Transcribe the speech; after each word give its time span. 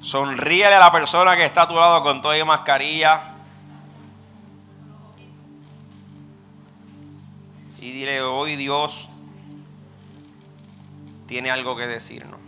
Sonríele 0.00 0.74
a 0.74 0.78
la 0.78 0.92
persona 0.92 1.36
que 1.36 1.44
está 1.44 1.62
a 1.62 1.68
tu 1.68 1.74
lado 1.74 2.02
con 2.02 2.20
toda 2.20 2.44
mascarilla. 2.44 3.34
Y 7.80 7.92
dile, 7.92 8.20
hoy 8.20 8.56
Dios 8.56 9.08
tiene 11.26 11.50
algo 11.50 11.76
que 11.76 11.86
decirnos 11.86 12.40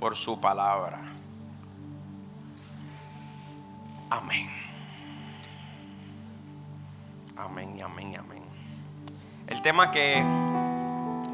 por 0.00 0.16
su 0.16 0.40
palabra. 0.40 1.00
Amén. 4.10 4.50
Amén, 7.36 7.80
amén, 7.82 8.16
amén. 8.18 8.42
El 9.46 9.62
tema 9.62 9.90
que 9.90 10.24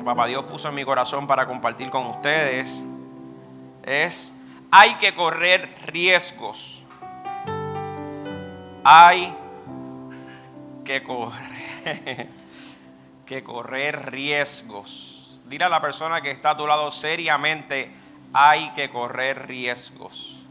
Papá 0.05 0.27
Dios 0.27 0.45
puso 0.45 0.69
en 0.71 0.75
mi 0.75 0.85
corazón 0.85 1.27
para 1.27 1.46
compartir 1.46 1.91
con 1.91 2.07
ustedes 2.07 2.85
es, 3.89 4.33
hay 4.70 4.95
que 4.97 5.15
correr 5.15 5.74
riesgos. 5.87 6.83
Hay 8.84 9.34
que 10.84 11.02
correr, 11.02 12.29
que 13.27 13.43
correr 13.43 14.10
riesgos. 14.10 15.41
Dile 15.46 15.65
a 15.65 15.69
la 15.69 15.80
persona 15.80 16.20
que 16.20 16.30
está 16.30 16.51
a 16.51 16.56
tu 16.56 16.66
lado 16.66 16.91
seriamente, 16.91 17.91
hay 18.32 18.70
que 18.70 18.91
correr 18.91 19.46
riesgos. 19.46 20.45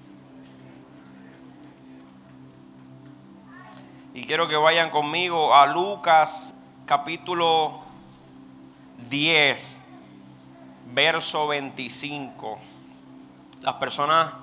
Y 4.13 4.23
quiero 4.23 4.47
que 4.47 4.55
vayan 4.55 4.89
conmigo 4.89 5.53
a 5.53 5.67
Lucas 5.67 6.51
capítulo 6.87 7.81
10, 9.09 9.83
verso 10.93 11.47
25. 11.47 12.59
Las 13.61 13.75
personas, 13.75 14.33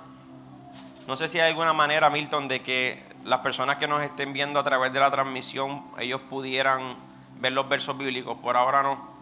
no 1.06 1.16
sé 1.16 1.28
si 1.28 1.40
hay 1.40 1.50
alguna 1.50 1.72
manera, 1.72 2.10
Milton, 2.10 2.48
de 2.48 2.62
que 2.62 3.02
las 3.24 3.40
personas 3.40 3.76
que 3.76 3.88
nos 3.88 4.02
estén 4.02 4.32
viendo 4.32 4.60
a 4.60 4.62
través 4.62 4.92
de 4.92 5.00
la 5.00 5.10
transmisión, 5.10 5.84
ellos 5.98 6.20
pudieran 6.28 6.96
ver 7.40 7.52
los 7.52 7.68
versos 7.68 7.96
bíblicos. 7.96 8.36
Por 8.38 8.56
ahora 8.56 8.82
no. 8.82 9.14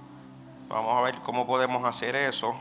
Vamos 0.68 0.96
a 0.96 1.02
ver 1.02 1.16
cómo 1.22 1.46
podemos 1.46 1.84
hacer 1.84 2.16
eso. 2.16 2.54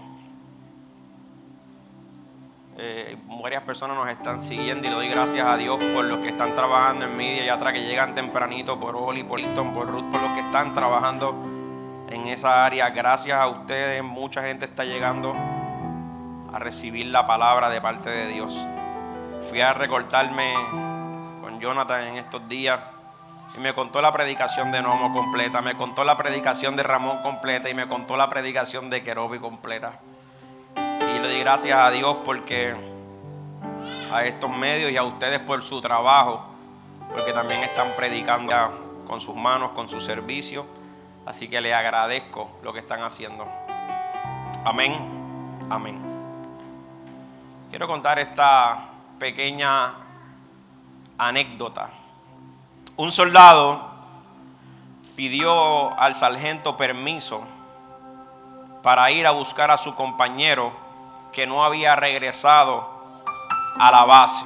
Eh, 2.78 3.18
varias 3.42 3.64
personas 3.64 3.96
nos 3.96 4.10
están 4.10 4.42
siguiendo 4.42 4.88
y 4.88 4.90
le 4.90 4.96
doy 4.96 5.08
gracias 5.10 5.46
a 5.46 5.58
Dios 5.58 5.78
por 5.78 6.06
los 6.06 6.20
que 6.20 6.30
están 6.30 6.56
trabajando 6.56 7.06
en 7.06 7.16
media 7.16 7.46
y 7.46 7.50
atrás, 7.50 7.74
que 7.74 7.84
llegan 7.84 8.16
tempranito, 8.16 8.80
por 8.80 8.96
Oli, 8.96 9.24
por 9.24 9.40
Hilton, 9.40 9.74
por 9.74 9.88
Ruth, 9.88 10.10
por 10.12 10.22
los 10.22 10.32
que 10.34 10.40
están 10.40 10.74
trabajando 10.74 11.36
en 12.10 12.28
esa 12.28 12.66
área. 12.66 12.90
Gracias 12.90 13.38
a 13.38 13.48
ustedes, 13.48 14.04
mucha 14.04 14.42
gente 14.44 14.66
está 14.66 14.84
llegando 14.84 15.34
a 16.54 16.60
recibir 16.60 17.08
la 17.08 17.26
palabra 17.26 17.70
de 17.70 17.82
parte 17.82 18.10
de 18.10 18.28
Dios. 18.28 18.56
Fui 19.50 19.62
a 19.62 19.74
recortarme 19.74 20.54
con 21.42 21.60
Jonathan 21.60 22.08
en 22.08 22.18
estos 22.18 22.48
días 22.48 22.80
y 23.56 23.60
me 23.60 23.74
contó 23.74 24.02
la 24.02 24.12
predicación 24.12 24.72
de 24.72 24.82
Nomo 24.82 25.14
completa, 25.14 25.62
me 25.62 25.76
contó 25.76 26.04
la 26.04 26.18
predicación 26.18 26.76
de 26.76 26.84
Ramón 26.84 27.22
completa 27.22 27.70
y 27.70 27.74
me 27.74 27.88
contó 27.88 28.16
la 28.16 28.30
predicación 28.30 28.90
de 28.90 29.04
Kerobi 29.04 29.40
completa. 29.40 30.00
Y 30.76 31.20
le 31.20 31.28
di 31.28 31.40
gracias 31.40 31.78
a 31.78 31.92
Dios 31.92 32.18
porque 32.24 32.76
a 34.12 34.24
estos 34.24 34.50
medios 34.50 34.92
y 34.92 34.98
a 34.98 35.04
ustedes 35.04 35.40
por 35.40 35.62
su 35.62 35.82
trabajo, 35.82 36.46
porque 37.12 37.34
también 37.34 37.64
están 37.64 37.94
predicando 37.96 39.04
con 39.06 39.20
sus 39.20 39.36
manos, 39.36 39.72
con 39.72 39.90
su 39.90 40.00
servicio. 40.00 40.66
Así 41.26 41.48
que 41.48 41.62
le 41.62 41.74
agradezco 41.74 42.50
lo 42.64 42.74
que 42.74 42.80
están 42.80 43.04
haciendo. 43.04 43.46
Amén. 44.66 44.94
Amén. 45.70 46.11
Quiero 47.72 47.88
contar 47.88 48.20
esta 48.20 48.90
pequeña 49.18 49.96
anécdota. 51.18 51.90
Un 52.98 53.12
soldado 53.12 53.90
pidió 55.16 55.98
al 56.00 56.14
sargento 56.14 56.78
permiso 56.78 57.42
para 58.84 59.10
ir 59.10 59.26
a 59.26 59.32
buscar 59.32 59.72
a 59.72 59.78
su 59.78 59.96
compañero 59.96 60.72
que 61.32 61.48
no 61.48 61.64
había 61.64 61.96
regresado 61.96 62.88
a 63.80 63.90
la 63.90 64.06
base. 64.06 64.46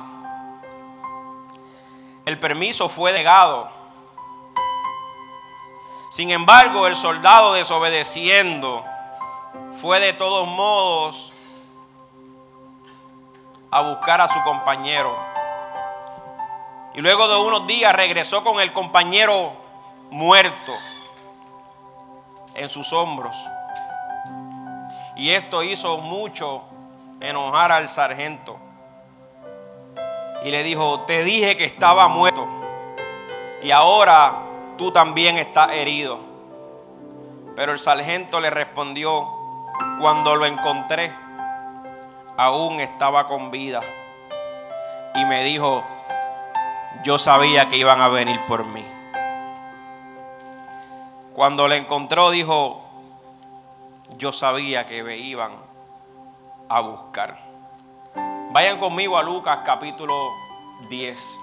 El 2.26 2.40
permiso 2.40 2.88
fue 2.88 3.12
negado 3.12 3.76
sin 6.16 6.32
embargo, 6.32 6.88
el 6.88 6.96
soldado 6.96 7.52
desobedeciendo 7.52 8.86
fue 9.82 10.00
de 10.00 10.14
todos 10.14 10.48
modos 10.48 11.34
a 13.76 13.82
buscar 13.82 14.22
a 14.22 14.30
su 14.30 14.42
compañero. 14.44 15.14
Y 16.94 17.02
luego 17.02 17.28
de 17.28 17.36
unos 17.36 17.68
días 17.68 17.94
regresó 17.94 18.42
con 18.42 18.62
el 18.62 18.72
compañero 18.72 19.52
muerto 20.12 20.74
en 22.54 22.70
sus 22.70 22.94
hombros. 22.94 23.36
Y 25.18 25.32
esto 25.32 25.62
hizo 25.62 25.98
mucho 25.98 26.64
enojar 27.20 27.74
al 27.74 27.90
sargento. 27.90 28.58
Y 30.46 30.52
le 30.52 30.64
dijo, 30.64 31.02
te 31.02 31.26
dije 31.26 31.58
que 31.58 31.66
estaba 31.66 32.08
muerto. 32.08 32.48
Y 33.62 33.72
ahora 33.72 34.38
tú 34.78 34.94
también 34.94 35.38
estás 35.38 35.72
herido. 35.74 36.20
Pero 37.58 37.74
el 37.74 37.80
sargento 37.80 38.40
le 38.40 38.50
respondió, 38.52 39.28
cuando 40.00 40.34
lo 40.38 40.46
encontré, 40.46 41.25
aún 42.38 42.80
estaba 42.80 43.28
con 43.28 43.52
vida. 43.52 43.82
Y 45.16 45.26
me 45.26 45.44
dijo, 45.44 45.84
yo 47.04 47.18
sabía 47.18 47.70
que 47.70 47.78
iban 47.78 48.02
a 48.02 48.08
venir 48.08 48.40
por 48.48 48.66
mí. 48.66 48.86
Cuando 51.34 51.68
le 51.68 51.78
encontró, 51.78 52.32
dijo, 52.32 52.82
yo 54.18 54.32
sabía 54.32 54.86
que 54.86 55.04
me 55.04 55.18
iban 55.18 55.52
a 56.70 56.80
buscar. 56.82 57.38
Vayan 58.52 58.80
conmigo 58.80 59.18
a 59.18 59.24
Lucas 59.24 59.60
capítulo 59.66 60.32
10. 60.90 61.40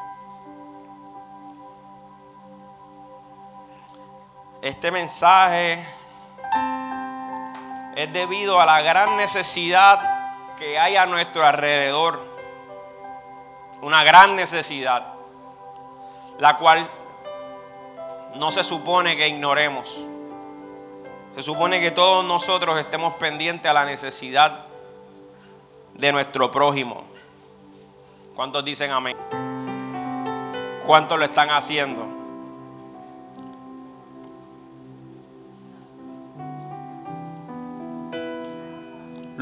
Este 4.62 4.90
mensaje 4.90 5.84
es 7.96 8.12
debido 8.12 8.60
a 8.60 8.66
la 8.66 8.80
gran 8.80 9.16
necesidad 9.16 10.11
que 10.62 10.78
hay 10.78 10.94
a 10.94 11.06
nuestro 11.06 11.44
alrededor. 11.44 12.20
Una 13.80 14.04
gran 14.04 14.36
necesidad, 14.36 15.14
la 16.38 16.56
cual 16.56 16.88
no 18.36 18.52
se 18.52 18.62
supone 18.62 19.16
que 19.16 19.26
ignoremos. 19.26 19.92
Se 21.34 21.42
supone 21.42 21.80
que 21.80 21.90
todos 21.90 22.24
nosotros 22.24 22.78
estemos 22.78 23.14
pendientes 23.14 23.68
a 23.68 23.74
la 23.74 23.84
necesidad 23.84 24.66
de 25.94 26.12
nuestro 26.12 26.52
prójimo. 26.52 27.02
¿Cuántos 28.36 28.64
dicen 28.64 28.92
amén? 28.92 29.16
¿Cuántos 30.86 31.18
lo 31.18 31.24
están 31.24 31.50
haciendo? 31.50 32.11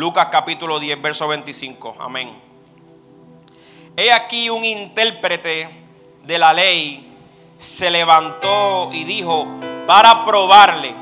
Lucas 0.00 0.28
capítulo 0.31 0.81
10, 0.81 1.03
verso 1.03 1.28
25. 1.28 1.97
Amén. 2.00 2.33
He 3.94 4.11
aquí 4.11 4.49
un 4.49 4.65
intérprete 4.65 5.69
de 6.25 6.38
la 6.38 6.55
ley 6.55 7.06
se 7.59 7.91
levantó 7.91 8.89
y 8.93 9.05
dijo, 9.05 9.47
para 9.87 10.25
probarle, 10.25 10.94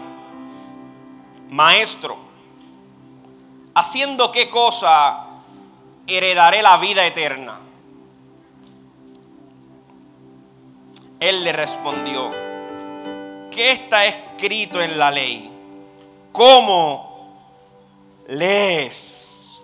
maestro, 1.48 2.18
haciendo 3.72 4.32
qué 4.32 4.50
cosa 4.50 5.26
heredaré 6.08 6.60
la 6.60 6.76
vida 6.78 7.06
eterna. 7.06 7.60
Él 11.20 11.44
le 11.44 11.52
respondió, 11.52 12.32
¿qué 13.52 13.70
está 13.70 14.06
escrito 14.06 14.82
en 14.82 14.98
la 14.98 15.12
ley? 15.12 15.52
¿Cómo 16.32 17.07
lees. 18.28 19.58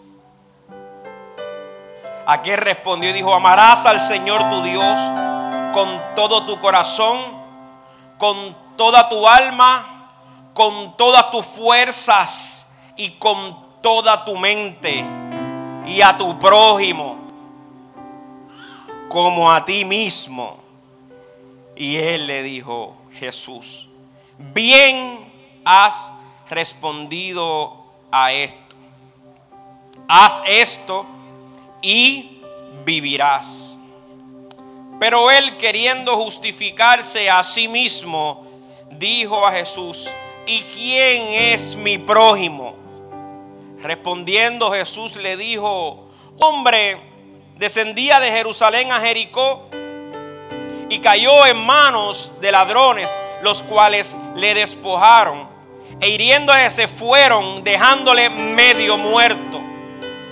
Aquel 2.27 2.59
respondió 2.59 3.11
y 3.11 3.13
dijo, 3.13 3.33
amarás 3.33 3.85
al 3.87 4.01
Señor 4.01 4.49
tu 4.51 4.63
Dios 4.63 4.99
con 5.73 6.03
todo 6.15 6.47
tu 6.47 6.59
corazón, 6.59 7.19
con 8.19 8.57
toda 8.77 9.09
tu 9.09 9.29
alma, 9.29 10.09
con 10.55 10.97
todas 10.97 11.31
tus 11.31 11.45
fuerzas 11.45 12.67
y 12.97 13.11
con 13.19 13.81
toda 13.83 14.25
tu 14.25 14.37
mente 14.37 15.05
y 15.87 16.01
a 16.01 16.17
tu 16.17 16.39
prójimo 16.39 17.19
como 19.09 19.53
a 19.53 19.65
ti 19.65 19.85
mismo. 19.85 20.59
Y 21.77 21.97
él 21.97 22.27
le 22.27 22.43
dijo, 22.43 22.97
Jesús, 23.13 23.89
bien 24.39 25.31
has 25.65 26.11
respondido 26.49 27.84
a 28.17 28.33
esto. 28.33 28.77
Haz 30.07 30.41
esto 30.47 31.05
y 31.83 32.41
vivirás. 32.85 33.77
Pero 35.01 35.33
él 35.33 35.57
queriendo 35.57 36.15
justificarse 36.17 37.29
a 37.29 37.43
sí 37.43 37.67
mismo, 37.67 38.47
dijo 38.91 39.45
a 39.45 39.51
Jesús, 39.53 40.09
¿y 40.47 40.61
quién 40.61 41.53
es 41.53 41.75
mi 41.75 41.99
prójimo? 41.99 42.77
Respondiendo 43.83 44.71
Jesús 44.71 45.17
le 45.17 45.37
dijo, 45.37 46.09
hombre, 46.39 47.01
descendía 47.57 48.21
de 48.21 48.31
Jerusalén 48.31 48.93
a 48.93 49.01
Jericó 49.01 49.69
y 50.89 51.01
cayó 51.01 51.47
en 51.47 51.67
manos 51.67 52.31
de 52.41 52.53
ladrones, 52.53 53.13
los 53.43 53.61
cuales 53.63 54.17
le 54.37 54.55
despojaron 54.55 55.54
e 56.05 56.09
hiriéndole 56.11 56.69
se 56.69 56.87
fueron, 56.87 57.65
dejándole 57.65 58.29
medio 58.29 58.99
muerto. 58.99 59.59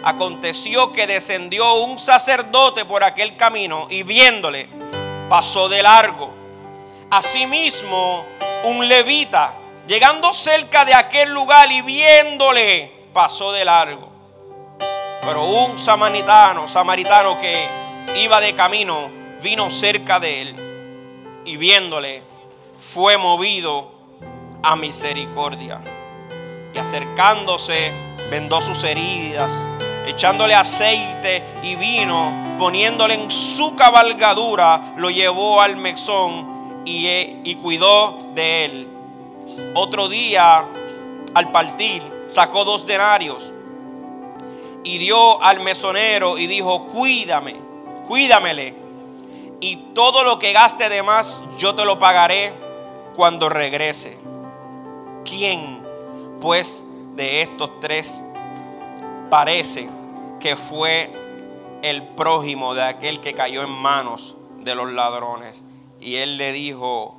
Aconteció 0.05 0.93
que 0.93 1.07
descendió 1.07 1.77
un 1.77 1.99
sacerdote 1.99 2.85
por 2.85 3.03
aquel 3.03 3.39
camino 3.39 3.87
y 3.89 4.03
viéndole 4.03 4.69
pasó 5.31 5.71
de 5.71 5.83
largo. 5.83 6.31
Asimismo, 7.11 8.27
un 8.65 8.87
levita, 8.87 9.55
llegando 9.87 10.35
cerca 10.35 10.85
de 10.85 10.93
aquel 10.93 11.33
lugar 11.33 11.73
y 11.73 11.81
viéndole, 11.81 12.93
pasó 13.15 13.51
de 13.51 13.65
largo. 13.65 14.13
Pero 15.23 15.47
un 15.47 15.79
samaritano, 15.79 16.69
samaritano 16.69 17.39
que 17.39 17.67
iba 18.17 18.43
de 18.43 18.55
camino, 18.55 19.11
vino 19.41 19.71
cerca 19.71 20.21
de 20.21 20.43
él 20.43 21.43
y 21.47 21.57
viéndole, 21.57 22.23
fue 22.77 23.17
movido 23.17 23.92
a 24.63 24.77
misericordia. 24.77 25.81
Y 26.75 26.79
acercándose, 26.79 27.93
vendó 28.31 28.63
sus 28.63 28.83
heridas, 28.85 29.67
echándole 30.07 30.55
aceite 30.55 31.43
y 31.63 31.77
vino, 31.77 32.57
poniéndole 32.59 33.15
en 33.15 33.31
su 33.31 33.75
cabalgadura, 33.77 34.95
lo 34.97 35.11
llevó 35.11 35.61
al 35.61 35.77
mesón 35.77 36.83
y, 36.85 37.07
y 37.09 37.59
cuidó 37.63 38.19
de 38.35 38.65
él. 38.65 38.89
Otro 39.75 40.09
día, 40.09 40.65
al 41.35 41.53
partir, 41.53 42.03
sacó 42.27 42.65
dos 42.65 42.87
denarios 42.87 43.53
y 44.85 44.99
dio 44.99 45.43
al 45.43 45.61
mesonero 45.61 46.39
y 46.39 46.47
dijo, 46.47 46.87
cuídame, 46.87 47.57
cuídamele. 48.09 48.75
Y 49.61 49.77
todo 49.95 50.25
lo 50.25 50.39
que 50.39 50.53
gaste 50.53 50.89
de 50.89 51.03
más, 51.03 51.43
yo 51.59 51.75
te 51.75 51.85
lo 51.85 51.99
pagaré 51.99 52.53
cuando 53.15 53.49
regrese. 53.49 54.19
¿Quién, 55.25 55.83
pues, 56.41 56.85
de 57.15 57.43
estos 57.43 57.81
tres 57.81 58.23
parece 59.31 59.89
que 60.41 60.57
fue 60.57 61.11
el 61.83 62.03
prójimo 62.09 62.75
de 62.75 62.83
aquel 62.83 63.21
que 63.21 63.35
cayó 63.35 63.63
en 63.63 63.71
manos 63.71 64.37
de 64.61 64.75
los 64.75 64.93
ladrones? 64.93 65.63
Y 66.01 66.17
él 66.17 66.37
le 66.37 66.53
dijo, 66.53 67.17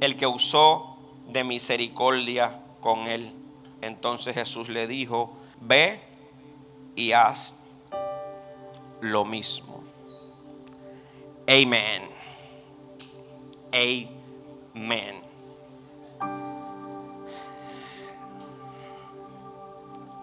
el 0.00 0.16
que 0.16 0.26
usó 0.26 0.96
de 1.28 1.44
misericordia 1.44 2.60
con 2.80 3.00
él. 3.00 3.32
Entonces 3.82 4.34
Jesús 4.34 4.68
le 4.68 4.86
dijo, 4.86 5.32
ve 5.60 6.00
y 6.96 7.12
haz 7.12 7.54
lo 9.00 9.24
mismo. 9.24 9.82
Amén. 11.46 12.08
Amén. 14.74 15.27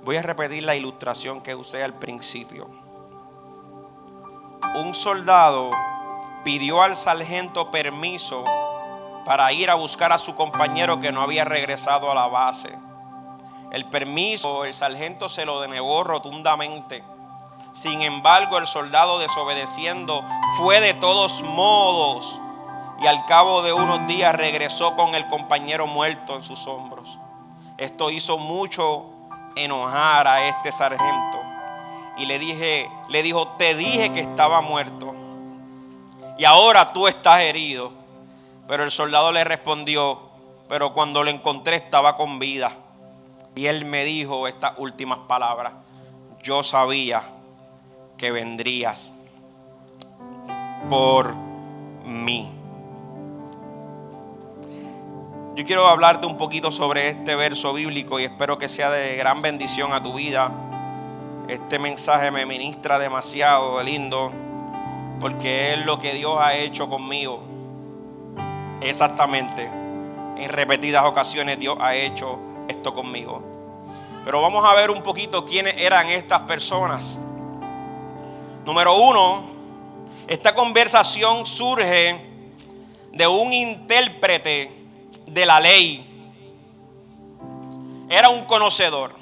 Voy 0.06 0.18
a 0.18 0.22
repetir 0.22 0.64
la 0.64 0.76
ilustración 0.76 1.42
que 1.42 1.56
usé 1.56 1.84
al 1.84 1.96
principio. 1.96 2.70
Un 4.76 4.94
soldado 4.94 5.72
pidió 6.44 6.84
al 6.84 6.96
sargento 6.96 7.72
permiso 7.72 8.44
para 9.26 9.52
ir 9.52 9.72
a 9.72 9.74
buscar 9.74 10.14
a 10.14 10.20
su 10.20 10.36
compañero 10.36 11.00
que 11.00 11.12
no 11.12 11.22
había 11.22 11.44
regresado 11.44 12.12
a 12.12 12.14
la 12.14 12.28
base. 12.28 12.78
El 13.72 13.86
permiso, 13.86 14.64
el 14.66 14.76
sargento 14.76 15.28
se 15.28 15.44
lo 15.44 15.60
denegó 15.60 16.04
rotundamente. 16.04 17.04
Sin 17.74 18.04
embargo, 18.04 18.60
el 18.60 18.68
soldado 18.68 19.18
desobedeciendo 19.18 20.24
fue 20.58 20.82
de 20.82 20.94
todos 20.94 21.42
modos 21.42 22.40
y 23.02 23.08
al 23.08 23.26
cabo 23.26 23.64
de 23.64 23.74
unos 23.74 24.06
días 24.06 24.36
regresó 24.36 24.96
con 24.96 25.16
el 25.16 25.28
compañero 25.30 25.88
muerto 25.88 26.36
en 26.36 26.44
sus 26.44 26.68
hombros. 26.68 27.18
Esto 27.80 28.12
hizo 28.12 28.38
mucho 28.38 29.15
enojar 29.56 30.28
a 30.28 30.48
este 30.48 30.72
sargento. 30.72 31.42
Y 32.18 32.26
le 32.26 32.40
dije, 32.40 32.90
le 33.10 33.24
dijo, 33.24 33.48
te 33.58 33.76
dije 33.76 34.12
que 34.12 34.22
estaba 34.22 34.62
muerto. 34.62 35.14
Y 36.38 36.46
ahora 36.46 36.94
tú 36.94 37.08
estás 37.08 37.42
herido. 37.42 37.92
Pero 38.68 38.84
el 38.84 38.92
soldado 38.92 39.32
le 39.32 39.44
respondió, 39.44 40.20
pero 40.68 40.94
cuando 40.94 41.24
lo 41.24 41.30
encontré 41.30 41.76
estaba 41.76 42.18
con 42.18 42.40
vida. 42.40 42.72
Y 43.54 43.68
él 43.68 43.86
me 43.86 44.04
dijo 44.04 44.48
estas 44.48 44.74
últimas 44.78 45.20
palabras. 45.20 45.74
Yo 46.42 46.64
sabía 46.64 47.24
que 48.18 48.32
vendrías 48.32 49.12
por 50.90 51.36
mí. 52.06 52.55
Yo 55.56 55.64
quiero 55.66 55.88
hablarte 55.88 56.28
un 56.28 56.36
poquito 56.36 56.70
sobre 56.70 57.08
este 57.08 57.34
verso 57.34 57.72
bíblico 57.72 58.20
y 58.20 58.26
espero 58.26 58.58
que 58.58 58.68
sea 58.68 58.92
de 58.92 59.16
gran 59.16 59.42
bendición 59.42 59.94
a 59.94 60.04
tu 60.04 60.14
vida. 60.14 60.52
Este 61.48 61.80
mensaje 61.80 62.30
me 62.30 62.46
ministra 62.46 63.00
demasiado 63.00 63.82
lindo 63.82 64.34
porque 65.18 65.72
es 65.72 65.86
lo 65.86 65.98
que 65.98 66.14
Dios 66.14 66.38
ha 66.42 66.56
hecho 66.56 66.90
conmigo. 66.90 67.42
Exactamente. 68.82 69.64
En 69.64 70.50
repetidas 70.50 71.06
ocasiones 71.06 71.58
Dios 71.58 71.78
ha 71.80 71.96
hecho 71.96 72.38
esto 72.68 72.94
conmigo. 72.94 73.42
Pero 74.26 74.42
vamos 74.42 74.66
a 74.66 74.74
ver 74.74 74.92
un 74.92 75.02
poquito 75.02 75.46
quiénes 75.46 75.76
eran 75.78 76.10
estas 76.10 76.42
personas. 76.42 77.22
Número 78.66 78.94
uno, 78.94 79.46
esta 80.28 80.54
conversación 80.54 81.46
surge 81.46 82.20
de 83.14 83.26
un 83.26 83.54
intérprete 83.54 84.85
de 85.28 85.46
la 85.46 85.60
ley. 85.60 86.06
Era 88.10 88.30
un 88.30 88.46
conocedor. 88.46 89.16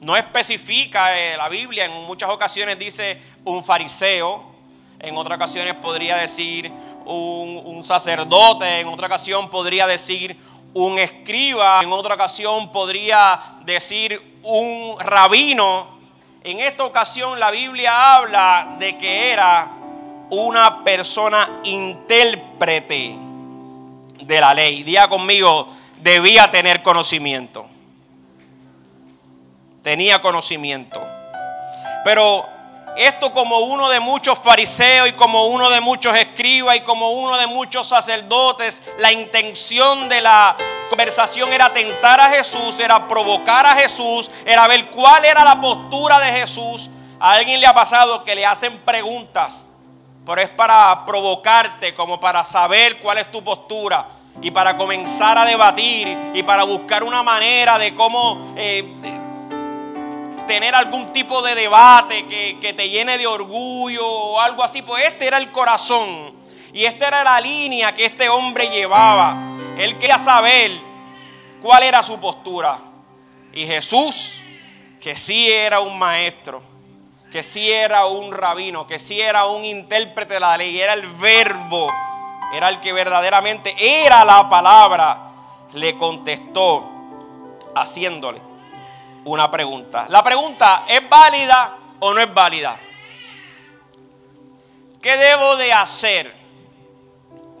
No 0.00 0.16
especifica 0.16 1.18
eh, 1.18 1.36
la 1.36 1.48
Biblia, 1.48 1.86
en 1.86 1.92
muchas 2.04 2.28
ocasiones 2.28 2.78
dice 2.78 3.20
un 3.44 3.64
fariseo, 3.64 4.52
en 4.98 5.16
otras 5.16 5.36
ocasiones 5.36 5.74
podría 5.76 6.16
decir 6.16 6.70
un, 7.06 7.62
un 7.64 7.82
sacerdote, 7.82 8.80
en 8.80 8.88
otra 8.88 9.06
ocasión 9.06 9.48
podría 9.48 9.86
decir 9.86 10.38
un 10.74 10.98
escriba, 10.98 11.80
en 11.82 11.92
otra 11.92 12.14
ocasión 12.14 12.70
podría 12.70 13.56
decir 13.64 14.40
un 14.42 14.96
rabino. 14.98 15.98
En 16.42 16.60
esta 16.60 16.84
ocasión 16.84 17.40
la 17.40 17.50
Biblia 17.50 18.16
habla 18.16 18.76
de 18.78 18.98
que 18.98 19.32
era 19.32 19.70
una 20.28 20.84
persona 20.84 21.60
intérprete 21.64 23.23
de 24.20 24.40
la 24.40 24.54
ley. 24.54 24.82
Día 24.82 25.08
conmigo, 25.08 25.68
debía 26.00 26.50
tener 26.50 26.82
conocimiento. 26.82 27.66
Tenía 29.82 30.20
conocimiento. 30.20 31.02
Pero 32.04 32.46
esto 32.96 33.32
como 33.32 33.58
uno 33.58 33.88
de 33.88 34.00
muchos 34.00 34.38
fariseos 34.38 35.08
y 35.08 35.12
como 35.12 35.46
uno 35.46 35.68
de 35.70 35.80
muchos 35.80 36.16
escribas 36.16 36.76
y 36.76 36.80
como 36.80 37.10
uno 37.10 37.36
de 37.36 37.46
muchos 37.46 37.88
sacerdotes, 37.88 38.82
la 38.98 39.12
intención 39.12 40.08
de 40.08 40.20
la 40.20 40.56
conversación 40.88 41.52
era 41.52 41.72
tentar 41.72 42.20
a 42.20 42.30
Jesús, 42.30 42.78
era 42.78 43.08
provocar 43.08 43.66
a 43.66 43.74
Jesús, 43.74 44.30
era 44.46 44.68
ver 44.68 44.90
cuál 44.90 45.24
era 45.24 45.44
la 45.44 45.60
postura 45.60 46.20
de 46.20 46.32
Jesús. 46.32 46.88
A 47.18 47.32
alguien 47.32 47.60
le 47.60 47.66
ha 47.66 47.74
pasado 47.74 48.22
que 48.22 48.34
le 48.34 48.46
hacen 48.46 48.78
preguntas 48.78 49.70
pero 50.24 50.40
es 50.40 50.50
para 50.50 51.04
provocarte, 51.04 51.94
como 51.94 52.18
para 52.18 52.44
saber 52.44 52.98
cuál 52.98 53.18
es 53.18 53.30
tu 53.30 53.42
postura 53.42 54.08
y 54.40 54.50
para 54.50 54.76
comenzar 54.76 55.38
a 55.38 55.44
debatir 55.44 56.32
y 56.34 56.42
para 56.42 56.64
buscar 56.64 57.04
una 57.04 57.22
manera 57.22 57.78
de 57.78 57.94
cómo 57.94 58.54
eh, 58.56 58.84
tener 60.46 60.74
algún 60.74 61.12
tipo 61.12 61.42
de 61.42 61.54
debate 61.54 62.26
que, 62.26 62.58
que 62.60 62.72
te 62.72 62.88
llene 62.88 63.18
de 63.18 63.26
orgullo 63.26 64.06
o 64.06 64.40
algo 64.40 64.62
así. 64.62 64.82
Pues 64.82 65.04
este 65.06 65.26
era 65.26 65.38
el 65.38 65.50
corazón 65.50 66.34
y 66.72 66.84
esta 66.84 67.08
era 67.08 67.22
la 67.22 67.40
línea 67.40 67.94
que 67.94 68.06
este 68.06 68.28
hombre 68.28 68.68
llevaba. 68.68 69.36
Él 69.78 69.98
quería 69.98 70.18
saber 70.18 70.72
cuál 71.62 71.82
era 71.82 72.02
su 72.02 72.18
postura. 72.18 72.78
Y 73.52 73.66
Jesús, 73.66 74.40
que 75.00 75.14
sí 75.14 75.50
era 75.50 75.78
un 75.78 75.96
maestro, 75.96 76.73
que 77.34 77.42
sí 77.42 77.72
era 77.72 78.06
un 78.06 78.30
rabino, 78.30 78.86
que 78.86 79.00
sí 79.00 79.20
era 79.20 79.46
un 79.46 79.64
intérprete 79.64 80.34
de 80.34 80.38
la 80.38 80.56
ley, 80.56 80.80
era 80.80 80.92
el 80.92 81.04
verbo, 81.14 81.92
era 82.54 82.68
el 82.68 82.78
que 82.78 82.92
verdaderamente 82.92 83.74
era 83.76 84.24
la 84.24 84.48
palabra, 84.48 85.32
le 85.72 85.98
contestó 85.98 86.84
haciéndole 87.74 88.40
una 89.24 89.50
pregunta. 89.50 90.06
La 90.10 90.22
pregunta, 90.22 90.84
¿es 90.86 91.08
válida 91.08 91.76
o 91.98 92.14
no 92.14 92.20
es 92.20 92.32
válida? 92.32 92.76
¿Qué 95.02 95.16
debo 95.16 95.56
de 95.56 95.72
hacer? 95.72 96.32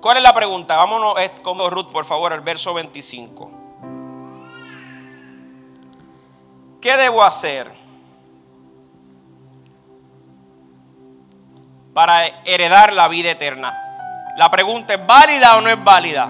¿Cuál 0.00 0.18
es 0.18 0.22
la 0.22 0.32
pregunta? 0.32 0.76
Vámonos 0.76 1.16
con 1.42 1.58
Ruth, 1.68 1.90
por 1.90 2.04
favor, 2.04 2.32
al 2.32 2.42
verso 2.42 2.74
25. 2.74 3.50
¿Qué 6.80 6.96
debo 6.96 7.24
hacer 7.24 7.83
para 11.94 12.26
heredar 12.44 12.92
la 12.92 13.08
vida 13.08 13.30
eterna? 13.30 13.72
La 14.36 14.50
pregunta 14.50 14.94
es 14.94 15.06
válida 15.06 15.56
o 15.56 15.60
no 15.60 15.70
es 15.70 15.82
válida. 15.82 16.28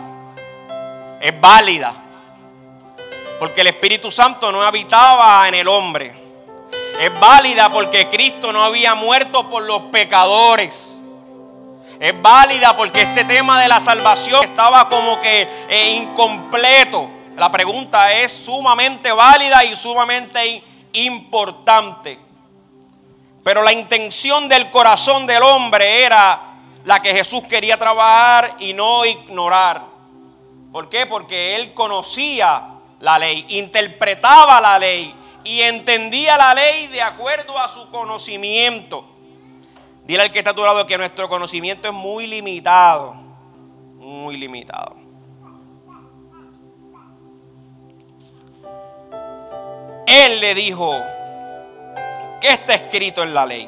Es 1.20 1.40
válida. 1.40 1.94
Porque 3.40 3.62
el 3.62 3.68
Espíritu 3.68 4.10
Santo 4.10 4.52
no 4.52 4.62
habitaba 4.62 5.48
en 5.48 5.54
el 5.54 5.66
hombre. 5.66 6.14
Es 7.00 7.18
válida 7.18 7.72
porque 7.72 8.08
Cristo 8.08 8.52
no 8.52 8.62
había 8.62 8.94
muerto 8.94 9.48
por 9.48 9.62
los 9.62 9.84
pecadores. 9.84 11.00
Es 11.98 12.22
válida 12.22 12.76
porque 12.76 13.02
este 13.02 13.24
tema 13.24 13.60
de 13.60 13.68
la 13.68 13.80
salvación 13.80 14.44
estaba 14.44 14.88
como 14.88 15.18
que 15.20 15.48
eh, 15.68 15.90
incompleto. 15.96 17.08
La 17.36 17.50
pregunta 17.50 18.12
es 18.12 18.32
sumamente 18.32 19.10
válida 19.10 19.64
y 19.64 19.74
sumamente 19.74 20.62
importante. 20.92 22.23
Pero 23.44 23.62
la 23.62 23.72
intención 23.72 24.48
del 24.48 24.70
corazón 24.70 25.26
del 25.26 25.42
hombre 25.42 26.02
era 26.02 26.54
la 26.84 27.00
que 27.00 27.12
Jesús 27.12 27.42
quería 27.48 27.76
trabajar 27.76 28.56
y 28.58 28.72
no 28.72 29.04
ignorar. 29.04 29.84
¿Por 30.72 30.88
qué? 30.88 31.06
Porque 31.06 31.54
él 31.54 31.74
conocía 31.74 32.70
la 33.00 33.18
ley, 33.18 33.44
interpretaba 33.50 34.60
la 34.62 34.78
ley 34.78 35.14
y 35.44 35.60
entendía 35.60 36.38
la 36.38 36.54
ley 36.54 36.86
de 36.86 37.02
acuerdo 37.02 37.58
a 37.58 37.68
su 37.68 37.90
conocimiento. 37.90 39.04
Dile 40.04 40.22
al 40.22 40.32
que 40.32 40.38
está 40.38 40.50
a 40.50 40.54
tu 40.54 40.62
lado 40.62 40.86
que 40.86 40.96
nuestro 40.96 41.28
conocimiento 41.28 41.88
es 41.88 41.94
muy 41.94 42.26
limitado, 42.26 43.14
muy 43.98 44.38
limitado. 44.38 44.96
Él 50.06 50.40
le 50.40 50.54
dijo, 50.54 51.02
¿qué 52.44 52.50
está 52.50 52.74
escrito 52.74 53.22
en 53.22 53.32
la 53.32 53.46
ley? 53.46 53.66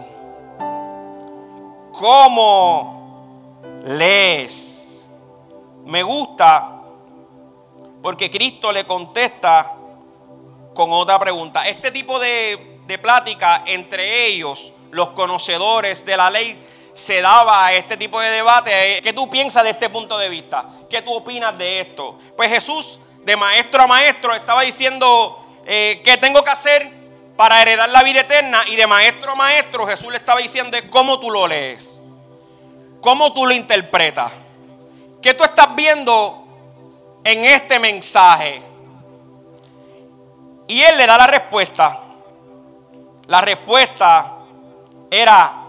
¿Cómo 1.93 3.63
lees? 3.87 5.09
Me 5.87 6.03
gusta 6.03 6.83
porque 8.03 8.31
Cristo 8.31 8.71
le 8.71 8.85
contesta 8.85 9.73
con 10.75 10.93
otra 10.93 11.19
pregunta. 11.19 11.63
Este 11.63 11.91
tipo 11.91 12.19
de, 12.19 12.83
plática 13.01 13.63
entre 13.65 14.27
ellos, 14.27 14.75
los 14.91 15.09
conocedores 15.11 16.05
de 16.05 16.17
la 16.19 16.29
ley, 16.29 16.63
se 16.93 17.23
daba 17.23 17.65
a 17.65 17.73
este 17.73 17.97
tipo 17.97 18.21
de 18.21 18.29
debate. 18.29 19.01
¿Qué 19.03 19.15
tú 19.15 19.31
piensas 19.31 19.65
de 19.65 19.71
este 19.71 19.89
punto 19.89 20.19
de 20.19 20.29
vista? 20.29 20.67
¿Qué 20.91 21.01
tú 21.01 21.15
opinas 21.15 21.57
de 21.57 21.81
esto? 21.81 22.19
Pues 22.37 22.51
Jesús, 22.51 23.01
de 23.25 23.37
maestro 23.37 23.85
a 23.85 23.87
maestro, 23.87 24.35
estaba 24.35 24.61
diciendo 24.61 25.47
eh, 25.65 26.03
qué 26.05 26.19
tengo 26.19 26.45
que 26.45 26.51
hacer 26.51 26.96
para 27.37 27.61
heredar 27.63 27.89
la 27.91 28.03
vida 28.03 28.21
eterna. 28.21 28.63
Y 28.67 28.77
de 28.77 28.87
maestro 28.87 29.33
a 29.33 29.35
maestro, 29.35 29.87
Jesús 29.87 30.11
le 30.11 30.17
estaba 30.17 30.41
diciendo 30.41 30.77
cómo 30.91 31.21
tú 31.21 31.31
lo 31.31 31.47
lees, 31.47 32.01
cómo 33.01 33.33
tú 33.33 33.47
lo 33.47 33.55
interpretas, 33.55 34.33
qué 35.23 35.35
tú 35.35 35.45
estás 35.45 35.75
viendo 35.75 36.47
en 37.25 37.45
este 37.45 37.79
mensaje. 37.79 38.63
Y 40.69 40.81
él 40.81 40.97
le 40.97 41.07
da 41.07 41.19
la 41.19 41.27
respuesta. 41.27 42.01
La 43.27 43.41
respuesta 43.41 44.39
era, 45.11 45.65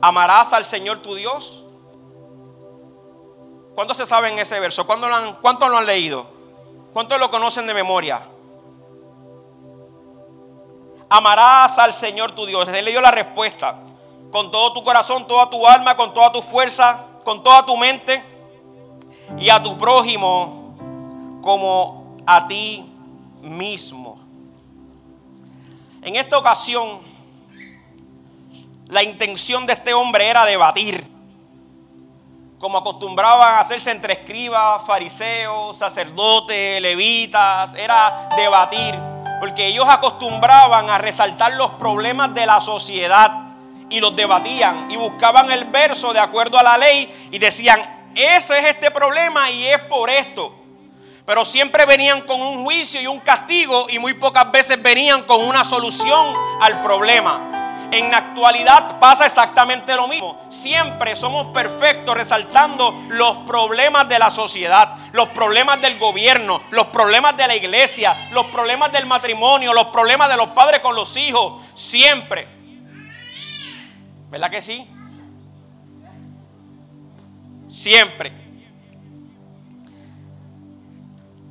amarás 0.00 0.52
al 0.52 0.64
Señor 0.64 1.02
tu 1.02 1.14
Dios. 1.14 1.64
¿Cuántos 3.74 3.96
se 3.96 4.06
saben 4.06 4.38
ese 4.38 4.58
verso? 4.60 4.86
¿Cuántos 4.86 5.08
lo 5.08 5.16
han, 5.16 5.34
cuántos 5.34 5.68
lo 5.70 5.78
han 5.78 5.86
leído? 5.86 6.26
¿Cuántos 6.92 7.18
lo 7.20 7.30
conocen 7.30 7.66
de 7.66 7.74
memoria? 7.74 8.22
Amarás 11.08 11.78
al 11.78 11.92
Señor 11.92 12.32
tu 12.32 12.44
Dios. 12.46 12.68
Él 12.68 12.84
le 12.84 12.90
dio 12.90 13.00
la 13.00 13.10
respuesta. 13.10 13.80
Con 14.30 14.50
todo 14.50 14.72
tu 14.72 14.84
corazón, 14.84 15.26
toda 15.26 15.48
tu 15.48 15.66
alma, 15.66 15.96
con 15.96 16.12
toda 16.12 16.30
tu 16.30 16.42
fuerza, 16.42 17.04
con 17.24 17.42
toda 17.42 17.64
tu 17.64 17.76
mente. 17.76 18.22
Y 19.38 19.48
a 19.50 19.62
tu 19.62 19.76
prójimo 19.76 20.74
como 21.42 22.16
a 22.26 22.46
ti 22.46 22.84
mismo. 23.42 24.18
En 26.02 26.16
esta 26.16 26.38
ocasión, 26.38 27.00
la 28.86 29.02
intención 29.02 29.66
de 29.66 29.74
este 29.74 29.92
hombre 29.92 30.28
era 30.28 30.46
debatir, 30.46 31.06
como 32.58 32.78
acostumbraban 32.78 33.54
a 33.54 33.60
hacerse 33.60 33.90
entre 33.90 34.14
escribas, 34.14 34.82
fariseos, 34.86 35.76
sacerdotes, 35.76 36.80
levitas, 36.80 37.74
era 37.74 38.28
debatir, 38.36 38.94
porque 39.40 39.66
ellos 39.66 39.86
acostumbraban 39.88 40.90
a 40.90 40.98
resaltar 40.98 41.52
los 41.52 41.72
problemas 41.72 42.34
de 42.34 42.46
la 42.46 42.60
sociedad 42.60 43.48
y 43.90 44.00
los 44.00 44.14
debatían 44.14 44.90
y 44.90 44.96
buscaban 44.96 45.50
el 45.50 45.64
verso 45.66 46.12
de 46.12 46.18
acuerdo 46.18 46.58
a 46.58 46.62
la 46.62 46.76
ley 46.76 47.28
y 47.30 47.38
decían, 47.38 48.10
ese 48.14 48.58
es 48.58 48.68
este 48.68 48.90
problema 48.90 49.50
y 49.50 49.66
es 49.66 49.80
por 49.82 50.10
esto. 50.10 50.54
Pero 51.24 51.44
siempre 51.44 51.84
venían 51.84 52.22
con 52.22 52.40
un 52.40 52.64
juicio 52.64 53.00
y 53.00 53.06
un 53.06 53.20
castigo 53.20 53.86
y 53.90 53.98
muy 53.98 54.14
pocas 54.14 54.50
veces 54.50 54.80
venían 54.82 55.22
con 55.24 55.44
una 55.44 55.64
solución 55.64 56.34
al 56.60 56.80
problema. 56.80 57.57
En 57.90 58.10
la 58.10 58.18
actualidad 58.18 58.98
pasa 59.00 59.24
exactamente 59.24 59.94
lo 59.94 60.08
mismo. 60.08 60.38
Siempre 60.50 61.16
somos 61.16 61.46
perfectos 61.48 62.14
resaltando 62.14 62.94
los 63.08 63.38
problemas 63.38 64.08
de 64.08 64.18
la 64.18 64.30
sociedad, 64.30 64.96
los 65.12 65.30
problemas 65.30 65.80
del 65.80 65.98
gobierno, 65.98 66.60
los 66.70 66.88
problemas 66.88 67.36
de 67.36 67.46
la 67.46 67.56
iglesia, 67.56 68.14
los 68.32 68.46
problemas 68.46 68.92
del 68.92 69.06
matrimonio, 69.06 69.72
los 69.72 69.86
problemas 69.86 70.28
de 70.28 70.36
los 70.36 70.48
padres 70.48 70.80
con 70.80 70.94
los 70.94 71.16
hijos. 71.16 71.62
Siempre. 71.72 72.46
¿Verdad 74.28 74.50
que 74.50 74.60
sí? 74.60 74.86
Siempre. 77.68 78.32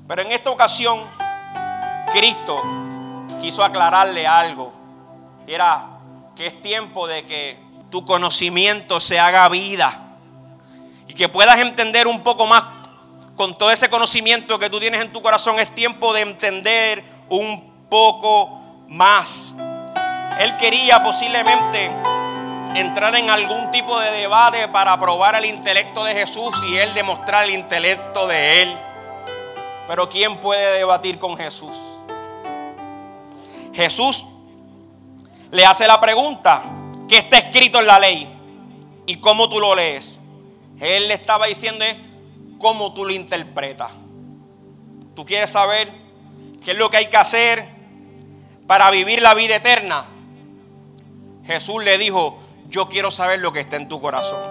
Pero 0.08 0.22
en 0.22 0.32
esta 0.32 0.52
ocasión, 0.52 1.04
Cristo 2.14 2.62
quiso 3.42 3.64
aclararle 3.64 4.28
algo. 4.28 4.72
Era 5.48 5.97
que 6.38 6.46
es 6.46 6.62
tiempo 6.62 7.08
de 7.08 7.26
que 7.26 7.58
tu 7.90 8.06
conocimiento 8.06 9.00
se 9.00 9.20
haga 9.20 9.50
vida 9.50 10.18
y 11.08 11.16
que 11.16 11.28
puedas 11.28 11.58
entender 11.58 12.06
un 12.06 12.22
poco 12.22 12.46
más 12.46 12.64
con 13.36 13.58
todo 13.58 13.72
ese 13.72 13.90
conocimiento 13.90 14.60
que 14.60 14.70
tú 14.70 14.80
tienes 14.80 15.02
en 15.02 15.12
tu 15.12 15.22
corazón. 15.24 15.60
Es 15.60 15.74
tiempo 15.74 16.14
de 16.14 16.22
entender 16.22 17.04
un 17.30 17.88
poco 17.90 18.62
más. 18.88 19.56
Él 20.40 20.56
quería 20.58 21.04
posiblemente 21.04 21.90
entrar 22.76 23.16
en 23.16 23.32
algún 23.32 23.72
tipo 23.72 24.00
de 24.00 24.12
debate 24.12 24.68
para 24.68 25.00
probar 25.00 25.36
el 25.36 25.46
intelecto 25.46 26.04
de 26.04 26.14
Jesús 26.14 26.56
y 26.70 26.78
él 26.78 26.94
demostrar 26.94 27.46
el 27.46 27.52
intelecto 27.52 28.28
de 28.28 28.62
él. 28.62 28.78
Pero 29.88 30.08
¿quién 30.08 30.38
puede 30.38 30.78
debatir 30.78 31.18
con 31.18 31.36
Jesús? 31.36 31.76
Jesús 33.74 34.26
le 35.52 35.66
hace 35.66 35.88
la 35.88 36.00
pregunta, 36.00 36.64
¿qué 37.08 37.18
está 37.18 37.38
escrito 37.38 37.80
en 37.80 37.88
la 37.88 38.00
ley? 38.00 38.28
¿Y 39.06 39.18
cómo 39.18 39.48
tú 39.50 39.60
lo 39.60 39.76
lees? 39.76 40.20
Él 40.80 41.08
le 41.08 41.14
estaba 41.14 41.48
diciendo 41.48 41.86
cómo 42.58 42.94
tú 42.94 43.06
lo 43.06 43.14
interpretas. 43.14 43.92
¿Tú 45.16 45.26
quieres 45.26 45.50
saber 45.50 45.92
qué 46.64 46.72
es 46.72 46.78
lo 46.78 46.90
que 46.90 46.98
hay 46.98 47.10
que 47.10 47.18
hacer 47.18 47.68
para 48.68 48.92
vivir 48.92 49.22
la 49.22 49.34
vida 49.34 49.56
eterna? 49.56 50.06
Jesús 51.46 51.84
le 51.84 51.98
dijo, 51.98 52.38
yo 52.68 52.90
quiero 52.90 53.10
saber 53.10 53.40
lo 53.40 53.54
que 53.54 53.62
está 53.62 53.78
en 53.78 53.88
tu 53.88 54.02
corazón. 54.02 54.42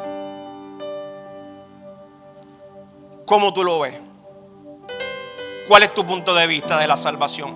¿Cómo 3.26 3.52
tú 3.52 3.62
lo 3.64 3.80
ves? 3.80 4.00
¿Cuál 5.68 5.82
es 5.82 5.92
tu 5.92 6.06
punto 6.06 6.34
de 6.34 6.46
vista 6.46 6.78
de 6.78 6.86
la 6.86 6.96
salvación? 6.96 7.54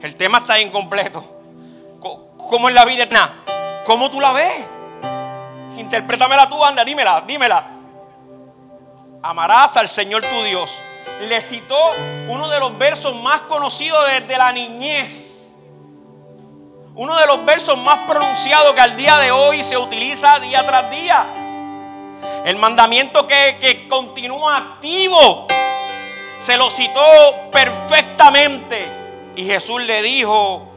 El 0.00 0.16
tema 0.16 0.38
está 0.38 0.60
incompleto. 0.60 1.31
¿Cómo 2.52 2.68
es 2.68 2.74
la 2.74 2.84
vida 2.84 3.04
eterna? 3.04 3.82
¿Cómo 3.86 4.10
tú 4.10 4.20
la 4.20 4.34
ves? 4.34 4.66
Interprétamela 5.78 6.50
tú, 6.50 6.62
anda, 6.62 6.84
dímela, 6.84 7.24
dímela. 7.26 7.66
Amarás 9.22 9.74
al 9.78 9.88
Señor 9.88 10.20
tu 10.20 10.42
Dios. 10.42 10.82
Le 11.20 11.40
citó 11.40 11.78
uno 12.28 12.50
de 12.50 12.60
los 12.60 12.76
versos 12.76 13.16
más 13.22 13.40
conocidos 13.48 14.06
desde 14.06 14.36
la 14.36 14.52
niñez. 14.52 15.50
Uno 16.94 17.16
de 17.16 17.26
los 17.26 17.42
versos 17.46 17.78
más 17.78 18.00
pronunciados 18.06 18.74
que 18.74 18.82
al 18.82 18.98
día 18.98 19.16
de 19.16 19.32
hoy 19.32 19.64
se 19.64 19.78
utiliza 19.78 20.38
día 20.38 20.62
tras 20.66 20.90
día. 20.90 21.24
El 22.44 22.58
mandamiento 22.58 23.26
que, 23.26 23.56
que 23.62 23.88
continúa 23.88 24.58
activo. 24.58 25.46
Se 26.36 26.58
lo 26.58 26.70
citó 26.70 27.00
perfectamente. 27.50 28.92
Y 29.36 29.46
Jesús 29.46 29.80
le 29.80 30.02
dijo, 30.02 30.68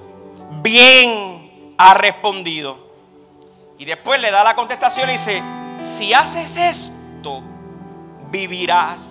bien 0.61 1.34
ha 1.77 1.93
respondido. 1.93 2.77
Y 3.77 3.85
después 3.85 4.19
le 4.21 4.31
da 4.31 4.43
la 4.43 4.55
contestación 4.55 5.09
y 5.09 5.13
dice, 5.13 5.43
si 5.83 6.13
haces 6.13 6.55
esto, 6.55 7.41
vivirás. 8.29 9.01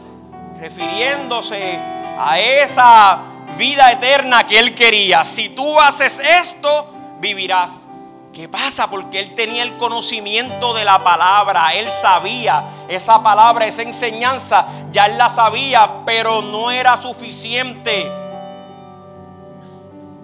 Refiriéndose 0.58 1.76
a 2.18 2.38
esa 2.38 3.20
vida 3.58 3.90
eterna 3.92 4.46
que 4.46 4.58
él 4.58 4.74
quería. 4.74 5.24
Si 5.24 5.50
tú 5.50 5.78
haces 5.80 6.18
esto, 6.20 6.92
vivirás. 7.20 7.86
¿Qué 8.32 8.48
pasa? 8.48 8.88
Porque 8.90 9.20
él 9.20 9.34
tenía 9.34 9.62
el 9.62 9.76
conocimiento 9.76 10.74
de 10.74 10.84
la 10.84 11.04
palabra, 11.04 11.72
él 11.74 11.88
sabía 11.92 12.86
esa 12.88 13.22
palabra, 13.22 13.66
esa 13.66 13.82
enseñanza, 13.82 14.66
ya 14.90 15.06
él 15.06 15.16
la 15.16 15.28
sabía, 15.28 16.04
pero 16.04 16.42
no 16.42 16.72
era 16.72 17.00
suficiente. 17.00 18.10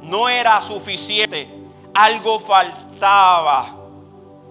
No 0.03 0.29
era 0.29 0.61
suficiente. 0.61 1.60
Algo 1.95 2.41
faltaba. 2.41 3.77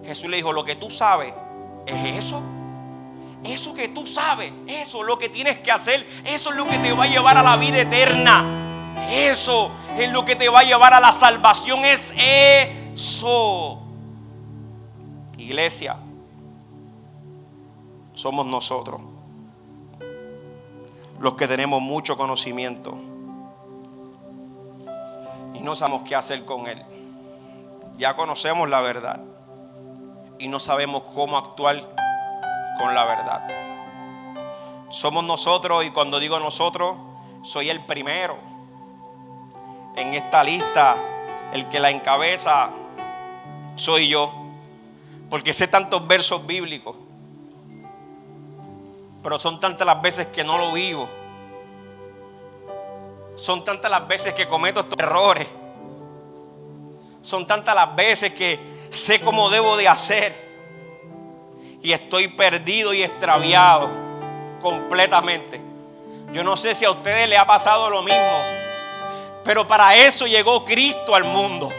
Jesús 0.04 0.30
le 0.30 0.38
dijo, 0.38 0.52
lo 0.54 0.64
que 0.64 0.76
tú 0.76 0.90
sabes 0.90 1.34
es 1.86 2.26
eso. 2.26 2.42
Eso 3.44 3.74
que 3.74 3.88
tú 3.88 4.06
sabes, 4.06 4.52
eso 4.68 5.02
es 5.02 5.08
lo 5.08 5.18
que 5.18 5.30
tienes 5.30 5.60
que 5.60 5.72
hacer, 5.72 6.06
eso 6.26 6.50
es 6.50 6.56
lo 6.58 6.66
que 6.66 6.78
te 6.80 6.92
va 6.92 7.06
a 7.06 7.08
llevar 7.08 7.38
a 7.38 7.44
la 7.44 7.56
vida 7.56 7.80
eterna. 7.80 8.60
Eso 9.10 9.72
es 9.98 10.10
lo 10.10 10.26
que 10.26 10.36
te 10.36 10.50
va 10.50 10.60
a 10.60 10.64
llevar 10.64 10.94
a 10.94 11.00
la 11.00 11.12
salvación, 11.12 11.86
es 11.86 12.14
eso. 12.16 13.82
Iglesia, 15.38 15.96
somos 18.14 18.46
nosotros 18.46 19.02
los 21.20 21.34
que 21.36 21.48
tenemos 21.48 21.82
mucho 21.82 22.18
conocimiento 22.18 22.98
y 25.54 25.60
no 25.62 25.76
sabemos 25.76 26.04
qué 26.08 26.16
hacer 26.16 26.46
con 26.46 26.68
él. 26.68 26.84
Ya 28.00 28.16
conocemos 28.16 28.70
la 28.70 28.80
verdad 28.80 29.20
y 30.40 30.48
no 30.48 30.62
sabemos 30.62 31.04
cómo 31.14 31.38
actuar 31.38 31.84
con 32.78 32.96
la 32.96 33.04
verdad. 33.04 33.46
Somos 34.90 35.26
nosotros 35.26 35.84
y 35.84 35.92
cuando 35.92 36.18
digo 36.18 36.40
nosotros, 36.40 36.96
soy 37.44 37.70
el 37.70 37.86
primero 37.86 38.38
en 39.98 40.14
esta 40.14 40.46
lista, 40.46 40.96
el 41.52 41.68
que 41.68 41.82
la 41.82 41.90
encabeza 41.90 42.70
soy 43.76 44.08
yo, 44.08 44.32
porque 45.30 45.52
sé 45.52 45.68
tantos 45.68 46.08
versos 46.08 46.48
bíblicos, 46.48 46.96
pero 49.22 49.38
son 49.38 49.60
tantas 49.60 49.86
las 49.86 50.02
veces 50.02 50.28
que 50.28 50.46
no 50.46 50.58
lo 50.58 50.72
vivo. 50.72 51.10
Son 53.36 53.66
tantas 53.66 53.92
las 53.92 54.08
veces 54.08 54.34
que 54.34 54.48
cometo 54.48 54.80
estos 54.80 54.98
errores. 55.00 55.59
Son 57.22 57.46
tantas 57.46 57.76
las 57.76 57.96
veces 57.96 58.34
que 58.34 58.60
sé 58.90 59.20
cómo 59.22 59.50
debo 59.50 59.78
de 59.78 59.88
hacer. 59.88 60.50
Y 61.82 61.92
estoy 61.92 62.28
perdido 62.30 62.94
y 62.94 63.04
extraviado 63.04 63.90
completamente. 64.62 65.62
Yo 66.34 66.44
no 66.44 66.56
sé 66.56 66.76
si 66.76 66.86
a 66.86 66.92
ustedes 66.92 67.28
le 67.28 67.38
ha 67.38 67.46
pasado 67.46 67.90
lo 67.90 68.04
mismo, 68.04 68.40
pero 69.44 69.68
para 69.68 69.96
eso 69.96 70.28
llegó 70.28 70.64
Cristo 70.64 71.16
al 71.16 71.24
mundo, 71.24 71.72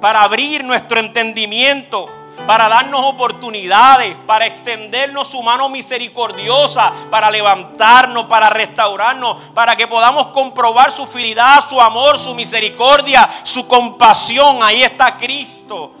para 0.00 0.22
abrir 0.22 0.62
nuestro 0.62 1.00
entendimiento, 1.00 2.10
para 2.46 2.68
darnos 2.68 3.00
oportunidades, 3.04 4.16
para 4.26 4.46
extendernos 4.46 5.28
su 5.28 5.42
mano 5.42 5.68
misericordiosa, 5.68 6.92
para 7.10 7.30
levantarnos, 7.30 8.24
para 8.24 8.50
restaurarnos, 8.50 9.36
para 9.54 9.76
que 9.76 9.86
podamos 9.86 10.28
comprobar 10.28 10.90
su 10.90 11.06
fidelidad, 11.06 11.68
su 11.68 11.80
amor, 11.80 12.18
su 12.18 12.34
misericordia, 12.34 13.28
su 13.42 13.66
compasión. 13.68 14.62
Ahí 14.62 14.82
está 14.82 15.16
Cristo 15.16 15.92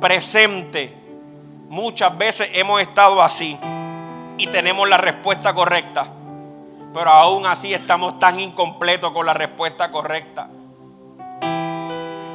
presente 0.00 1.06
Muchas 1.68 2.16
veces 2.16 2.48
hemos 2.52 2.80
estado 2.80 3.20
así 3.20 3.58
y 4.38 4.46
tenemos 4.46 4.88
la 4.88 4.96
respuesta 4.96 5.52
correcta, 5.52 6.06
pero 6.94 7.10
aún 7.10 7.44
así 7.44 7.74
estamos 7.74 8.20
tan 8.20 8.38
incompletos 8.38 9.10
con 9.10 9.26
la 9.26 9.34
respuesta 9.34 9.90
correcta. 9.90 10.48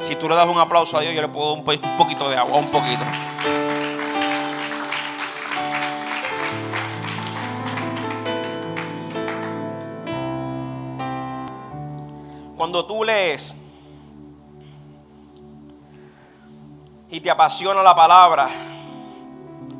Si 0.02 0.16
tú 0.16 0.28
le 0.28 0.34
das 0.34 0.48
un 0.48 0.58
aplauso 0.58 0.98
a 0.98 1.00
Dios, 1.00 1.14
yo 1.14 1.22
le 1.22 1.28
puedo 1.28 1.52
un, 1.52 1.60
un 1.60 1.96
poquito 1.96 2.28
de 2.28 2.36
agua, 2.36 2.58
un 2.58 2.70
poquito. 2.70 3.04
Cuando 12.56 12.84
tú 12.84 13.04
lees 13.04 13.54
y 17.08 17.20
te 17.20 17.30
apasiona 17.30 17.82
la 17.82 17.94
palabra, 17.94 18.48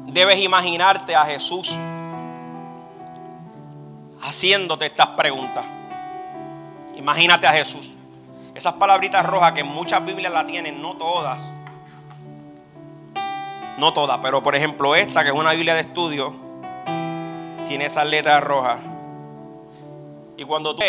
debes 0.06 0.40
imaginarte 0.40 1.16
a 1.16 1.24
Jesús 1.24 1.76
haciéndote 4.22 4.86
estas 4.86 5.08
preguntas. 5.08 5.64
Imagínate 6.94 7.46
a 7.46 7.52
Jesús. 7.52 7.92
Esas 8.54 8.74
palabritas 8.74 9.24
rojas 9.24 9.52
que 9.52 9.64
muchas 9.64 10.04
Biblias 10.04 10.32
la 10.32 10.46
tienen, 10.46 10.80
no 10.80 10.96
todas. 10.96 11.52
No 13.78 13.92
todas, 13.92 14.18
pero 14.22 14.42
por 14.42 14.54
ejemplo 14.54 14.94
esta, 14.94 15.22
que 15.22 15.30
es 15.30 15.34
una 15.34 15.52
Biblia 15.52 15.74
de 15.74 15.80
estudio, 15.80 16.34
tiene 17.66 17.86
esas 17.86 18.06
letras 18.06 18.44
rojas. 18.44 18.80
Y 20.36 20.44
cuando 20.44 20.76
tú 20.76 20.82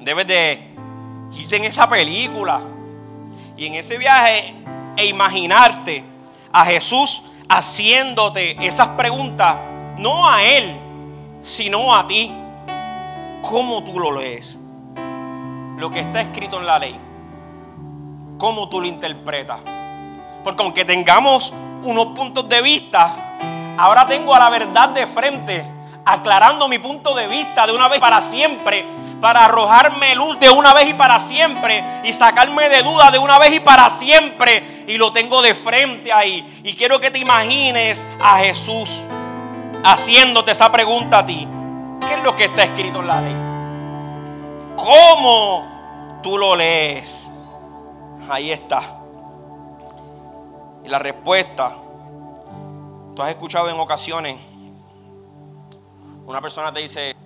debes 0.00 0.26
de 0.26 0.74
irte 1.32 1.56
en 1.56 1.64
esa 1.64 1.88
película 1.88 2.60
y 3.56 3.66
en 3.66 3.74
ese 3.74 3.96
viaje 3.96 4.54
e 4.96 5.06
imaginarte 5.06 6.04
a 6.52 6.64
Jesús 6.64 7.22
haciéndote 7.48 8.56
esas 8.66 8.88
preguntas, 8.88 9.56
no 9.96 10.28
a 10.28 10.42
Él, 10.42 10.76
sino 11.42 11.94
a 11.94 12.06
ti. 12.06 12.34
¿Cómo 13.42 13.84
tú 13.84 13.98
lo 13.98 14.20
lees? 14.20 14.57
Lo 15.78 15.90
que 15.90 16.00
está 16.00 16.20
escrito 16.20 16.58
en 16.58 16.66
la 16.66 16.78
ley. 16.78 17.00
¿Cómo 18.36 18.68
tú 18.68 18.80
lo 18.80 18.86
interpretas? 18.86 19.60
Porque 20.44 20.62
aunque 20.62 20.84
tengamos 20.84 21.52
unos 21.82 22.08
puntos 22.08 22.48
de 22.48 22.60
vista, 22.62 23.36
ahora 23.78 24.06
tengo 24.06 24.34
a 24.34 24.38
la 24.38 24.50
verdad 24.50 24.90
de 24.90 25.06
frente, 25.06 25.64
aclarando 26.04 26.68
mi 26.68 26.78
punto 26.78 27.14
de 27.14 27.26
vista 27.26 27.66
de 27.66 27.72
una 27.72 27.88
vez 27.88 28.00
para 28.00 28.20
siempre 28.20 28.98
para 29.20 29.44
arrojarme 29.44 30.14
luz 30.14 30.38
de 30.38 30.48
una 30.50 30.72
vez 30.72 30.88
y 30.88 30.94
para 30.94 31.18
siempre 31.18 31.84
y 32.04 32.12
sacarme 32.12 32.68
de 32.68 32.82
duda 32.82 33.10
de 33.10 33.18
una 33.18 33.38
vez 33.38 33.54
y 33.54 33.60
para 33.60 33.90
siempre. 33.90 34.84
Y 34.86 34.96
lo 34.96 35.12
tengo 35.12 35.42
de 35.42 35.54
frente 35.54 36.12
ahí. 36.12 36.60
Y 36.64 36.74
quiero 36.74 37.00
que 37.00 37.10
te 37.10 37.18
imagines 37.18 38.06
a 38.20 38.38
Jesús 38.38 39.02
haciéndote 39.84 40.52
esa 40.52 40.70
pregunta 40.70 41.18
a 41.18 41.26
ti. 41.26 41.46
¿Qué 42.06 42.14
es 42.14 42.22
lo 42.22 42.34
que 42.36 42.44
está 42.44 42.62
escrito 42.62 43.00
en 43.00 43.06
la 43.06 43.20
ley? 43.20 43.47
¿Cómo 44.78 46.20
tú 46.22 46.38
lo 46.38 46.54
lees? 46.54 47.30
Ahí 48.30 48.52
está. 48.52 49.00
Y 50.84 50.88
la 50.88 51.00
respuesta, 51.00 51.74
tú 53.14 53.22
has 53.22 53.30
escuchado 53.30 53.68
en 53.68 53.78
ocasiones, 53.78 54.38
una 56.24 56.40
persona 56.40 56.72
te 56.72 56.80
dice, 56.80 57.16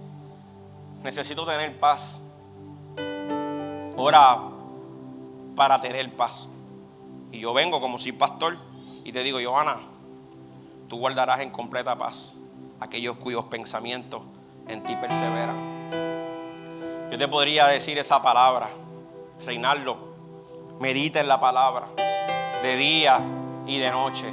necesito 1.03 1.45
tener 1.45 1.79
paz. 1.79 2.21
Ora 3.97 4.38
para 5.55 5.79
tener 5.81 6.11
paz. 6.17 6.49
Y 7.31 7.41
yo 7.41 7.53
vengo 7.53 7.81
como 7.81 7.99
si 7.99 8.12
pastor 8.12 8.57
y 9.05 9.12
te 9.12 9.23
digo, 9.23 9.38
Johanna, 9.45 9.81
tú 10.88 10.99
guardarás 10.99 11.41
en 11.41 11.51
completa 11.51 11.97
paz 11.97 12.35
aquellos 12.81 13.19
cuyos 13.19 13.45
pensamientos 13.45 14.23
en 14.69 14.83
ti 14.85 14.97
perseveran. 14.97 15.71
Yo 17.12 17.18
te 17.18 17.29
podría 17.29 17.66
decir 17.66 17.98
esa 17.98 18.22
palabra, 18.22 18.70
Reinaldo, 19.44 19.98
medita 20.81 21.20
en 21.20 21.29
la 21.29 21.38
palabra, 21.38 21.88
de 22.62 22.75
día 22.75 23.20
y 23.66 23.79
de 23.79 23.90
noche. 23.90 24.33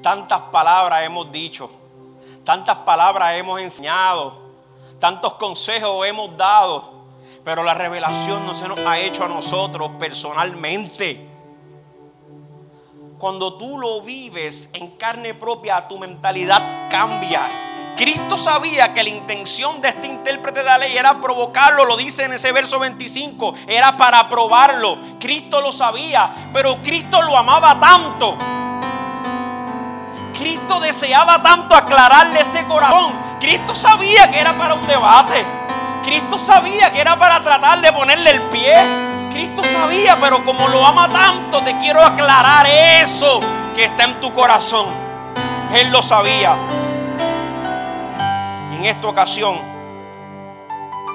Tantas 0.00 0.40
palabras 0.50 1.04
hemos 1.04 1.30
dicho, 1.30 1.68
tantas 2.44 2.78
palabras 2.78 3.34
hemos 3.34 3.60
enseñado, 3.60 4.38
tantos 4.98 5.34
consejos 5.34 6.06
hemos 6.06 6.34
dado, 6.34 6.94
pero 7.44 7.62
la 7.62 7.74
revelación 7.74 8.46
no 8.46 8.54
se 8.54 8.66
nos 8.66 8.78
ha 8.78 8.98
hecho 8.98 9.26
a 9.26 9.28
nosotros 9.28 9.90
personalmente. 9.98 11.28
Cuando 13.18 13.58
tú 13.58 13.78
lo 13.78 14.00
vives 14.00 14.70
en 14.72 14.92
carne 14.92 15.34
propia, 15.34 15.86
tu 15.86 15.98
mentalidad 15.98 16.88
cambia. 16.88 17.71
Cristo 17.96 18.38
sabía 18.38 18.92
que 18.94 19.02
la 19.02 19.10
intención 19.10 19.80
de 19.80 19.88
este 19.88 20.06
intérprete 20.06 20.60
de 20.60 20.66
la 20.66 20.78
ley 20.78 20.96
era 20.96 21.20
provocarlo, 21.20 21.84
lo 21.84 21.96
dice 21.96 22.24
en 22.24 22.32
ese 22.32 22.50
verso 22.52 22.78
25, 22.78 23.54
era 23.66 23.96
para 23.96 24.28
probarlo. 24.28 24.98
Cristo 25.20 25.60
lo 25.60 25.72
sabía, 25.72 26.50
pero 26.52 26.82
Cristo 26.82 27.22
lo 27.22 27.36
amaba 27.36 27.78
tanto 27.78 28.38
Cristo 30.42 30.80
deseaba 30.80 31.40
tanto 31.40 31.74
aclararle 31.74 32.40
ese 32.40 32.64
corazón. 32.64 33.12
Cristo 33.38 33.76
sabía 33.76 34.28
que 34.28 34.40
era 34.40 34.56
para 34.58 34.74
un 34.74 34.86
debate. 34.88 35.44
Cristo 36.02 36.36
sabía 36.36 36.90
que 36.90 37.00
era 37.00 37.16
para 37.16 37.40
tratar 37.40 37.80
de 37.80 37.92
ponerle 37.92 38.30
el 38.30 38.42
pie. 38.42 38.74
Cristo 39.32 39.62
sabía, 39.72 40.18
pero 40.20 40.44
como 40.44 40.68
lo 40.68 40.84
ama 40.84 41.08
tanto, 41.08 41.62
te 41.62 41.78
quiero 41.78 42.02
aclarar 42.02 42.66
eso 42.66 43.40
que 43.74 43.84
está 43.84 44.04
en 44.04 44.20
tu 44.20 44.32
corazón. 44.32 44.86
Él 45.72 45.90
lo 45.90 46.02
sabía. 46.02 46.56
En 48.82 48.88
esta 48.88 49.06
ocasión, 49.06 49.58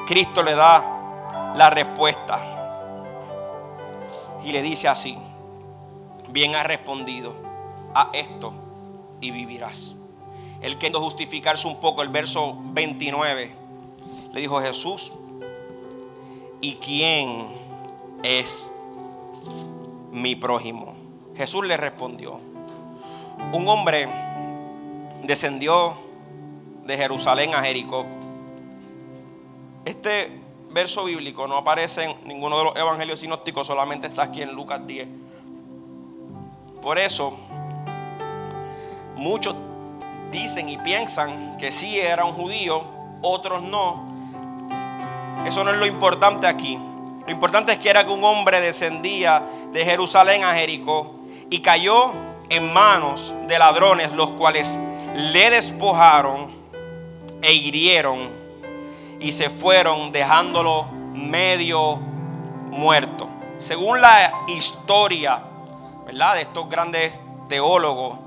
Cristo 0.08 0.42
le 0.42 0.56
da 0.56 1.52
la 1.54 1.70
respuesta. 1.70 2.40
Y 4.42 4.54
le 4.54 4.62
dice 4.62 4.88
así, 4.88 5.18
bien 6.30 6.56
ha 6.56 6.64
respondido 6.64 7.34
a 7.94 8.10
esto 8.14 8.54
y 9.20 9.32
vivirás. 9.32 9.96
Él 10.62 10.76
queriendo 10.76 11.02
justificarse 11.02 11.68
un 11.68 11.82
poco 11.82 12.04
el 12.04 12.08
verso 12.08 12.56
29, 12.58 13.54
le 14.32 14.40
dijo 14.40 14.62
Jesús, 14.62 15.12
¿y 16.62 16.76
quién 16.76 17.50
es 18.24 18.72
mi 20.14 20.38
prójimo? 20.38 20.96
Jesús 21.36 21.68
le 21.68 21.76
respondió, 21.76 22.40
un 23.52 23.68
hombre 23.68 24.08
descendió 25.24 26.07
de 26.88 26.98
Jerusalén 26.98 27.54
a 27.54 27.62
Jericó. 27.62 28.06
Este 29.86 30.32
verso 30.72 31.04
bíblico 31.04 31.48
no 31.48 31.58
aparece 31.58 32.06
en 32.06 32.16
ninguno 32.26 32.58
de 32.58 32.64
los 32.64 32.76
evangelios 32.76 33.20
sinópticos, 33.20 33.68
solamente 33.68 34.08
está 34.08 34.24
aquí 34.24 34.42
en 34.42 34.54
Lucas 34.54 34.86
10. 34.88 35.08
Por 36.82 36.98
eso, 36.98 37.38
muchos 39.16 39.56
dicen 40.32 40.70
y 40.70 40.78
piensan 40.78 41.58
que 41.58 41.72
sí 41.72 42.00
era 42.00 42.26
un 42.26 42.34
judío, 42.34 42.84
otros 43.22 43.62
no. 43.62 44.06
Eso 45.46 45.64
no 45.64 45.72
es 45.72 45.78
lo 45.78 45.86
importante 45.86 46.48
aquí. 46.48 46.80
Lo 47.26 47.32
importante 47.32 47.74
es 47.74 47.80
que 47.80 47.90
era 47.90 48.06
que 48.06 48.12
un 48.12 48.24
hombre 48.24 48.62
descendía 48.62 49.44
de 49.74 49.84
Jerusalén 49.84 50.44
a 50.46 50.54
Jericó 50.54 51.16
y 51.50 51.60
cayó 51.60 52.12
en 52.50 52.72
manos 52.72 53.34
de 53.48 53.60
ladrones, 53.60 54.14
los 54.14 54.30
cuales 54.32 54.80
le 55.16 55.50
despojaron 55.50 56.56
e 57.42 57.54
hirieron 57.54 58.30
y 59.20 59.32
se 59.32 59.50
fueron 59.50 60.12
dejándolo 60.12 60.86
medio 61.14 61.96
muerto. 61.96 63.28
Según 63.60 64.02
la 64.02 64.32
historia, 64.48 65.42
¿verdad? 66.06 66.36
De 66.36 66.42
estos 66.42 66.70
grandes 66.70 67.20
teólogos, 67.50 68.20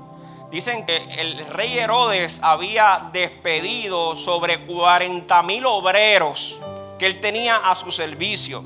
dicen 0.49 0.85
que 0.85 0.97
el 1.17 1.45
rey 1.47 1.77
Herodes 1.77 2.41
había 2.43 3.09
despedido 3.13 4.15
sobre 4.15 4.65
40 4.65 5.41
mil 5.43 5.65
obreros 5.65 6.59
que 6.99 7.05
él 7.05 7.19
tenía 7.21 7.55
a 7.55 7.75
su 7.75 7.91
servicio. 7.91 8.63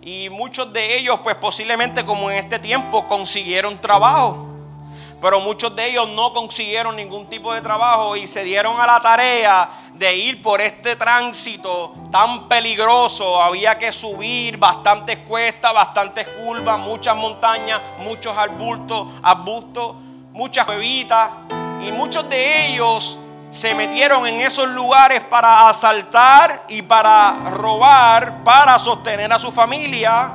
Y 0.00 0.30
muchos 0.30 0.72
de 0.72 0.96
ellos, 0.96 1.18
pues 1.22 1.34
posiblemente 1.34 2.04
como 2.04 2.30
en 2.30 2.38
este 2.38 2.58
tiempo, 2.58 3.06
consiguieron 3.06 3.80
trabajo. 3.80 4.47
Pero 5.20 5.40
muchos 5.40 5.74
de 5.74 5.90
ellos 5.90 6.08
no 6.08 6.32
consiguieron 6.32 6.94
ningún 6.94 7.26
tipo 7.26 7.52
de 7.52 7.60
trabajo 7.60 8.14
y 8.14 8.26
se 8.28 8.44
dieron 8.44 8.80
a 8.80 8.86
la 8.86 9.00
tarea 9.00 9.68
de 9.94 10.14
ir 10.14 10.40
por 10.40 10.60
este 10.60 10.94
tránsito 10.94 11.92
tan 12.12 12.48
peligroso. 12.48 13.42
Había 13.42 13.76
que 13.76 13.90
subir 13.90 14.58
bastantes 14.58 15.18
cuestas, 15.18 15.74
bastantes 15.74 16.28
curvas, 16.28 16.78
muchas 16.78 17.16
montañas, 17.16 17.80
muchos 17.98 18.36
arbustos, 18.36 19.08
arbustos, 19.20 19.96
muchas 20.32 20.64
cuevitas. 20.64 21.30
Y 21.84 21.90
muchos 21.90 22.28
de 22.28 22.68
ellos 22.68 23.18
se 23.50 23.74
metieron 23.74 24.24
en 24.24 24.40
esos 24.40 24.68
lugares 24.68 25.24
para 25.24 25.68
asaltar 25.68 26.64
y 26.68 26.82
para 26.82 27.50
robar, 27.50 28.44
para 28.44 28.78
sostener 28.78 29.32
a 29.32 29.38
su 29.40 29.50
familia. 29.50 30.32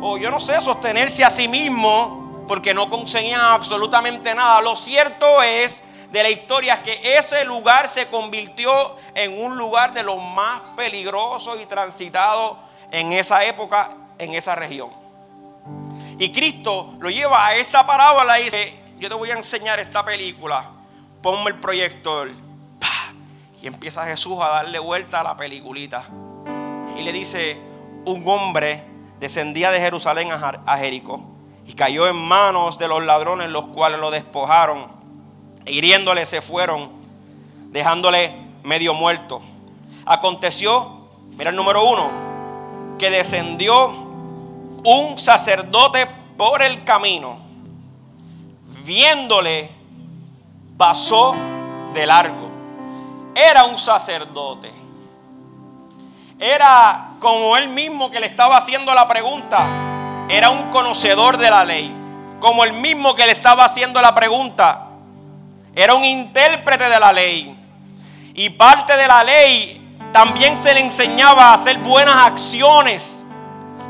O 0.00 0.16
yo 0.16 0.30
no 0.30 0.38
sé, 0.38 0.60
sostenerse 0.60 1.24
a 1.24 1.30
sí 1.30 1.48
mismo 1.48 2.19
porque 2.50 2.74
no 2.74 2.90
conseguían 2.90 3.40
absolutamente 3.40 4.34
nada. 4.34 4.60
Lo 4.60 4.74
cierto 4.74 5.40
es 5.40 5.84
de 6.10 6.20
la 6.20 6.30
historia 6.30 6.82
que 6.82 7.16
ese 7.16 7.44
lugar 7.44 7.86
se 7.86 8.08
convirtió 8.08 8.96
en 9.14 9.40
un 9.40 9.56
lugar 9.56 9.92
de 9.92 10.02
los 10.02 10.20
más 10.20 10.60
peligrosos 10.74 11.60
y 11.62 11.66
transitados 11.66 12.56
en 12.90 13.12
esa 13.12 13.44
época, 13.44 13.90
en 14.18 14.34
esa 14.34 14.56
región. 14.56 14.90
Y 16.18 16.32
Cristo 16.32 16.94
lo 16.98 17.08
lleva 17.08 17.46
a 17.46 17.54
esta 17.54 17.86
parábola 17.86 18.40
y 18.40 18.46
dice, 18.46 18.76
yo 18.98 19.08
te 19.08 19.14
voy 19.14 19.30
a 19.30 19.34
enseñar 19.34 19.78
esta 19.78 20.04
película, 20.04 20.72
ponme 21.22 21.50
el 21.50 21.60
proyector. 21.60 22.32
Y 23.62 23.68
empieza 23.68 24.04
Jesús 24.06 24.36
a 24.42 24.48
darle 24.48 24.80
vuelta 24.80 25.20
a 25.20 25.22
la 25.22 25.36
peliculita. 25.36 26.02
Y 26.98 27.02
le 27.02 27.12
dice, 27.12 27.60
un 28.06 28.24
hombre 28.26 28.82
descendía 29.20 29.70
de 29.70 29.78
Jerusalén 29.78 30.30
a 30.32 30.78
Jericó 30.78 31.29
y 31.70 31.74
cayó 31.74 32.08
en 32.08 32.16
manos 32.16 32.78
de 32.78 32.88
los 32.88 33.00
ladrones, 33.04 33.48
los 33.48 33.66
cuales 33.66 34.00
lo 34.00 34.10
despojaron, 34.10 34.88
e 35.64 35.72
hiriéndole 35.72 36.26
se 36.26 36.42
fueron, 36.42 36.90
dejándole 37.70 38.34
medio 38.64 38.92
muerto. 38.92 39.40
Aconteció, 40.04 41.06
mira 41.36 41.50
el 41.50 41.56
número 41.56 41.84
uno, 41.84 42.10
que 42.98 43.08
descendió 43.08 43.86
un 43.86 45.16
sacerdote 45.16 46.08
por 46.36 46.60
el 46.60 46.82
camino, 46.82 47.38
viéndole, 48.84 49.70
pasó 50.76 51.36
de 51.94 52.04
largo. 52.04 52.50
Era 53.32 53.62
un 53.66 53.78
sacerdote. 53.78 54.72
Era 56.36 57.12
como 57.20 57.56
él 57.56 57.68
mismo 57.68 58.10
que 58.10 58.18
le 58.18 58.26
estaba 58.26 58.56
haciendo 58.56 58.92
la 58.92 59.06
pregunta 59.06 59.89
era 60.30 60.50
un 60.50 60.70
conocedor 60.70 61.36
de 61.38 61.50
la 61.50 61.64
ley, 61.64 61.92
como 62.38 62.62
el 62.62 62.72
mismo 62.72 63.16
que 63.16 63.26
le 63.26 63.32
estaba 63.32 63.64
haciendo 63.64 64.00
la 64.00 64.14
pregunta. 64.14 64.86
Era 65.74 65.94
un 65.94 66.04
intérprete 66.04 66.88
de 66.88 67.00
la 67.00 67.12
ley. 67.12 67.56
Y 68.34 68.48
parte 68.50 68.96
de 68.96 69.08
la 69.08 69.24
ley 69.24 69.98
también 70.12 70.60
se 70.62 70.72
le 70.72 70.80
enseñaba 70.80 71.46
a 71.46 71.54
hacer 71.54 71.78
buenas 71.78 72.14
acciones. 72.14 73.26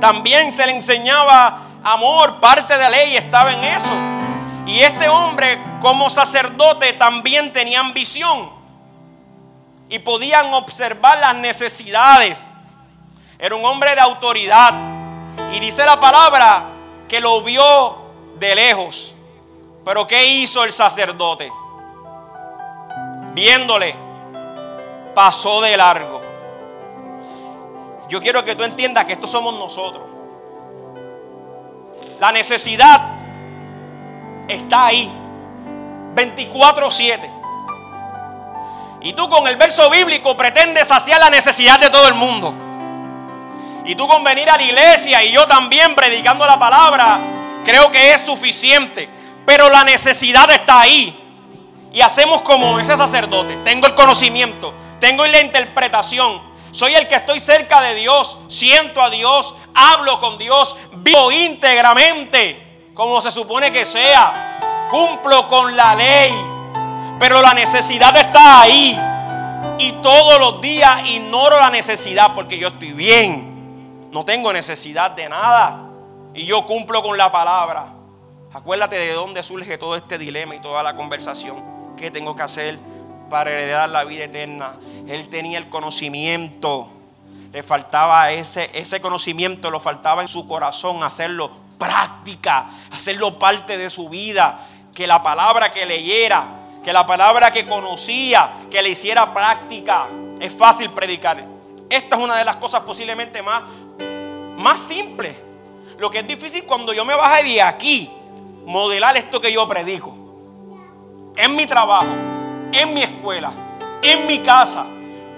También 0.00 0.50
se 0.50 0.64
le 0.64 0.72
enseñaba 0.72 1.58
amor. 1.84 2.40
Parte 2.40 2.72
de 2.72 2.82
la 2.84 2.90
ley 2.90 3.16
estaba 3.16 3.52
en 3.52 3.62
eso. 3.62 3.92
Y 4.66 4.80
este 4.80 5.10
hombre 5.10 5.58
como 5.80 6.08
sacerdote 6.08 6.94
también 6.94 7.52
tenía 7.52 7.80
ambición. 7.80 8.50
Y 9.90 9.98
podían 9.98 10.54
observar 10.54 11.18
las 11.18 11.34
necesidades. 11.34 12.46
Era 13.38 13.54
un 13.54 13.64
hombre 13.64 13.94
de 13.94 14.00
autoridad 14.00 14.99
y 15.52 15.60
dice 15.60 15.84
la 15.84 15.98
palabra 15.98 16.70
que 17.08 17.20
lo 17.20 17.42
vio 17.42 17.96
de 18.38 18.54
lejos. 18.54 19.14
Pero 19.84 20.06
¿qué 20.06 20.24
hizo 20.24 20.64
el 20.64 20.72
sacerdote? 20.72 21.50
Viéndole, 23.32 23.94
pasó 25.14 25.60
de 25.60 25.76
largo. 25.76 26.20
Yo 28.08 28.20
quiero 28.20 28.44
que 28.44 28.54
tú 28.54 28.64
entiendas 28.64 29.04
que 29.04 29.14
estos 29.14 29.30
somos 29.30 29.54
nosotros. 29.54 30.04
La 32.18 32.32
necesidad 32.32 33.18
está 34.48 34.86
ahí. 34.86 35.10
24-7. 36.14 37.40
Y 39.02 39.12
tú 39.14 39.28
con 39.28 39.46
el 39.46 39.56
verso 39.56 39.88
bíblico 39.88 40.36
pretendes 40.36 40.88
saciar 40.88 41.20
la 41.20 41.30
necesidad 41.30 41.80
de 41.80 41.88
todo 41.88 42.06
el 42.08 42.14
mundo. 42.14 42.52
Y 43.84 43.94
tú 43.94 44.06
con 44.06 44.22
venir 44.22 44.48
a 44.50 44.56
la 44.56 44.62
iglesia 44.62 45.24
y 45.24 45.32
yo 45.32 45.46
también 45.46 45.94
predicando 45.94 46.46
la 46.46 46.58
palabra, 46.58 47.20
creo 47.64 47.90
que 47.90 48.12
es 48.12 48.20
suficiente. 48.20 49.08
Pero 49.46 49.68
la 49.68 49.84
necesidad 49.84 50.50
está 50.50 50.80
ahí. 50.82 51.16
Y 51.92 52.00
hacemos 52.00 52.42
como 52.42 52.78
ese 52.78 52.96
sacerdote. 52.96 53.56
Tengo 53.64 53.86
el 53.86 53.94
conocimiento, 53.94 54.72
tengo 55.00 55.26
la 55.26 55.40
interpretación. 55.40 56.50
Soy 56.70 56.94
el 56.94 57.08
que 57.08 57.16
estoy 57.16 57.40
cerca 57.40 57.80
de 57.80 57.96
Dios, 57.96 58.36
siento 58.48 59.02
a 59.02 59.10
Dios, 59.10 59.56
hablo 59.74 60.20
con 60.20 60.38
Dios, 60.38 60.76
vivo 60.92 61.32
íntegramente, 61.32 62.90
como 62.94 63.20
se 63.20 63.32
supone 63.32 63.72
que 63.72 63.84
sea. 63.84 64.86
Cumplo 64.88 65.48
con 65.48 65.76
la 65.76 65.94
ley. 65.96 66.32
Pero 67.18 67.42
la 67.42 67.54
necesidad 67.54 68.16
está 68.16 68.62
ahí. 68.62 68.98
Y 69.78 69.92
todos 70.02 70.38
los 70.38 70.60
días 70.60 71.08
ignoro 71.08 71.58
la 71.58 71.70
necesidad 71.70 72.34
porque 72.34 72.58
yo 72.58 72.68
estoy 72.68 72.92
bien. 72.92 73.49
No 74.10 74.24
tengo 74.24 74.52
necesidad 74.52 75.12
de 75.12 75.28
nada. 75.28 75.88
Y 76.34 76.44
yo 76.44 76.66
cumplo 76.66 77.02
con 77.02 77.16
la 77.16 77.30
palabra. 77.30 77.94
Acuérdate 78.52 78.96
de 78.96 79.12
dónde 79.12 79.42
surge 79.42 79.78
todo 79.78 79.94
este 79.94 80.18
dilema 80.18 80.54
y 80.54 80.60
toda 80.60 80.82
la 80.82 80.96
conversación. 80.96 81.94
¿Qué 81.96 82.10
tengo 82.10 82.34
que 82.34 82.42
hacer 82.42 82.78
para 83.28 83.50
heredar 83.50 83.88
la 83.90 84.04
vida 84.04 84.24
eterna? 84.24 84.76
Él 85.06 85.28
tenía 85.28 85.58
el 85.58 85.68
conocimiento. 85.68 86.88
Le 87.52 87.62
faltaba 87.62 88.30
ese, 88.32 88.70
ese 88.74 89.00
conocimiento, 89.00 89.70
lo 89.70 89.80
faltaba 89.80 90.22
en 90.22 90.28
su 90.28 90.46
corazón, 90.48 91.02
hacerlo 91.02 91.50
práctica, 91.78 92.70
hacerlo 92.90 93.38
parte 93.38 93.76
de 93.76 93.90
su 93.90 94.08
vida. 94.08 94.66
Que 94.94 95.06
la 95.06 95.22
palabra 95.22 95.70
que 95.72 95.86
leyera, 95.86 96.44
que 96.82 96.92
la 96.92 97.06
palabra 97.06 97.52
que 97.52 97.66
conocía, 97.66 98.66
que 98.70 98.82
le 98.82 98.90
hiciera 98.90 99.32
práctica. 99.32 100.08
Es 100.40 100.52
fácil 100.52 100.90
predicar. 100.90 101.44
Esta 101.90 102.16
es 102.16 102.22
una 102.22 102.36
de 102.36 102.44
las 102.44 102.56
cosas 102.56 102.80
posiblemente 102.82 103.42
más 103.42 103.62
más 104.60 104.78
simple. 104.80 105.36
Lo 105.98 106.10
que 106.10 106.20
es 106.20 106.26
difícil 106.26 106.64
cuando 106.64 106.92
yo 106.92 107.04
me 107.04 107.14
baje 107.14 107.44
de 107.44 107.62
aquí, 107.62 108.10
modelar 108.64 109.16
esto 109.16 109.40
que 109.40 109.52
yo 109.52 109.66
predico. 109.68 110.16
en 111.36 111.56
mi 111.56 111.66
trabajo, 111.66 112.12
en 112.72 112.92
mi 112.92 113.02
escuela, 113.02 113.52
en 114.02 114.26
mi 114.26 114.40
casa, 114.40 114.84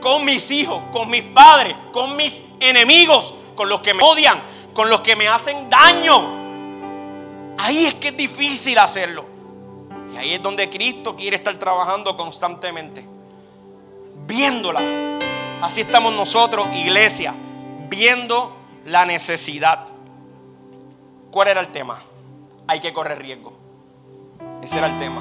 con 0.00 0.24
mis 0.24 0.50
hijos, 0.50 0.82
con 0.90 1.08
mis 1.08 1.22
padres, 1.22 1.76
con 1.92 2.16
mis 2.16 2.42
enemigos, 2.58 3.35
con 3.54 3.68
los 3.68 3.80
que 3.80 3.94
me 3.94 4.02
odian, 4.02 4.40
con 4.74 4.90
los 4.90 5.00
que 5.00 5.14
me 5.14 5.28
hacen 5.28 5.70
daño. 5.70 6.42
Ahí 7.58 7.87
es 7.87 7.94
que 7.94 8.08
es 8.08 8.16
difícil 8.16 8.78
hacerlo. 8.78 9.24
Y 10.12 10.16
ahí 10.16 10.35
es 10.35 10.42
donde 10.42 10.68
Cristo 10.68 11.14
quiere 11.14 11.37
estar 11.37 11.54
trabajando 11.58 12.16
constantemente. 12.16 13.06
Viéndola. 14.26 14.80
Así 15.62 15.82
estamos 15.82 16.12
nosotros, 16.12 16.66
iglesia, 16.74 17.35
viendo 17.88 18.62
la 18.85 19.05
necesidad. 19.05 19.87
¿Cuál 21.31 21.49
era 21.49 21.61
el 21.61 21.68
tema? 21.68 22.03
Hay 22.66 22.81
que 22.81 22.92
correr 22.92 23.18
riesgo. 23.18 23.53
Ese 24.62 24.79
era 24.79 24.87
el 24.87 24.99
tema. 24.99 25.21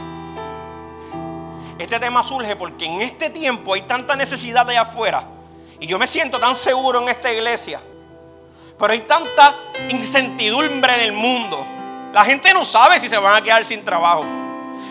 Este 1.78 2.00
tema 2.00 2.24
surge 2.24 2.56
porque 2.56 2.86
en 2.86 3.02
este 3.02 3.30
tiempo 3.30 3.74
hay 3.74 3.84
tanta 3.84 4.16
necesidad 4.16 4.70
allá 4.70 4.82
afuera. 4.82 5.26
Y 5.80 5.88
yo 5.88 5.98
me 5.98 6.08
siento 6.08 6.40
tan 6.40 6.56
seguro 6.56 7.02
en 7.02 7.10
esta 7.10 7.32
iglesia. 7.32 7.82
Pero 8.78 8.94
hay 8.94 9.02
tanta 9.02 9.56
incertidumbre 9.90 10.94
en 10.96 11.00
el 11.02 11.12
mundo. 11.12 11.66
La 12.14 12.24
gente 12.26 12.54
no 12.54 12.66
sabe 12.66 13.00
si 13.00 13.10
se 13.10 13.18
van 13.18 13.36
a 13.36 13.42
quedar 13.42 13.64
sin 13.64 13.84
trabajo. 13.84 14.24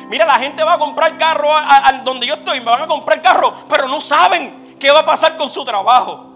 Mira, 0.09 0.24
la 0.24 0.38
gente 0.40 0.64
va 0.64 0.74
a 0.74 0.78
comprar 0.78 1.16
carro 1.16 1.48
a, 1.54 1.92
donde 2.02 2.26
yo 2.26 2.35
estoy, 2.35 2.59
me 2.59 2.66
van 2.66 2.83
a 2.83 2.87
comprar 2.88 3.22
carro, 3.22 3.54
pero 3.68 3.87
no 3.87 4.00
saben 4.00 4.74
qué 4.80 4.90
va 4.90 5.00
a 5.00 5.06
pasar 5.06 5.37
con 5.37 5.48
su 5.48 5.64
trabajo. 5.64 6.29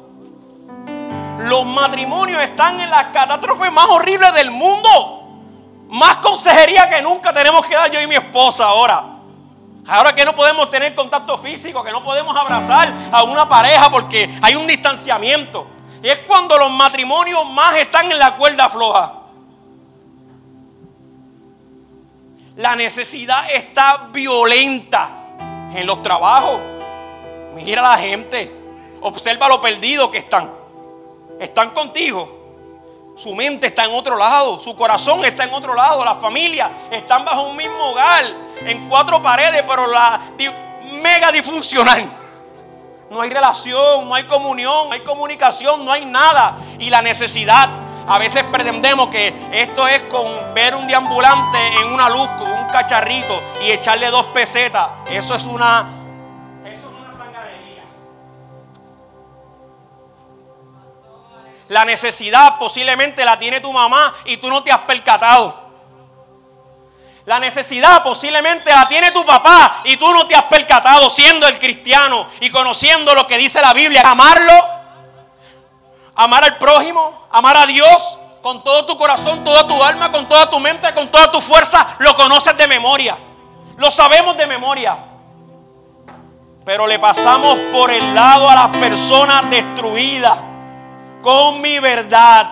Los 1.38 1.66
matrimonios 1.66 2.42
están 2.42 2.81
en 2.81 2.90
la 2.90 3.12
catástrofe 3.12 3.70
más 3.70 3.87
horrible 3.88 4.33
del 4.33 4.51
mundo. 4.51 5.20
Más 5.88 6.16
consejería 6.16 6.88
que 6.88 7.03
nunca 7.03 7.33
tenemos 7.33 7.66
que 7.66 7.75
dar 7.75 7.90
yo 7.90 8.01
y 8.01 8.07
mi 8.07 8.14
esposa 8.14 8.64
ahora. 8.64 9.05
Ahora 9.87 10.14
que 10.14 10.25
no 10.25 10.35
podemos 10.35 10.70
tener 10.70 10.94
contacto 10.94 11.38
físico, 11.38 11.83
que 11.85 11.92
no 11.92 12.03
podemos 12.03 12.35
abrazar 12.35 12.92
a 13.12 13.23
una 13.23 13.49
pareja 13.49 13.90
porque 13.90 14.31
hay 14.40 14.55
un 14.55 14.66
distanciamiento. 14.66 15.66
Y 16.03 16.09
es 16.09 16.20
cuando 16.20 16.57
los 16.57 16.70
matrimonios 16.73 17.49
más 17.51 17.77
están 17.77 18.11
en 18.11 18.18
la 18.18 18.37
cuerda 18.37 18.68
floja. 18.70 19.12
La 22.57 22.77
necesidad 22.77 23.51
está 23.53 24.09
violenta 24.12 25.11
en 25.75 25.87
los 25.87 26.03
trabajos. 26.03 26.61
Mira 27.55 27.85
a 27.87 27.97
la 27.97 28.03
gente. 28.03 28.55
Observa 29.01 29.49
lo 29.49 29.61
perdido 29.61 30.11
que 30.11 30.18
están. 30.18 30.63
Están 31.40 31.70
contigo. 31.70 32.42
Su 33.16 33.35
mente 33.35 33.68
está 33.68 33.85
en 33.85 33.92
otro 33.92 34.16
lado. 34.16 34.59
Su 34.59 34.75
corazón 34.75 35.25
está 35.25 35.44
en 35.44 35.55
otro 35.55 35.75
lado. 35.75 36.05
La 36.05 36.16
familia 36.16 36.88
están 36.90 37.25
bajo 37.25 37.42
un 37.42 37.57
mismo 37.57 37.90
hogar. 37.90 38.25
En 38.61 38.88
cuatro 38.88 39.23
paredes, 39.23 39.62
pero 39.68 39.87
la 39.87 40.20
mega 41.03 41.31
disfuncional. 41.31 42.11
No 43.11 43.20
hay 43.20 43.31
relación, 43.31 44.09
no 44.09 44.14
hay 44.14 44.25
comunión, 44.25 44.88
no 44.88 44.92
hay 44.92 45.01
comunicación, 45.01 45.85
no 45.85 45.92
hay 45.92 46.05
nada. 46.05 46.57
Y 46.79 46.90
la 46.90 47.03
necesidad 47.03 47.68
a 48.07 48.18
veces 48.18 48.44
pretendemos 48.44 49.09
que 49.09 49.33
esto 49.53 49.87
es 49.88 50.03
con 50.03 50.55
ver 50.55 50.75
un 50.75 50.87
deambulante 50.87 51.59
en 51.81 51.92
una 51.92 52.09
luz 52.11 52.29
un 52.44 52.68
cacharrito 52.70 53.40
y 53.62 53.70
echarle 53.70 54.11
dos 54.11 54.27
pesetas. 54.27 54.88
Eso 55.09 55.35
es 55.35 55.47
una, 55.47 56.04
La 61.74 61.84
necesidad 61.84 62.56
posiblemente 62.56 63.24
la 63.24 63.37
tiene 63.37 63.58
tu 63.58 63.72
mamá 63.72 64.14
y 64.26 64.37
tú 64.37 64.48
no 64.48 64.62
te 64.62 64.70
has 64.70 64.82
percatado. 64.82 65.52
La 67.24 67.40
necesidad 67.40 68.04
posiblemente 68.04 68.70
la 68.70 68.87
tiene 68.87 69.10
tu 69.10 69.24
papá 69.24 69.80
y 69.82 69.96
tú 69.96 70.08
no 70.14 70.24
te 70.24 70.37
has 70.37 70.44
percatado 70.44 71.10
siendo 71.10 71.48
el 71.48 71.58
cristiano 71.58 72.28
y 72.38 72.48
conociendo 72.50 73.12
lo 73.16 73.26
que 73.26 73.38
dice 73.38 73.60
la 73.60 73.74
Biblia. 73.74 74.02
Amarlo 74.02 74.52
amar 76.14 76.44
al 76.44 76.58
prójimo, 76.58 77.26
amar 77.32 77.56
a 77.56 77.66
Dios 77.66 78.20
con 78.40 78.62
todo 78.62 78.87
tu 78.87 78.96
corazón, 78.96 79.42
toda 79.42 79.66
tu 79.66 79.82
alma, 79.82 80.12
con 80.12 80.28
toda 80.28 80.48
tu 80.48 80.60
mente, 80.60 80.94
con 80.94 81.08
toda 81.08 81.28
tu 81.32 81.40
fuerza, 81.40 81.96
lo 81.98 82.14
conoces 82.14 82.56
de 82.56 82.68
memoria. 82.68 83.18
Lo 83.78 83.90
sabemos 83.90 84.37
de 84.37 84.46
memoria. 84.46 84.96
Pero 86.64 86.87
le 86.87 87.00
pasamos 87.00 87.58
por 87.72 87.90
el 87.90 88.14
lado 88.14 88.48
a 88.48 88.54
las 88.54 88.76
personas 88.76 89.50
destruidas 89.50 90.54
con 91.24 91.62
mi 91.62 91.78
verdad, 91.78 92.50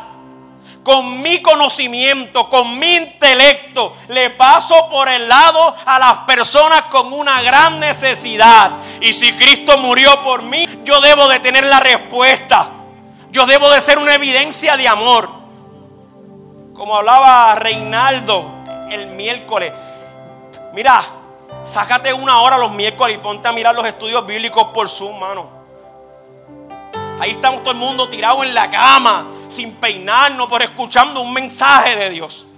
con 0.83 1.21
mi 1.21 1.43
conocimiento, 1.43 2.49
con 2.49 2.79
mi 2.79 2.95
intelecto. 2.97 3.99
Le 4.09 4.31
paso 4.31 4.89
por 4.89 5.11
el 5.11 5.29
lado 5.29 5.77
a 5.85 5.99
las 5.99 6.15
personas 6.21 6.85
con 6.91 7.13
una 7.13 7.43
gran 7.43 7.79
necesidad. 7.79 8.79
Y 9.03 9.13
si 9.13 9.35
Cristo 9.35 9.77
murió 9.77 10.25
por 10.25 10.43
mí, 10.43 10.67
yo 10.85 11.03
debo 11.03 11.29
de 11.29 11.41
tener 11.41 11.67
la 11.67 11.81
respuesta. 11.81 12.71
Yo 13.31 13.45
debo 13.45 13.69
de 13.69 13.83
ser 13.83 13.99
una 13.99 14.15
evidencia 14.15 14.79
de 14.79 14.89
amor. 14.89 15.29
Como 16.73 16.97
hablaba 16.97 17.55
Reinaldo 17.57 18.51
el 18.91 19.09
miércoles. 19.09 19.71
Mira, 20.73 21.05
sácate 21.63 22.11
una 22.15 22.41
hora 22.41 22.57
los 22.57 22.73
miércoles 22.73 23.17
y 23.17 23.19
ponte 23.19 23.47
a 23.49 23.53
mirar 23.53 23.75
los 23.75 23.87
estudios 23.87 24.25
bíblicos 24.25 24.65
por 24.73 24.89
Zoom, 24.89 25.21
mano. 25.21 25.62
Ahí 27.23 27.31
estamos 27.31 27.63
todo 27.63 27.71
el 27.71 27.79
mundo 27.79 28.09
tirado 28.09 28.43
en 28.43 28.53
la 28.53 28.69
cama, 28.69 29.29
sin 29.47 29.75
peinarnos, 29.75 30.49
por 30.49 30.61
escuchando 30.61 31.21
un 31.21 31.33
mensaje 31.33 31.95
de 31.95 32.11
Dios. 32.11 32.49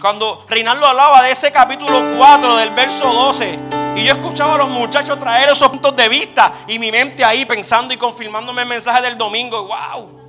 Cuando 0.00 0.46
Reinaldo 0.48 0.86
hablaba 0.86 1.24
de 1.24 1.32
ese 1.32 1.50
capítulo 1.50 2.00
4 2.16 2.56
del 2.58 2.70
verso 2.70 3.12
12, 3.12 3.58
y 3.96 4.04
yo 4.04 4.12
escuchaba 4.12 4.54
a 4.54 4.58
los 4.58 4.68
muchachos 4.68 5.18
traer 5.18 5.50
esos 5.50 5.66
puntos 5.66 5.96
de 5.96 6.08
vista 6.08 6.58
y 6.68 6.78
mi 6.78 6.92
mente 6.92 7.24
ahí 7.24 7.44
pensando 7.44 7.92
y 7.92 7.96
confirmándome 7.96 8.62
el 8.62 8.68
mensaje 8.68 9.02
del 9.02 9.18
domingo. 9.18 9.64
¡Wow! 9.64 10.20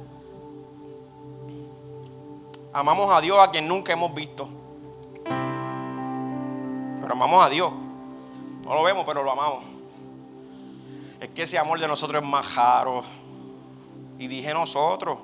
Amamos 2.74 3.16
a 3.16 3.22
Dios 3.22 3.38
a 3.40 3.52
quien 3.52 3.68
nunca 3.68 3.94
hemos 3.94 4.12
visto. 4.16 4.50
Pero 7.02 7.14
amamos 7.14 7.46
a 7.46 7.50
Dios. 7.50 7.72
No 8.64 8.74
lo 8.74 8.82
vemos, 8.82 9.06
pero 9.06 9.22
lo 9.22 9.32
amamos. 9.32 9.69
Es 11.20 11.30
que 11.30 11.44
ese 11.44 11.58
amor 11.58 11.80
de 11.80 11.88
nosotros 11.88 12.24
es 12.24 12.30
más 12.30 12.56
raro. 12.56 13.04
Y 14.18 14.28
dije 14.28 14.54
nosotros. 14.54 15.20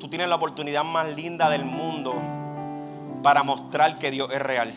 Tú 0.00 0.08
tienes 0.08 0.28
la 0.28 0.34
oportunidad 0.34 0.84
más 0.84 1.08
linda 1.14 1.48
del 1.48 1.64
mundo 1.64 2.14
para 3.22 3.42
mostrar 3.42 3.98
que 3.98 4.10
Dios 4.10 4.30
es 4.32 4.42
real. 4.42 4.74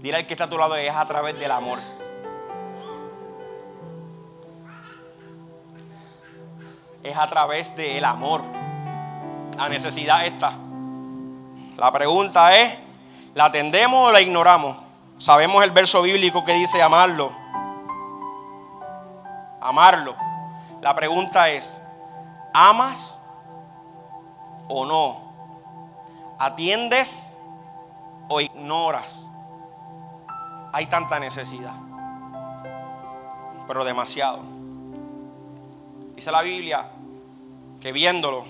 Dile 0.00 0.18
al 0.18 0.26
que 0.26 0.34
está 0.34 0.44
a 0.44 0.48
tu 0.48 0.58
lado, 0.58 0.76
es 0.76 0.94
a 0.94 1.04
través 1.06 1.38
del 1.40 1.50
amor. 1.50 1.78
Es 7.02 7.16
a 7.16 7.26
través 7.28 7.74
del 7.74 8.04
amor. 8.04 8.42
La 9.56 9.68
necesidad 9.68 10.26
está. 10.26 10.52
La 11.76 11.90
pregunta 11.90 12.56
es, 12.56 12.78
¿la 13.34 13.46
atendemos 13.46 14.08
o 14.08 14.12
la 14.12 14.20
ignoramos? 14.20 14.85
Sabemos 15.18 15.64
el 15.64 15.70
verso 15.70 16.02
bíblico 16.02 16.44
que 16.44 16.52
dice 16.52 16.82
amarlo. 16.82 17.32
Amarlo. 19.60 20.14
La 20.80 20.94
pregunta 20.94 21.48
es, 21.50 21.80
¿amas 22.52 23.18
o 24.68 24.84
no 24.84 25.26
atiendes 26.38 27.34
o 28.28 28.40
ignoras. 28.40 29.30
Hay 30.72 30.86
tanta 30.86 31.18
necesidad, 31.18 31.74
pero 33.66 33.84
demasiado. 33.84 34.40
Dice 36.14 36.30
la 36.30 36.42
Biblia 36.42 36.90
que 37.80 37.92
viéndolo 37.92 38.44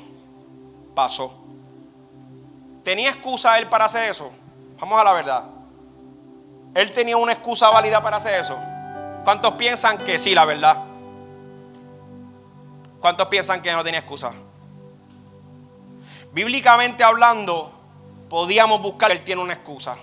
pasó. 0.94 1.32
¿Tenía 2.82 3.10
excusa 3.10 3.58
él 3.58 3.68
para 3.68 3.86
hacer 3.86 4.10
eso? 4.10 4.30
Vamos 4.80 5.00
a 5.00 5.04
la 5.04 5.12
verdad. 5.12 5.44
¿Él 6.76 6.92
tenía 6.92 7.16
una 7.16 7.32
excusa 7.32 7.70
válida 7.70 8.02
para 8.02 8.18
hacer 8.18 8.38
eso? 8.38 8.54
¿Cuántos 9.24 9.54
piensan 9.54 9.96
que 10.04 10.18
sí, 10.18 10.34
la 10.34 10.44
verdad? 10.44 10.76
¿Cuántos 13.00 13.28
piensan 13.28 13.62
que 13.62 13.72
no 13.72 13.82
tenía 13.82 14.00
excusa? 14.00 14.32
Bíblicamente 16.32 17.02
hablando, 17.02 17.72
podíamos 18.28 18.82
buscar, 18.82 19.10
él 19.10 19.24
tiene 19.24 19.40
una 19.40 19.54
excusa. 19.54 19.96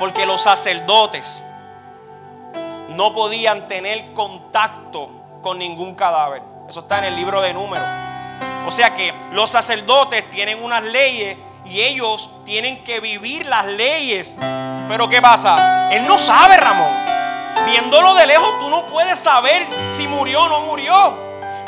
Porque 0.00 0.26
los 0.26 0.40
sacerdotes 0.40 1.40
no 2.88 3.14
podían 3.14 3.68
tener 3.68 4.12
contacto 4.12 5.08
con 5.40 5.60
ningún 5.60 5.94
cadáver. 5.94 6.42
Eso 6.68 6.80
está 6.80 6.98
en 6.98 7.04
el 7.04 7.14
libro 7.14 7.40
de 7.40 7.54
números. 7.54 7.86
O 8.66 8.72
sea 8.72 8.92
que 8.92 9.14
los 9.30 9.50
sacerdotes 9.50 10.28
tienen 10.30 10.60
unas 10.64 10.82
leyes 10.82 11.38
y 11.64 11.80
ellos 11.80 12.30
tienen 12.44 12.84
que 12.84 13.00
vivir 13.00 13.46
las 13.46 13.66
leyes. 13.66 14.36
Pero 14.88 15.08
¿qué 15.08 15.20
pasa? 15.20 15.90
Él 15.92 16.06
no 16.06 16.18
sabe, 16.18 16.56
Ramón. 16.56 16.94
Viéndolo 17.66 18.14
de 18.14 18.26
lejos, 18.26 18.58
tú 18.60 18.68
no 18.68 18.86
puedes 18.86 19.18
saber 19.18 19.66
si 19.92 20.06
murió 20.06 20.42
o 20.42 20.48
no 20.48 20.60
murió. 20.62 21.18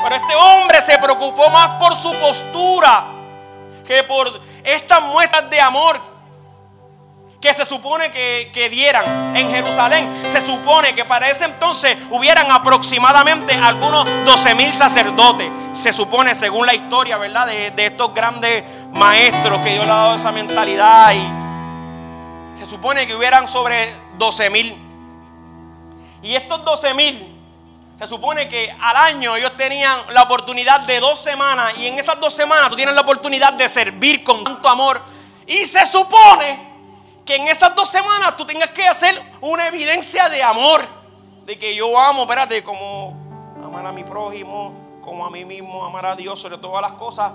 Pero 0.03 0.15
este 0.15 0.35
hombre 0.35 0.81
se 0.81 0.97
preocupó 0.99 1.49
más 1.49 1.79
por 1.79 1.95
su 1.95 2.13
postura 2.13 3.05
que 3.85 4.03
por 4.03 4.41
estas 4.63 5.01
muestras 5.03 5.49
de 5.49 5.59
amor 5.59 5.99
que 7.41 7.53
se 7.53 7.65
supone 7.65 8.11
que, 8.11 8.49
que, 8.51 8.69
dieran 8.69 9.35
en 9.35 9.51
Jerusalén, 9.51 10.23
se 10.27 10.41
supone 10.41 10.95
que 10.95 11.05
para 11.05 11.29
ese 11.29 11.45
entonces 11.45 11.95
hubieran 12.09 12.49
aproximadamente 12.49 13.53
algunos 13.53 14.05
12 14.25 14.55
mil 14.55 14.73
sacerdotes. 14.73 15.51
Se 15.73 15.93
supone, 15.93 16.33
según 16.33 16.65
la 16.65 16.73
historia, 16.73 17.17
¿verdad? 17.17 17.45
De, 17.45 17.71
de, 17.71 17.85
estos 17.85 18.13
grandes 18.13 18.63
maestros 18.91 19.59
que 19.59 19.73
Dios 19.73 19.85
le 19.85 19.91
ha 19.91 19.95
dado 19.95 20.15
esa 20.15 20.31
mentalidad. 20.31 21.13
Y 21.13 22.57
se 22.57 22.65
supone 22.65 23.05
que 23.05 23.15
hubieran 23.15 23.47
sobre 23.47 23.87
12 24.17 24.49
mil. 24.49 24.75
Y 26.23 26.33
estos 26.33 26.65
12 26.65 26.93
mil 26.95 27.37
se 27.99 28.07
supone 28.07 28.47
que 28.47 28.75
al 28.79 28.95
año 28.95 29.35
ellos 29.35 29.55
tenían 29.57 29.99
la 30.11 30.23
oportunidad 30.23 30.81
de 30.81 30.99
dos 30.99 31.19
semanas 31.19 31.73
y 31.77 31.87
en 31.87 31.97
esas 31.97 32.19
dos 32.19 32.31
semanas 32.31 32.69
tú 32.69 32.75
tienes 32.75 32.93
la 32.93 33.01
oportunidad 33.01 33.53
de 33.53 33.67
servir 33.69 34.23
con 34.23 34.43
tanto 34.43 34.69
amor. 34.69 35.01
Y 35.47 35.65
se 35.65 35.85
supone 35.85 36.66
que 37.27 37.35
en 37.35 37.47
esas 37.47 37.75
dos 37.75 37.89
semanas 37.89 38.35
tú 38.37 38.45
tengas 38.45 38.69
que 38.69 38.87
hacer 38.87 39.21
una 39.41 39.67
evidencia 39.67 40.29
de 40.29 40.41
amor. 40.41 40.87
De 41.45 41.57
que 41.57 41.75
yo 41.75 41.97
amo, 41.99 42.23
espérate, 42.23 42.63
como 42.63 43.15
amar 43.63 43.85
a 43.85 43.91
mi 43.91 44.03
prójimo, 44.03 44.99
como 45.01 45.25
a 45.25 45.29
mí 45.29 45.45
mismo, 45.45 45.85
amar 45.85 46.05
a 46.07 46.15
Dios 46.15 46.41
sobre 46.41 46.57
todas 46.57 46.81
las 46.81 46.93
cosas. 46.93 47.33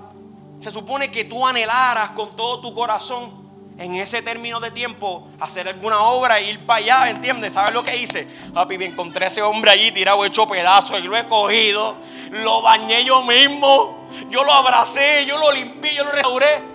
Se 0.59 0.71
supone 0.71 1.11
que 1.11 1.25
tú 1.25 1.47
anhelaras 1.47 2.11
con 2.11 2.35
todo 2.35 2.61
tu 2.61 2.75
corazón 2.75 3.43
en 3.79 3.95
ese 3.97 4.23
término 4.23 4.61
de 4.61 4.71
tiempo 4.71 5.29
hacer 5.41 5.69
alguna 5.69 6.01
obra 6.01 6.39
e 6.39 6.51
ir 6.51 6.67
para 6.67 6.79
allá, 6.79 7.11
¿entiendes? 7.11 7.55
¿Sabes 7.55 7.73
lo 7.73 7.83
que 7.83 7.97
hice? 7.97 8.27
Papi, 8.53 8.79
me 8.79 8.87
encontré 8.87 9.25
a 9.25 9.29
ese 9.29 9.43
hombre 9.43 9.71
allí 9.71 9.93
tirado, 9.93 10.25
hecho 10.25 10.47
pedazos 10.47 10.99
y 11.01 11.03
lo 11.03 11.17
he 11.17 11.27
cogido, 11.27 11.97
lo 12.31 12.63
bañé 12.63 13.05
yo 13.05 13.23
mismo, 13.25 14.09
yo 14.31 14.45
lo 14.45 14.53
abracé, 14.53 15.25
yo 15.27 15.39
lo 15.39 15.53
limpié, 15.53 15.95
yo 15.95 16.05
lo 16.05 16.13
restauré. 16.13 16.72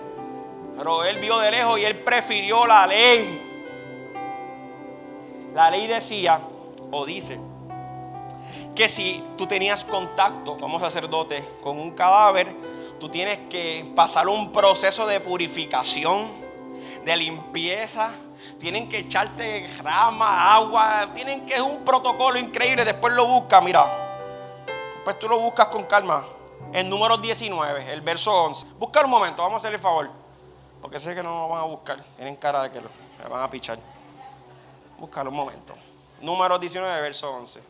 Pero 0.78 1.02
él 1.02 1.18
vio 1.18 1.38
de 1.40 1.50
lejos 1.50 1.78
y 1.80 1.84
él 1.84 1.98
prefirió 2.04 2.64
la 2.64 2.86
ley. 2.86 3.42
La 5.52 5.70
ley 5.70 5.88
decía, 5.88 6.40
o 6.92 7.04
dice, 7.04 7.40
que 8.76 8.88
si 8.88 9.24
tú 9.36 9.48
tenías 9.48 9.84
contacto 9.84 10.56
como 10.56 10.78
sacerdote 10.78 11.44
con 11.64 11.80
un 11.80 11.90
cadáver, 11.90 12.54
tú 13.00 13.08
tienes 13.08 13.40
que 13.50 13.90
pasar 13.96 14.28
un 14.28 14.52
proceso 14.52 15.04
de 15.04 15.18
purificación 15.18 16.30
de 17.04 17.16
limpieza. 17.16 18.12
Tienen 18.60 18.88
que 18.88 19.00
echarte 19.00 19.68
rama, 19.82 20.54
agua. 20.54 21.08
Tienen 21.12 21.44
que 21.44 21.54
es 21.54 21.60
un 21.60 21.84
protocolo 21.84 22.38
increíble. 22.38 22.84
Después 22.84 23.12
lo 23.14 23.26
buscas, 23.26 23.62
mira. 23.64 24.64
Después 24.94 25.18
tú 25.18 25.28
lo 25.28 25.40
buscas 25.40 25.66
con 25.66 25.86
calma. 25.86 26.24
En 26.72 26.88
número 26.88 27.16
19, 27.16 27.92
el 27.92 28.00
verso 28.00 28.32
11. 28.32 28.64
Búscalo 28.78 29.06
un 29.06 29.10
momento, 29.10 29.42
vamos 29.42 29.56
a 29.56 29.58
hacerle 29.58 29.76
el 29.76 29.82
favor. 29.82 30.17
Porque 30.80 30.98
sé 30.98 31.14
que 31.14 31.22
no 31.22 31.40
lo 31.40 31.48
van 31.48 31.60
a 31.60 31.64
buscar. 31.64 32.02
Tienen 32.16 32.36
cara 32.36 32.62
de 32.64 32.70
que 32.70 32.80
lo 32.80 32.88
van 33.28 33.42
a 33.42 33.50
pichar. 33.50 33.78
Búscalo 34.98 35.30
un 35.30 35.36
momento. 35.36 35.74
Número 36.20 36.58
19, 36.58 37.00
verso 37.00 37.30
11. 37.32 37.60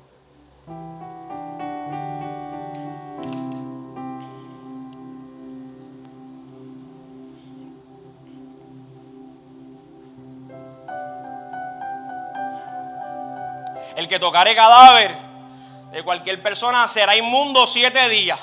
El 13.97 14.07
que 14.07 14.21
tocare 14.21 14.55
cadáver 14.55 15.17
de 15.91 16.05
cualquier 16.05 16.41
persona 16.41 16.87
será 16.87 17.17
inmundo 17.17 17.67
siete 17.67 18.09
días. 18.09 18.39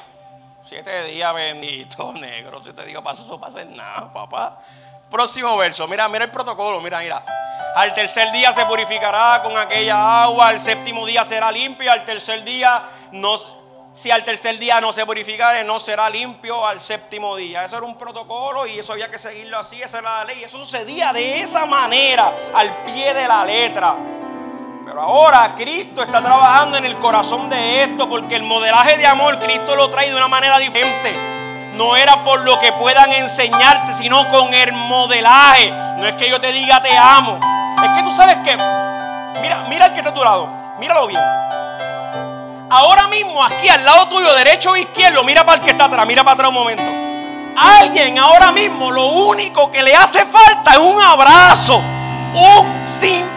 Siete 0.67 1.03
días, 1.03 1.31
bendito, 1.33 2.11
negro. 2.19 2.61
Siete 2.61 2.85
días 2.85 3.01
para 3.01 3.17
eso 3.17 3.39
pasa 3.39 3.63
nada, 3.65 4.11
papá. 4.11 4.57
Próximo 5.11 5.55
verso. 5.57 5.87
Mira, 5.87 6.09
mira 6.09 6.25
el 6.25 6.31
protocolo. 6.31 6.81
Mira, 6.81 6.99
mira. 6.99 7.23
Al 7.75 7.93
tercer 7.93 8.31
día 8.31 8.51
se 8.51 8.65
purificará 8.65 9.43
con 9.43 9.55
aquella 9.55 10.23
agua. 10.23 10.47
Al 10.47 10.59
séptimo 10.59 11.05
día 11.05 11.23
será 11.23 11.51
limpio. 11.51 11.91
Al 11.91 12.03
tercer 12.03 12.43
día 12.43 12.83
no. 13.11 13.37
Si 13.93 14.09
al 14.09 14.25
tercer 14.25 14.57
día 14.57 14.81
no 14.81 14.91
se 14.91 15.05
purificare, 15.05 15.63
no 15.63 15.79
será 15.79 16.09
limpio 16.09 16.65
al 16.65 16.81
séptimo 16.81 17.35
día. 17.35 17.63
Eso 17.63 17.77
era 17.77 17.85
un 17.85 17.97
protocolo 17.97 18.65
y 18.65 18.79
eso 18.79 18.91
había 18.91 19.09
que 19.09 19.19
seguirlo 19.19 19.59
así. 19.59 19.81
Esa 19.81 19.99
era 19.99 20.17
la 20.17 20.25
ley. 20.25 20.43
Eso 20.43 20.57
sucedía 20.57 21.13
de 21.13 21.41
esa 21.41 21.65
manera, 21.65 22.33
al 22.53 22.83
pie 22.83 23.13
de 23.13 23.27
la 23.27 23.45
letra. 23.45 23.95
Pero 24.85 25.01
ahora 25.01 25.55
Cristo 25.55 26.03
está 26.03 26.21
trabajando 26.21 26.77
en 26.77 26.85
el 26.85 26.99
corazón 26.99 27.49
de 27.49 27.81
esto 27.83 28.07
porque 28.07 28.35
el 28.35 28.43
modelaje 28.43 28.97
de 28.99 29.07
amor 29.07 29.39
Cristo 29.39 29.75
lo 29.75 29.89
trae 29.89 30.11
de 30.11 30.15
una 30.15 30.27
manera 30.27 30.59
diferente. 30.59 31.11
No 31.73 31.95
era 31.95 32.23
por 32.23 32.41
lo 32.41 32.59
que 32.59 32.71
puedan 32.73 33.11
enseñarte, 33.11 33.95
sino 33.95 34.29
con 34.29 34.53
el 34.53 34.71
modelaje. 34.73 35.71
No 35.97 36.05
es 36.05 36.13
que 36.13 36.29
yo 36.29 36.39
te 36.39 36.51
diga 36.51 36.83
te 36.83 36.95
amo. 36.95 37.39
Es 37.83 37.89
que 37.97 38.03
tú 38.03 38.11
sabes 38.11 38.35
que, 38.43 38.55
mira, 39.41 39.65
mira 39.67 39.87
el 39.87 39.93
que 39.93 39.99
está 40.01 40.11
a 40.11 40.13
tu 40.13 40.23
lado, 40.23 40.47
míralo 40.77 41.07
bien. 41.07 41.21
Ahora 42.69 43.07
mismo 43.07 43.43
aquí 43.43 43.67
al 43.67 43.83
lado 43.83 44.07
tuyo, 44.07 44.35
derecho 44.35 44.71
o 44.71 44.75
izquierdo, 44.75 45.23
mira 45.23 45.43
para 45.43 45.57
el 45.57 45.65
que 45.65 45.71
está 45.71 45.85
atrás, 45.85 46.05
mira 46.05 46.23
para 46.23 46.35
atrás 46.35 46.49
un 46.49 46.55
momento. 46.55 46.83
Alguien 47.57 48.19
ahora 48.19 48.51
mismo 48.51 48.91
lo 48.91 49.05
único 49.07 49.71
que 49.71 49.81
le 49.81 49.95
hace 49.95 50.27
falta 50.27 50.73
es 50.73 50.77
un 50.77 51.01
abrazo, 51.01 51.77
un 52.35 52.83
simple 52.83 53.34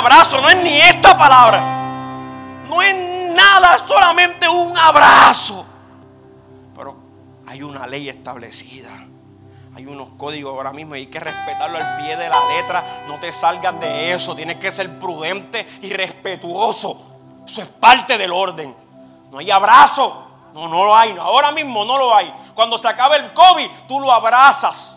abrazo, 0.00 0.40
no 0.40 0.48
es 0.48 0.62
ni 0.62 0.80
esta 0.80 1.16
palabra. 1.16 1.60
No 2.68 2.80
es 2.82 2.94
nada, 3.34 3.78
solamente 3.86 4.48
un 4.48 4.76
abrazo. 4.76 5.64
Pero 6.76 6.96
hay 7.46 7.62
una 7.62 7.86
ley 7.86 8.08
establecida. 8.08 9.06
Hay 9.74 9.86
unos 9.86 10.10
códigos 10.16 10.52
ahora 10.52 10.72
mismo 10.72 10.96
y 10.96 11.00
hay 11.00 11.06
que 11.06 11.20
respetarlo 11.20 11.78
al 11.78 11.98
pie 11.98 12.16
de 12.16 12.28
la 12.28 12.44
letra. 12.48 13.04
No 13.06 13.20
te 13.20 13.30
salgas 13.30 13.78
de 13.80 14.12
eso. 14.12 14.34
Tienes 14.34 14.56
que 14.56 14.72
ser 14.72 14.98
prudente 14.98 15.66
y 15.82 15.92
respetuoso. 15.92 17.06
Eso 17.46 17.62
es 17.62 17.68
parte 17.68 18.18
del 18.18 18.32
orden. 18.32 18.74
No 19.30 19.38
hay 19.38 19.50
abrazo. 19.50 20.26
No, 20.52 20.66
no 20.68 20.84
lo 20.84 20.96
hay. 20.96 21.16
Ahora 21.18 21.52
mismo 21.52 21.84
no 21.84 21.96
lo 21.96 22.14
hay. 22.14 22.32
Cuando 22.54 22.76
se 22.76 22.88
acabe 22.88 23.16
el 23.16 23.32
COVID, 23.32 23.68
tú 23.86 24.00
lo 24.00 24.12
abrazas. 24.12 24.96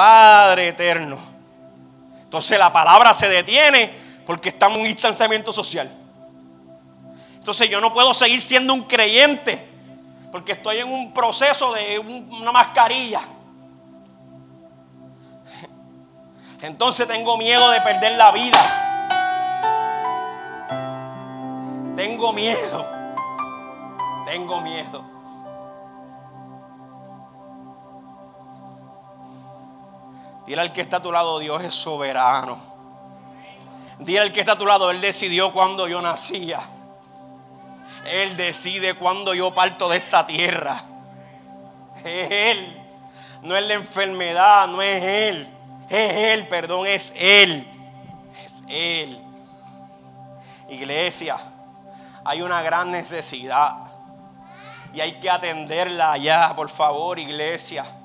Padre 0.00 0.68
eterno. 0.68 1.18
Entonces 2.22 2.58
la 2.58 2.72
palabra 2.72 3.12
se 3.12 3.28
detiene 3.28 3.92
porque 4.24 4.48
estamos 4.48 4.76
en 4.76 4.84
un 4.84 4.88
distanciamiento 4.88 5.52
social. 5.52 5.90
Entonces 7.34 7.68
yo 7.68 7.82
no 7.82 7.92
puedo 7.92 8.14
seguir 8.14 8.40
siendo 8.40 8.72
un 8.72 8.84
creyente 8.84 9.68
porque 10.32 10.52
estoy 10.52 10.78
en 10.78 10.90
un 10.90 11.12
proceso 11.12 11.74
de 11.74 11.98
una 11.98 12.50
mascarilla. 12.50 13.20
Entonces 16.62 17.06
tengo 17.06 17.36
miedo 17.36 17.70
de 17.70 17.82
perder 17.82 18.12
la 18.16 18.32
vida. 18.32 18.58
Tengo 21.94 22.32
miedo. 22.32 22.86
Tengo 24.24 24.62
miedo. 24.62 25.19
Dile 30.50 30.62
al 30.62 30.72
que 30.72 30.80
está 30.80 30.96
a 30.96 31.00
tu 31.00 31.12
lado, 31.12 31.38
Dios 31.38 31.62
es 31.62 31.72
soberano. 31.72 32.58
Dile 34.00 34.18
al 34.18 34.32
que 34.32 34.40
está 34.40 34.54
a 34.54 34.58
tu 34.58 34.66
lado, 34.66 34.90
Él 34.90 35.00
decidió 35.00 35.52
cuando 35.52 35.86
yo 35.86 36.02
nacía. 36.02 36.62
Él 38.04 38.36
decide 38.36 38.94
cuando 38.94 39.32
yo 39.32 39.54
parto 39.54 39.88
de 39.88 39.98
esta 39.98 40.26
tierra. 40.26 40.82
Es 42.02 42.28
Él. 42.32 42.82
No 43.42 43.56
es 43.56 43.64
la 43.64 43.74
enfermedad, 43.74 44.66
no 44.66 44.82
es 44.82 45.00
Él. 45.00 45.48
Es 45.88 46.14
Él, 46.16 46.48
perdón, 46.48 46.88
es 46.88 47.12
Él. 47.14 47.68
Es 48.44 48.64
Él. 48.66 49.22
Iglesia, 50.68 51.36
hay 52.24 52.42
una 52.42 52.60
gran 52.60 52.90
necesidad. 52.90 53.76
Y 54.92 55.00
hay 55.00 55.20
que 55.20 55.30
atenderla 55.30 56.16
ya, 56.16 56.56
por 56.56 56.68
favor, 56.68 57.20
iglesia. 57.20 57.99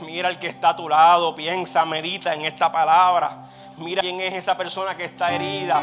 Mira 0.00 0.28
al 0.28 0.38
que 0.38 0.46
está 0.46 0.70
a 0.70 0.76
tu 0.76 0.88
lado, 0.88 1.34
piensa, 1.34 1.84
medita 1.84 2.34
en 2.34 2.44
esta 2.44 2.70
palabra. 2.72 3.50
Mira 3.76 4.02
quién 4.02 4.20
es 4.20 4.34
esa 4.34 4.56
persona 4.56 4.96
que 4.96 5.04
está 5.04 5.32
herida 5.32 5.80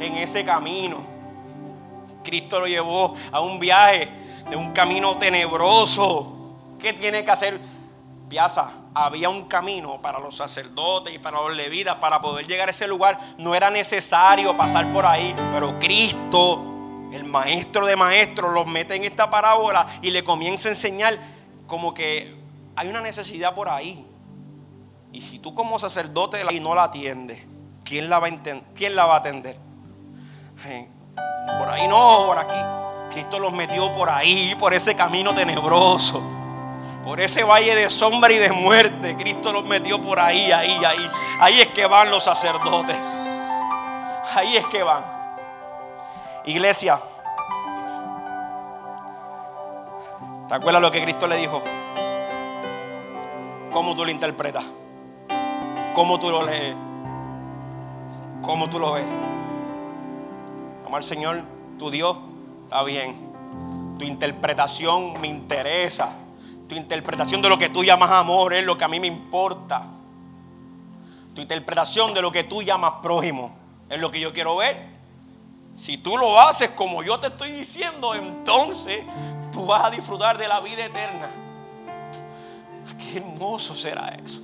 en 0.00 0.16
ese 0.16 0.44
camino. 0.44 0.98
Cristo 2.22 2.60
lo 2.60 2.66
llevó 2.66 3.14
a 3.30 3.40
un 3.40 3.58
viaje 3.58 4.08
de 4.48 4.56
un 4.56 4.72
camino 4.72 5.16
tenebroso. 5.16 6.32
¿Qué 6.78 6.92
tiene 6.92 7.24
que 7.24 7.30
hacer? 7.30 7.60
Piazza, 8.28 8.70
había 8.92 9.28
un 9.28 9.44
camino 9.44 10.00
para 10.02 10.18
los 10.18 10.34
sacerdotes 10.34 11.14
y 11.14 11.18
para 11.18 11.40
los 11.40 11.54
levitas 11.54 11.96
para 11.96 12.20
poder 12.20 12.46
llegar 12.46 12.68
a 12.68 12.70
ese 12.70 12.88
lugar. 12.88 13.18
No 13.38 13.54
era 13.54 13.70
necesario 13.70 14.56
pasar 14.56 14.90
por 14.92 15.06
ahí, 15.06 15.34
pero 15.52 15.78
Cristo, 15.78 16.60
el 17.12 17.24
maestro 17.24 17.86
de 17.86 17.94
maestros, 17.94 18.52
los 18.52 18.66
mete 18.66 18.94
en 18.96 19.04
esta 19.04 19.30
parábola 19.30 19.86
y 20.02 20.10
le 20.10 20.24
comienza 20.24 20.68
a 20.68 20.72
enseñar 20.72 21.18
como 21.66 21.94
que 21.94 22.45
hay 22.76 22.88
una 22.88 23.00
necesidad 23.00 23.54
por 23.54 23.68
ahí. 23.70 24.06
Y 25.12 25.20
si 25.22 25.38
tú 25.38 25.54
como 25.54 25.78
sacerdote 25.78 26.42
y 26.52 26.60
no 26.60 26.74
la 26.74 26.84
atiendes, 26.84 27.42
¿quién 27.84 28.10
la 28.10 28.18
va 28.18 28.28
a, 28.28 28.30
¿quién 28.74 28.94
la 28.94 29.06
va 29.06 29.14
a 29.14 29.18
atender? 29.18 29.56
Por 31.58 31.68
ahí 31.70 31.88
no, 31.88 32.26
por 32.26 32.38
aquí. 32.38 33.14
Cristo 33.14 33.38
los 33.38 33.52
metió 33.52 33.92
por 33.92 34.10
ahí, 34.10 34.54
por 34.58 34.74
ese 34.74 34.94
camino 34.94 35.32
tenebroso. 35.32 36.22
Por 37.02 37.20
ese 37.20 37.44
valle 37.44 37.74
de 37.74 37.88
sombra 37.88 38.30
y 38.32 38.36
de 38.36 38.52
muerte. 38.52 39.16
Cristo 39.16 39.52
los 39.52 39.64
metió 39.64 40.00
por 40.02 40.20
ahí, 40.20 40.52
ahí, 40.52 40.84
ahí. 40.84 41.10
Ahí 41.40 41.60
es 41.60 41.68
que 41.68 41.86
van 41.86 42.10
los 42.10 42.24
sacerdotes. 42.24 42.98
Ahí 44.34 44.56
es 44.56 44.66
que 44.66 44.82
van. 44.82 45.04
Iglesia. 46.44 47.00
¿Te 50.48 50.54
acuerdas 50.54 50.82
lo 50.82 50.90
que 50.90 51.02
Cristo 51.02 51.26
le 51.26 51.36
dijo? 51.36 51.62
¿Cómo 53.76 53.94
tú 53.94 54.06
lo 54.06 54.10
interpretas? 54.10 54.64
¿Cómo 55.94 56.18
tú 56.18 56.30
lo 56.30 56.42
lees? 56.46 56.74
¿Cómo 58.40 58.70
tú 58.70 58.78
lo 58.78 58.94
ves? 58.94 59.04
Amar 60.86 61.04
Señor, 61.04 61.42
tu 61.78 61.90
Dios, 61.90 62.16
está 62.64 62.82
bien. 62.84 63.34
Tu 63.98 64.06
interpretación 64.06 65.20
me 65.20 65.26
interesa. 65.26 66.08
Tu 66.66 66.74
interpretación 66.74 67.42
de 67.42 67.50
lo 67.50 67.58
que 67.58 67.68
tú 67.68 67.84
llamas 67.84 68.10
amor 68.12 68.54
es 68.54 68.64
lo 68.64 68.78
que 68.78 68.84
a 68.84 68.88
mí 68.88 68.98
me 68.98 69.08
importa. 69.08 69.82
Tu 71.34 71.42
interpretación 71.42 72.14
de 72.14 72.22
lo 72.22 72.32
que 72.32 72.44
tú 72.44 72.62
llamas 72.62 72.94
prójimo 73.02 73.54
es 73.90 74.00
lo 74.00 74.10
que 74.10 74.20
yo 74.20 74.32
quiero 74.32 74.56
ver. 74.56 74.86
Si 75.74 75.98
tú 75.98 76.16
lo 76.16 76.40
haces 76.40 76.70
como 76.70 77.02
yo 77.02 77.20
te 77.20 77.26
estoy 77.26 77.52
diciendo, 77.52 78.14
entonces 78.14 79.04
tú 79.52 79.66
vas 79.66 79.84
a 79.84 79.90
disfrutar 79.90 80.38
de 80.38 80.48
la 80.48 80.60
vida 80.60 80.86
eterna. 80.86 81.28
Qué 83.16 83.22
hermoso 83.22 83.74
será 83.74 84.14
eso. 84.22 84.42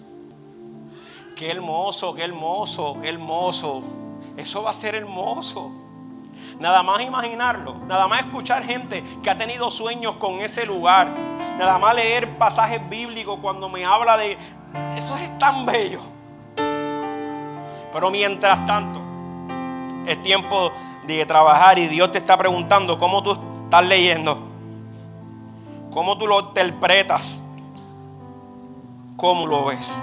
Qué 1.37 1.51
hermoso, 1.51 2.15
qué 2.15 2.25
hermoso, 2.25 2.97
qué 3.03 3.11
hermoso. 3.11 3.83
Eso 4.35 4.63
va 4.63 4.71
a 4.71 4.73
ser 4.73 4.95
hermoso. 4.95 5.71
Nada 6.59 6.83
más 6.83 7.03
imaginarlo, 7.03 7.75
nada 7.87 8.09
más 8.09 8.21
escuchar 8.21 8.65
gente 8.65 9.05
que 9.23 9.29
ha 9.29 9.37
tenido 9.37 9.71
sueños 9.71 10.17
con 10.17 10.41
ese 10.41 10.65
lugar, 10.65 11.11
nada 11.59 11.77
más 11.77 11.95
leer 11.95 12.39
pasajes 12.39 12.81
bíblicos 12.89 13.39
cuando 13.43 13.69
me 13.69 13.85
habla 13.85 14.17
de... 14.17 14.39
Eso 14.97 15.19
es 15.19 15.39
tan 15.39 15.67
bello. 15.67 16.01
Pero 17.93 18.11
mientras 18.11 18.65
tanto, 18.65 19.03
es 20.07 20.23
tiempo 20.23 20.73
de 21.07 21.27
trabajar 21.27 21.79
y 21.79 21.89
Dios 21.89 22.11
te 22.11 22.17
está 22.17 22.39
preguntando 22.39 22.99
cómo 22.99 23.23
tú 23.23 23.39
estás 23.65 23.87
leyendo, 23.87 24.39
cómo 25.91 26.17
tú 26.17 26.27
lo 26.27 26.41
interpretas, 26.41 27.43
cómo 29.23 29.47
lo 29.47 29.67
ves, 29.67 30.03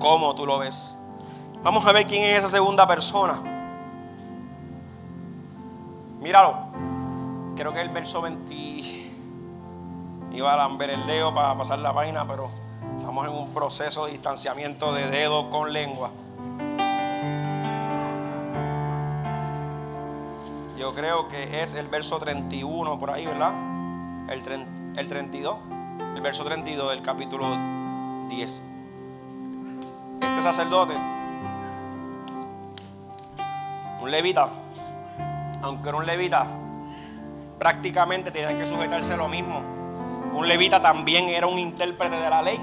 cómo 0.00 0.34
tú 0.34 0.44
lo 0.44 0.58
ves. 0.58 0.98
Vamos 1.62 1.86
a 1.86 1.92
ver 1.92 2.08
quién 2.08 2.24
es 2.24 2.38
esa 2.38 2.48
segunda 2.48 2.88
persona. 2.88 3.40
Míralo. 6.20 6.56
Creo 7.54 7.72
que 7.72 7.80
el 7.80 7.90
verso 7.90 8.20
20. 8.20 8.52
Iba 10.32 10.54
a 10.54 10.56
lamber 10.56 10.90
el 10.90 11.06
dedo 11.06 11.32
para 11.32 11.56
pasar 11.56 11.78
la 11.78 11.94
página, 11.94 12.26
pero 12.26 12.50
estamos 12.98 13.28
en 13.28 13.32
un 13.32 13.54
proceso 13.54 14.06
de 14.06 14.12
distanciamiento 14.12 14.92
de 14.92 15.06
dedo 15.06 15.50
con 15.50 15.72
lengua. 15.72 16.10
Yo 20.76 20.92
creo 20.92 21.28
que 21.28 21.62
es 21.62 21.74
el 21.74 21.86
verso 21.86 22.18
31 22.18 22.98
por 22.98 23.12
ahí, 23.12 23.24
¿verdad? 23.24 23.52
El, 24.28 24.42
el 24.96 25.08
32. 25.08 25.71
El 26.14 26.20
verso 26.20 26.44
32 26.44 26.90
del 26.90 27.02
capítulo 27.02 27.56
10. 28.28 28.62
Este 30.20 30.42
sacerdote, 30.42 30.94
un 34.00 34.10
levita, 34.10 34.48
aunque 35.62 35.88
era 35.88 35.98
un 35.98 36.06
levita, 36.06 36.46
prácticamente 37.58 38.30
tenía 38.30 38.56
que 38.56 38.68
sujetarse 38.68 39.12
a 39.12 39.16
lo 39.16 39.28
mismo. 39.28 39.60
Un 40.34 40.48
levita 40.48 40.80
también 40.80 41.28
era 41.28 41.46
un 41.46 41.58
intérprete 41.58 42.16
de 42.16 42.30
la 42.30 42.42
ley, 42.42 42.60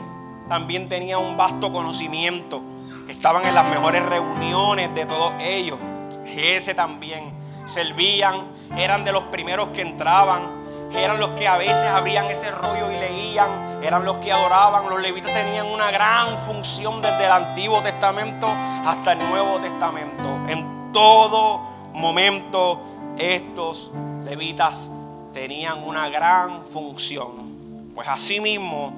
también 0.48 0.90
tenía 0.90 1.18
un 1.18 1.38
vasto 1.38 1.72
conocimiento. 1.72 2.62
Estaban 3.08 3.46
en 3.46 3.56
las 3.56 3.70
mejores 3.70 4.06
reuniones 4.06 4.94
de 4.94 5.06
todos 5.06 5.34
ellos. 5.40 5.80
Ese 6.26 6.74
también 6.74 7.32
servían, 7.66 8.48
eran 8.78 9.04
de 9.04 9.12
los 9.12 9.24
primeros 9.26 9.70
que 9.70 9.82
entraban, 9.82 10.59
eran 10.94 11.20
los 11.20 11.30
que 11.32 11.48
a 11.48 11.58
veces 11.58 11.86
abrían 11.86 12.26
ese 12.26 12.52
rollo 12.52 12.92
y 12.92 12.98
leían, 12.98 13.84
eran 13.84 14.06
los 14.06 14.18
que 14.18 14.32
adoraban. 14.32 14.90
Los 14.90 15.02
levitas 15.02 15.32
tenían 15.34 15.68
una 15.68 15.92
gran 15.92 16.40
función 16.46 17.02
desde 17.02 17.26
el 17.26 17.32
Antiguo 17.32 17.82
Testamento 17.82 18.48
hasta 18.48 19.14
el 19.14 19.20
Nuevo 19.20 19.60
Testamento. 19.60 20.30
En 20.48 20.92
todo 20.92 21.62
momento 21.94 22.82
estos 23.18 23.92
levitas 24.26 24.90
tenían 25.34 25.84
una 25.84 26.10
gran 26.10 26.64
función. 26.64 27.92
Pues 27.94 28.08
asimismo, 28.08 28.92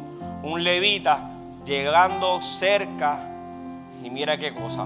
un 0.44 0.64
levita 0.64 1.30
llegando 1.66 2.42
cerca, 2.42 3.28
y 4.04 4.10
mira 4.10 4.38
qué 4.38 4.54
cosa, 4.54 4.86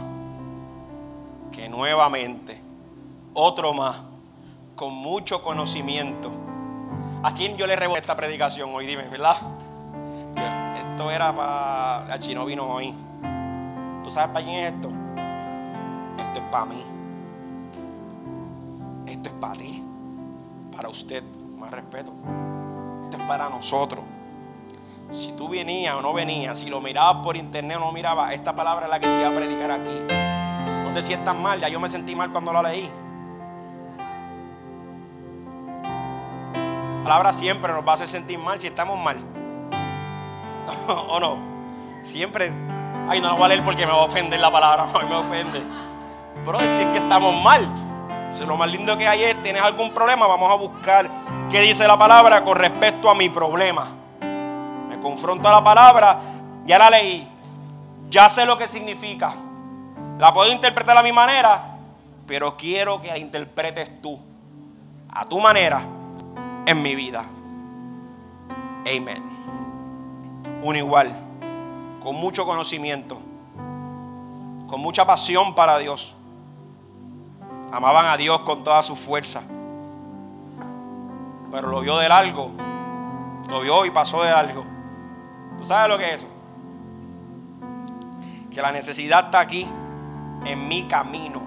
que 1.51 1.69
nuevamente 1.69 2.61
otro 3.33 3.73
más, 3.73 3.97
con 4.75 4.93
mucho 4.93 5.41
conocimiento. 5.41 6.31
¿A 7.25 7.33
quién 7.33 7.57
yo 7.57 7.65
le 7.65 7.75
rebo 7.75 7.97
esta 7.97 8.15
predicación 8.15 8.69
hoy? 8.71 8.85
Dime, 8.85 9.07
¿verdad? 9.07 9.37
Esto 10.77 11.09
era 11.09 11.35
para... 11.35 12.19
Chino 12.19 12.45
vino 12.45 12.67
hoy. 12.67 12.93
¿Tú 14.03 14.11
sabes 14.11 14.29
para 14.29 14.45
quién 14.45 14.57
es 14.57 14.73
esto? 14.73 14.91
Esto 16.19 16.39
es 16.39 16.45
para 16.51 16.65
mí. 16.65 16.85
Esto 19.07 19.29
es 19.29 19.35
para 19.41 19.53
ti, 19.55 19.83
para 20.75 20.87
usted, 20.87 21.23
más 21.57 21.71
respeto. 21.71 22.13
Esto 23.05 23.17
es 23.17 23.23
para 23.23 23.49
nosotros. 23.49 24.03
Si 25.09 25.31
tú 25.31 25.49
venías 25.49 25.95
o 25.95 26.03
no 26.03 26.13
venías, 26.13 26.59
si 26.59 26.69
lo 26.69 26.79
mirabas 26.79 27.23
por 27.23 27.35
internet 27.37 27.77
o 27.77 27.79
no 27.79 27.91
mirabas, 27.91 28.33
esta 28.33 28.55
palabra 28.55 28.85
es 28.85 28.91
la 28.91 28.99
que 28.99 29.07
se 29.07 29.19
iba 29.19 29.29
a 29.29 29.35
predicar 29.35 29.71
aquí. 29.71 30.13
No 30.83 30.93
te 30.93 31.01
sientas 31.01 31.35
mal, 31.35 31.59
ya 31.59 31.69
yo 31.69 31.79
me 31.79 31.89
sentí 31.89 32.15
mal 32.15 32.31
cuando 32.31 32.53
la 32.53 32.61
leí. 32.61 32.87
Palabra 37.05 37.33
siempre 37.33 37.71
nos 37.71 37.85
va 37.87 37.91
a 37.91 37.93
hacer 37.93 38.09
sentir 38.09 38.39
mal 38.39 38.57
si 38.57 38.65
estamos 38.65 38.99
mal. 38.99 39.17
¿O 40.87 41.19
no? 41.19 41.37
Siempre. 42.01 42.51
Ay, 43.07 43.21
no 43.21 43.27
la 43.27 43.33
voy 43.33 43.43
a 43.43 43.47
leer 43.49 43.63
porque 43.63 43.85
me 43.85 43.91
va 43.91 43.99
a 43.99 44.05
ofender 44.05 44.39
la 44.39 44.51
palabra. 44.51 44.87
me 45.07 45.15
ofende. 45.15 45.61
Pero 46.43 46.57
decir 46.57 46.87
que 46.91 46.97
estamos 46.97 47.41
mal. 47.43 47.67
Si 48.31 48.43
lo 48.43 48.57
más 48.57 48.69
lindo 48.69 48.97
que 48.97 49.07
hay 49.07 49.23
es, 49.23 49.43
¿tienes 49.43 49.61
algún 49.61 49.91
problema? 49.91 50.25
Vamos 50.25 50.51
a 50.51 50.55
buscar 50.55 51.07
qué 51.51 51.61
dice 51.61 51.87
la 51.87 51.95
palabra 51.95 52.43
con 52.43 52.57
respecto 52.57 53.07
a 53.07 53.13
mi 53.13 53.29
problema. 53.29 53.91
Me 54.89 54.99
confronto 54.99 55.47
a 55.47 55.51
la 55.51 55.63
palabra, 55.63 56.19
ya 56.65 56.79
la 56.79 56.89
leí, 56.89 57.29
ya 58.09 58.27
sé 58.27 58.47
lo 58.47 58.57
que 58.57 58.67
significa. 58.67 59.35
La 60.17 60.33
puedo 60.33 60.51
interpretar 60.51 60.97
a 60.97 61.03
mi 61.03 61.11
manera, 61.11 61.77
pero 62.25 62.57
quiero 62.57 62.99
que 62.99 63.09
la 63.09 63.17
interpretes 63.19 64.01
tú, 64.01 64.19
a 65.13 65.23
tu 65.25 65.39
manera, 65.39 65.83
en 66.65 66.81
mi 66.81 66.95
vida. 66.95 67.25
Amén. 68.81 69.23
Un 70.63 70.75
igual, 70.75 71.11
con 72.01 72.15
mucho 72.15 72.45
conocimiento, 72.45 73.19
con 74.67 74.79
mucha 74.81 75.05
pasión 75.05 75.53
para 75.53 75.77
Dios 75.77 76.15
Amaban 77.75 78.05
a 78.05 78.15
Dios 78.15 78.39
con 78.41 78.63
toda 78.63 78.81
su 78.81 78.95
fuerza. 78.95 79.41
Pero 81.51 81.67
lo 81.67 81.81
vio 81.81 81.97
de 81.97 82.07
algo. 82.07 82.51
Lo 83.49 83.59
vio 83.59 83.85
y 83.85 83.91
pasó 83.91 84.23
de 84.23 84.29
algo. 84.29 84.63
¿Tú 85.57 85.65
sabes 85.65 85.89
lo 85.89 85.97
que 85.97 86.13
es 86.13 86.15
eso? 86.21 86.27
Que 88.49 88.61
la 88.61 88.71
necesidad 88.71 89.25
está 89.25 89.41
aquí, 89.41 89.67
en 90.45 90.67
mi 90.69 90.83
camino. 90.83 91.41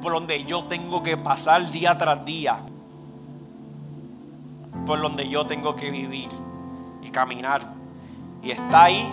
Por 0.00 0.12
donde 0.12 0.44
yo 0.44 0.62
tengo 0.62 1.02
que 1.02 1.16
pasar 1.16 1.70
día 1.72 1.98
tras 1.98 2.24
día. 2.24 2.60
Por 4.86 5.00
donde 5.00 5.28
yo 5.28 5.46
tengo 5.46 5.76
que 5.76 5.90
vivir 5.90 6.30
y 7.02 7.10
caminar. 7.10 7.62
Y 8.42 8.50
está 8.50 8.84
ahí 8.84 9.12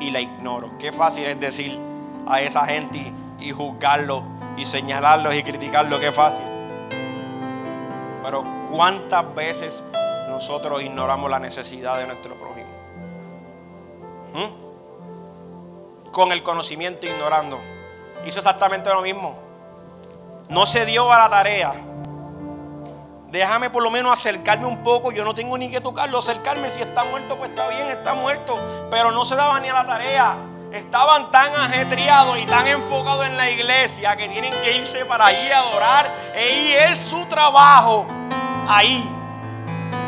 y 0.00 0.10
la 0.10 0.20
ignoro. 0.20 0.78
Qué 0.78 0.92
fácil 0.92 1.24
es 1.24 1.38
decir 1.38 1.78
a 2.26 2.40
esa 2.40 2.66
gente 2.66 3.12
y 3.38 3.50
juzgarlo 3.52 4.22
y 4.56 4.64
señalarlos 4.64 5.34
y 5.34 5.42
criticarlo, 5.42 6.00
que 6.00 6.08
es 6.08 6.14
fácil. 6.14 6.44
Pero 8.22 8.44
¿cuántas 8.70 9.34
veces 9.34 9.84
nosotros 10.28 10.82
ignoramos 10.82 11.30
la 11.30 11.38
necesidad 11.38 11.98
de 11.98 12.06
nuestro 12.06 12.34
prójimo? 12.36 12.70
¿Mm? 14.34 16.10
Con 16.10 16.32
el 16.32 16.42
conocimiento 16.42 17.06
ignorando. 17.06 17.60
Hizo 18.26 18.38
exactamente 18.38 18.88
lo 18.90 19.02
mismo. 19.02 19.36
No 20.48 20.66
se 20.66 20.86
dio 20.86 21.12
a 21.12 21.18
la 21.18 21.28
tarea. 21.28 21.74
Déjame 23.34 23.68
por 23.68 23.82
lo 23.82 23.90
menos 23.90 24.12
acercarme 24.12 24.64
un 24.64 24.80
poco. 24.84 25.10
Yo 25.10 25.24
no 25.24 25.34
tengo 25.34 25.58
ni 25.58 25.68
que 25.68 25.80
tocarlo, 25.80 26.18
acercarme. 26.18 26.70
Si 26.70 26.80
está 26.80 27.02
muerto, 27.02 27.36
pues 27.36 27.50
está 27.50 27.66
bien, 27.66 27.88
está 27.88 28.14
muerto. 28.14 28.86
Pero 28.92 29.10
no 29.10 29.24
se 29.24 29.34
daba 29.34 29.58
ni 29.58 29.68
a 29.68 29.74
la 29.74 29.84
tarea 29.84 30.36
estaban 30.72 31.30
tan 31.30 31.54
ajetreados 31.54 32.36
y 32.36 32.46
tan 32.46 32.66
enfocados 32.66 33.26
en 33.26 33.36
la 33.36 33.48
iglesia 33.48 34.16
que 34.16 34.28
tienen 34.28 34.52
que 34.60 34.76
irse 34.76 35.04
para 35.04 35.26
allí 35.26 35.50
a 35.50 35.60
adorar. 35.60 36.12
Y 36.36 36.72
es 36.72 36.98
su 36.98 37.26
trabajo 37.26 38.06
ahí, 38.68 39.08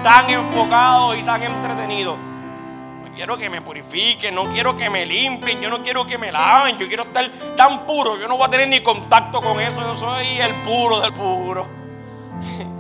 tan 0.05 0.31
enfocado 0.31 1.17
y 1.17 1.23
tan 1.23 1.43
entretenido. 1.43 2.17
No 2.17 3.13
quiero 3.13 3.37
que 3.37 3.51
me 3.51 3.61
purifiquen, 3.61 4.35
no 4.37 4.53
quiero 4.53 4.77
que 4.77 4.89
me 4.89 5.05
limpien, 5.05 5.61
yo 5.61 5.71
no 5.71 5.83
quiero 5.83 6.07
que 6.07 6.17
me 6.17 6.31
laven, 6.31 6.79
yo 6.79 6.87
quiero 6.87 7.05
estar 7.05 7.29
tan 7.57 7.87
puro, 7.87 8.19
yo 8.19 8.29
no 8.29 8.37
voy 8.37 8.47
a 8.47 8.51
tener 8.51 8.69
ni 8.69 8.81
contacto 8.81 9.41
con 9.41 9.61
eso, 9.61 9.81
yo 9.81 9.97
soy 9.97 10.41
el 10.41 10.63
puro 10.63 11.01
del 11.01 11.13
puro. 11.13 11.67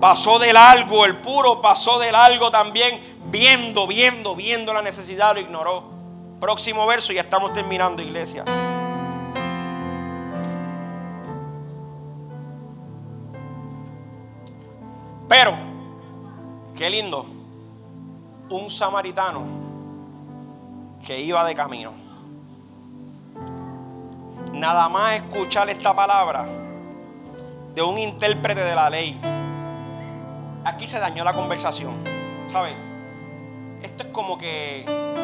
Pasó 0.00 0.38
de 0.38 0.52
largo, 0.52 1.04
el 1.04 1.16
puro 1.18 1.62
pasó 1.62 1.98
de 1.98 2.12
largo 2.12 2.50
también, 2.50 3.18
viendo, 3.30 3.86
viendo, 3.86 4.36
viendo 4.36 4.72
la 4.74 4.82
necesidad, 4.82 5.34
lo 5.34 5.40
ignoró. 5.40 5.84
Próximo 6.38 6.86
verso, 6.86 7.12
ya 7.14 7.22
estamos 7.22 7.52
terminando, 7.54 8.02
iglesia. 8.02 8.44
Pero, 15.28 15.56
qué 16.76 16.90
lindo, 16.90 17.26
un 18.50 18.70
samaritano 18.70 19.44
que 21.04 21.18
iba 21.20 21.42
de 21.44 21.54
camino. 21.54 21.92
Nada 24.52 24.88
más 24.88 25.14
escuchar 25.16 25.68
esta 25.70 25.94
palabra 25.94 26.46
de 27.74 27.82
un 27.82 27.98
intérprete 27.98 28.60
de 28.60 28.74
la 28.74 28.90
ley. 28.90 29.35
Aquí 30.66 30.88
se 30.88 30.98
dañó 30.98 31.22
la 31.22 31.32
conversación, 31.32 32.02
¿sabe? 32.48 32.74
Esto 33.80 34.02
es 34.02 34.08
como 34.08 34.36
que, 34.36 34.80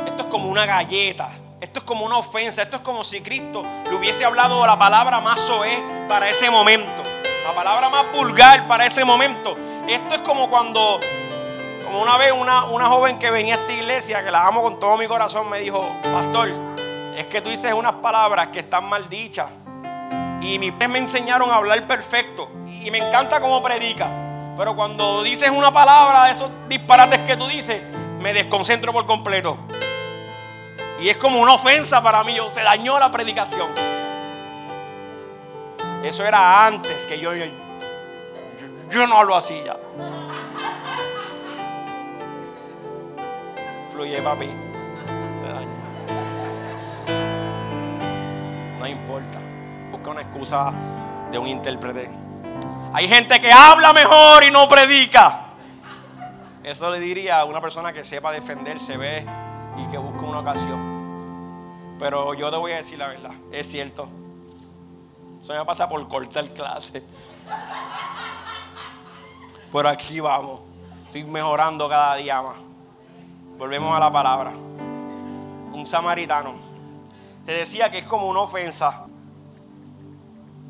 esto 0.07 0.22
es 0.22 0.28
como 0.28 0.49
una 0.49 0.64
galleta, 0.64 1.30
esto 1.61 1.80
es 1.80 1.84
como 1.84 2.07
una 2.07 2.18
ofensa, 2.18 2.62
esto 2.62 2.76
es 2.76 2.82
como 2.82 3.03
si 3.03 3.20
Cristo 3.22 3.64
le 3.90 3.97
hubiese 3.97 4.24
hablado 4.24 4.64
la 4.64 4.78
palabra 4.78 5.20
más 5.20 5.40
soez 5.40 5.80
para 6.09 6.30
ese 6.30 6.49
momento, 6.49 7.03
la 7.45 7.53
palabra 7.57 7.88
más 7.88 8.12
vulgar 8.12 8.68
para 8.68 8.86
ese 8.86 9.05
momento. 9.05 9.57
Esto 9.88 10.14
es 10.14 10.20
como 10.20 10.49
cuando, 10.49 11.01
como 11.84 12.01
una 12.01 12.16
vez 12.18 12.30
una, 12.30 12.66
una 12.66 12.86
joven 12.86 13.18
que 13.18 13.32
venía 13.32 13.57
a 13.57 13.59
esta 13.59 13.72
iglesia, 13.72 14.22
que 14.22 14.30
la 14.30 14.47
amo 14.47 14.62
con 14.62 14.78
todo 14.78 14.97
mi 14.97 15.09
corazón, 15.09 15.51
me 15.51 15.59
dijo, 15.59 15.90
pastor, 16.05 16.51
es 17.16 17.26
que 17.26 17.40
tú 17.40 17.51
dices 17.51 17.74
unas 17.74 17.95
palabras 17.95 18.47
que 18.53 18.61
están 18.61 18.88
mal 18.88 19.09
dichas. 19.09 19.51
Y 20.40 20.61
mis 20.61 20.72
me 20.88 21.01
enseñaron 21.01 21.51
a 21.51 21.57
hablar 21.57 21.84
perfecto. 21.88 22.49
Y 22.84 22.93
me 22.93 22.99
encanta 22.99 23.40
cómo 23.40 23.61
predica. 23.61 24.32
Pero 24.63 24.77
cuando 24.77 25.25
dices 25.25 25.51
una 25.51 25.73
palabra 25.73 26.31
esos 26.31 26.49
disparates 26.69 27.19
que 27.27 27.37
tú 27.37 27.49
dices, 27.49 27.83
me 28.21 28.33
desconcentro 28.33 28.93
por 28.93 29.07
completo. 29.07 29.59
Y 31.01 31.09
es 31.09 31.17
como 31.17 31.41
una 31.41 31.55
ofensa 31.55 32.01
para 32.01 32.23
mí. 32.23 32.37
Se 32.49 32.63
dañó 32.63 32.97
la 32.97 33.11
predicación. 33.11 33.71
Eso 36.05 36.25
era 36.25 36.65
antes 36.65 37.09
que 37.09 37.19
yo, 37.19 37.35
yo, 37.35 37.47
yo 38.89 39.05
no 39.09 39.17
hablo 39.17 39.35
así 39.35 39.61
ya. 39.67 39.77
Fluye, 43.91 44.23
papi. 44.23 44.49
No 48.79 48.87
importa. 48.87 49.41
Busca 49.91 50.11
una 50.11 50.21
excusa 50.21 50.73
de 51.33 51.39
un 51.39 51.49
intérprete. 51.49 52.32
Hay 52.95 53.09
gente 53.09 53.40
que 53.40 53.51
habla 53.51 53.93
mejor 53.93 54.45
y 54.45 54.51
no 54.51 54.68
predica. 54.68 55.47
Eso 56.62 56.90
le 56.90 57.01
diría 57.01 57.40
a 57.40 57.45
una 57.45 57.61
persona 57.61 57.93
que 57.93 58.05
sepa 58.05 58.30
defenderse, 58.32 58.97
ve 58.97 59.26
y 59.78 59.90
que 59.90 59.99
busque 59.99 60.24
una 60.24 60.40
ocasión. 60.40 61.97
Pero 61.99 62.34
yo 62.34 62.51
te 62.51 62.57
voy 62.57 62.72
a 62.72 62.76
decir 62.76 62.99
la 62.99 63.09
verdad, 63.09 63.32
es 63.51 63.70
cierto. 63.70 64.09
Eso 65.40 65.55
me 65.55 65.64
pasa 65.64 65.88
por 65.88 66.07
cortar 66.07 66.51
clase. 66.51 67.03
Por 69.72 69.86
aquí 69.86 70.20
vamos. 70.20 70.61
Estoy 71.07 71.24
mejorando 71.24 71.88
cada 71.88 72.16
día 72.16 72.43
más. 72.43 72.57
Volvemos 73.59 73.97
a 73.97 73.99
la 73.99 74.12
palabra. 74.12 74.51
Un 74.51 75.84
samaritano. 75.86 76.55
Te 77.47 77.53
decía 77.53 77.90
que 77.90 77.99
es 77.99 78.07
como 78.07 78.28
una 78.28 78.40
ofensa. 78.40 79.02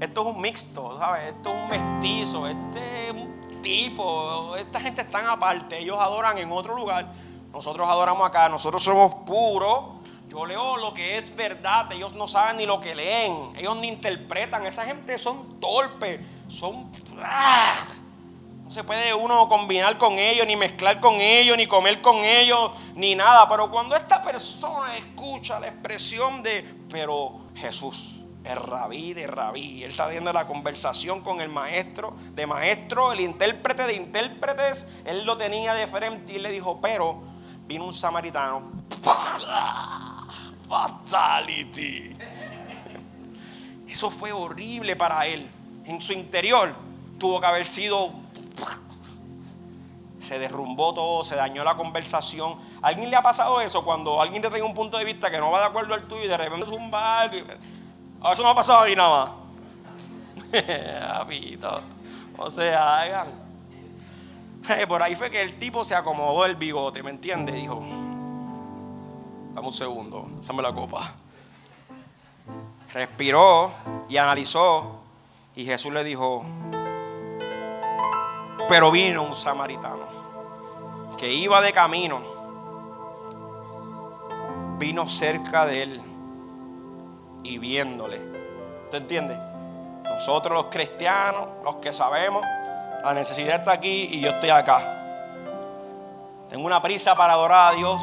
Esto 0.03 0.23
es 0.23 0.35
un 0.35 0.43
mixto, 0.43 0.99
¿sabes? 0.99 1.29
Esto 1.29 1.51
es 1.51 1.55
un 1.55 1.69
mestizo. 1.69 2.49
Este 2.49 3.07
es 3.07 3.13
un 3.13 3.61
tipo. 3.63 4.57
Esta 4.57 4.81
gente 4.81 5.03
están 5.03 5.27
aparte. 5.27 5.79
Ellos 5.79 5.97
adoran 5.97 6.37
en 6.39 6.51
otro 6.51 6.75
lugar. 6.75 7.13
Nosotros 7.53 7.89
adoramos 7.89 8.29
acá. 8.29 8.49
Nosotros 8.49 8.83
somos 8.83 9.15
puros. 9.25 10.03
Yo 10.29 10.45
leo 10.45 10.77
lo 10.79 10.93
que 10.93 11.17
es 11.17 11.37
verdad. 11.37 11.93
Ellos 11.93 12.15
no 12.15 12.27
saben 12.27 12.57
ni 12.57 12.67
lo 12.67 12.81
que 12.81 12.97
leen. 12.97 13.53
Ellos 13.57 13.77
ni 13.77 13.87
interpretan. 13.87 14.67
Esa 14.67 14.85
gente 14.85 15.17
son 15.19 15.61
torpes. 15.61 16.21
Son. 16.49 16.91
¡Ah! 17.23 17.73
No 18.65 18.73
se 18.73 18.83
puede 18.83 19.15
uno 19.15 19.49
combinar 19.49 19.99
con 19.99 20.19
ellos, 20.19 20.49
ni 20.49 20.57
mezclar 20.57 20.99
con 20.99 21.21
ellos, 21.21 21.57
ni 21.57 21.69
comer 21.69 22.03
con 22.03 22.25
ellos, 22.25 22.73
ni 22.97 23.15
nada. 23.15 23.49
Pero 23.49 23.71
cuando 23.71 23.95
esta 23.95 24.21
persona 24.21 24.97
escucha 24.97 25.61
la 25.61 25.69
expresión 25.69 26.43
de, 26.43 26.65
pero 26.89 27.43
Jesús, 27.55 28.22
el 28.45 28.57
rabí 28.57 29.15
de 29.15 29.27
rabí, 29.27 29.85
él 29.85 29.91
está 29.91 30.09
viendo 30.09 30.33
la 30.33 30.47
conversación 30.47 31.21
con 31.21 31.41
el 31.41 31.49
maestro 31.49 32.17
de 32.35 32.47
maestro, 32.47 33.13
el 33.13 33.21
intérprete 33.21 33.85
de 33.85 33.95
intérpretes, 33.95 34.87
él 35.05 35.25
lo 35.25 35.37
tenía 35.37 35.75
de 35.75 35.87
frente 35.87 36.33
y 36.33 36.39
le 36.39 36.51
dijo, 36.51 36.81
pero 36.81 37.23
vino 37.67 37.85
un 37.87 37.93
samaritano. 37.93 38.71
Fatality. 40.69 42.17
Eso 43.89 44.11
fue 44.11 44.33
horrible 44.33 44.97
para 44.97 45.27
él. 45.27 45.49
En 45.85 46.01
su 46.01 46.13
interior 46.13 46.75
tuvo 47.19 47.41
que 47.41 47.47
haber 47.47 47.67
sido 47.67 48.13
se 50.19 50.39
derrumbó 50.39 50.95
todo, 50.95 51.23
se 51.25 51.37
dañó 51.37 51.63
la 51.63 51.77
conversación. 51.77 52.57
¿A 52.81 52.89
alguien 52.89 53.11
le 53.11 53.17
ha 53.17 53.23
pasado 53.23 53.61
eso 53.61 53.85
cuando 53.85 54.21
alguien 54.21 54.41
te 54.41 54.49
trae 54.49 54.63
un 54.63 54.75
punto 54.75 54.97
de 54.97 55.05
vista 55.05 55.31
que 55.31 55.39
no 55.39 55.51
va 55.51 55.61
de 55.61 55.67
acuerdo 55.67 55.95
al 55.95 56.03
tuyo 56.05 56.25
y 56.25 56.29
de 56.29 56.37
repente 56.37 56.67
es 56.67 56.73
un 56.73 56.91
barco? 56.91 57.37
A 58.23 58.33
eso 58.33 58.43
no 58.43 58.51
ha 58.51 58.55
pasado 58.55 58.81
a 58.81 58.85
mí 58.87 58.95
nada 58.95 59.25
más. 59.25 59.31
o 62.39 62.51
sea, 62.51 63.01
hagan. 63.01 63.29
Por 64.87 65.03
ahí 65.03 65.17
fue 65.17 65.29
que 65.29 65.43
el 65.43 65.59
tipo 65.59 65.83
se 65.83 65.97
acomodó 65.97 66.47
el 66.47 66.55
bigote, 66.55 67.03
¿me 67.03 67.11
entiendes? 67.11 67.57
Dijo, 67.57 67.83
dame 69.53 69.67
un 69.67 69.73
segundo, 69.73 70.29
dame 70.47 70.63
la 70.63 70.73
copa. 70.73 71.15
Respiró 72.93 73.73
y 74.09 74.17
analizó 74.19 75.01
y 75.57 75.65
Jesús 75.65 75.93
le 75.93 76.05
dijo, 76.05 76.45
pero 78.69 78.93
vino 78.93 79.25
un 79.25 79.35
samaritano 79.35 80.07
que 81.19 81.33
iba 81.33 81.61
de 81.61 81.73
camino, 81.73 82.23
vino 84.79 85.09
cerca 85.09 85.67
de 85.67 85.83
él 85.83 86.12
y 87.43 87.59
viéndole. 87.59 88.21
¿Te 88.91 88.99
entiendes? 88.99 89.39
Nosotros 90.05 90.55
los 90.55 90.67
cristianos, 90.67 91.49
los 91.65 91.77
que 91.77 91.93
sabemos, 91.93 92.45
la 93.03 93.15
necesidad 93.15 93.61
está 93.61 93.73
aquí 93.73 94.09
y 94.13 94.21
yo 94.21 94.31
estoy 94.31 94.51
acá. 94.51 94.81
Tengo 96.49 96.67
una 96.67 96.83
prisa 96.83 97.17
para 97.17 97.33
adorar 97.33 97.73
a 97.73 97.77
Dios. 97.77 98.03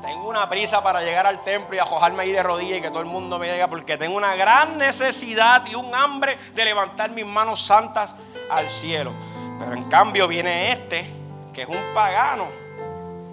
Tengo 0.00 0.28
una 0.28 0.48
prisa 0.48 0.82
para 0.82 1.02
llegar 1.02 1.26
al 1.26 1.42
templo 1.42 1.76
y 1.76 1.78
ajojarme 1.78 2.22
ahí 2.22 2.32
de 2.32 2.42
rodillas 2.42 2.78
y 2.78 2.80
que 2.80 2.88
todo 2.88 3.00
el 3.00 3.06
mundo 3.06 3.38
me 3.38 3.52
diga 3.52 3.68
porque 3.68 3.98
tengo 3.98 4.16
una 4.16 4.34
gran 4.36 4.78
necesidad 4.78 5.66
y 5.66 5.74
un 5.74 5.94
hambre 5.94 6.38
de 6.54 6.64
levantar 6.64 7.10
mis 7.10 7.26
manos 7.26 7.60
santas 7.60 8.14
al 8.48 8.70
cielo. 8.70 9.12
Pero 9.58 9.74
en 9.74 9.84
cambio 9.90 10.26
viene 10.26 10.72
este, 10.72 11.04
que 11.52 11.62
es 11.62 11.68
un 11.68 11.92
pagano, 11.92 12.46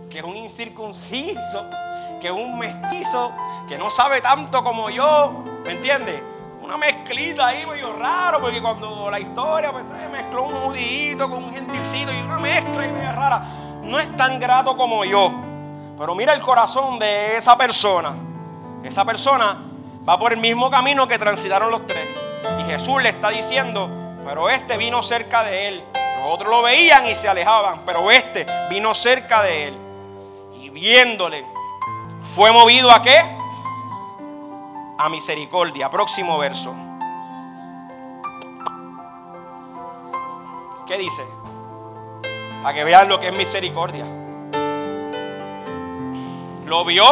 que 0.09 0.19
es 0.19 0.23
un 0.25 0.35
incircunciso, 0.35 1.65
que 2.19 2.31
un 2.31 2.57
mestizo, 2.57 3.31
que 3.67 3.77
no 3.77 3.89
sabe 3.89 4.21
tanto 4.21 4.63
como 4.63 4.89
yo, 4.89 5.43
¿me 5.63 5.73
entiendes? 5.73 6.21
Una 6.61 6.77
mezclita 6.77 7.47
ahí 7.47 7.65
medio 7.65 7.93
raro, 7.93 8.41
porque 8.41 8.61
cuando 8.61 9.09
la 9.09 9.19
historia 9.19 9.71
pues, 9.71 9.85
se 9.87 10.07
mezcló 10.09 10.43
un 10.43 10.55
judío 10.55 11.29
con 11.29 11.43
un 11.45 11.53
gentilcito 11.53 12.11
y 12.11 12.17
una 12.17 12.39
mezcla 12.39 12.81
ahí 12.81 12.91
medio 12.91 13.11
rara, 13.11 13.41
no 13.83 13.99
es 13.99 14.15
tan 14.17 14.39
grato 14.39 14.75
como 14.75 15.05
yo. 15.05 15.31
Pero 15.97 16.13
mira 16.13 16.33
el 16.33 16.41
corazón 16.41 16.99
de 16.99 17.37
esa 17.37 17.57
persona. 17.57 18.15
Esa 18.83 19.05
persona 19.05 19.63
va 20.07 20.19
por 20.19 20.33
el 20.33 20.39
mismo 20.39 20.69
camino 20.69 21.07
que 21.07 21.17
transitaron 21.17 21.71
los 21.71 21.87
tres. 21.87 22.07
Y 22.59 22.69
Jesús 22.69 23.01
le 23.01 23.09
está 23.09 23.29
diciendo, 23.29 23.89
pero 24.25 24.49
este 24.49 24.77
vino 24.77 25.01
cerca 25.01 25.43
de 25.43 25.67
él 25.69 25.83
los 26.27 26.33
otros 26.33 26.49
lo 26.49 26.61
veían 26.61 27.05
y 27.05 27.15
se 27.15 27.27
alejaban, 27.27 27.81
pero 27.85 28.09
este 28.09 28.45
vino 28.69 28.93
cerca 28.95 29.43
de 29.43 29.67
él 29.67 29.77
y 30.59 30.69
viéndole, 30.69 31.45
fue 32.37 32.51
movido 32.51 32.91
a 32.91 33.01
qué? 33.01 33.19
A 34.95 35.09
misericordia. 35.09 35.89
Próximo 35.89 36.37
verso. 36.37 36.71
¿Qué 40.85 40.99
dice? 40.99 41.25
Para 42.61 42.75
que 42.75 42.83
vean 42.83 43.09
lo 43.09 43.19
que 43.19 43.29
es 43.29 43.33
misericordia. 43.35 44.05
Lo 46.65 46.85
vio 46.85 47.03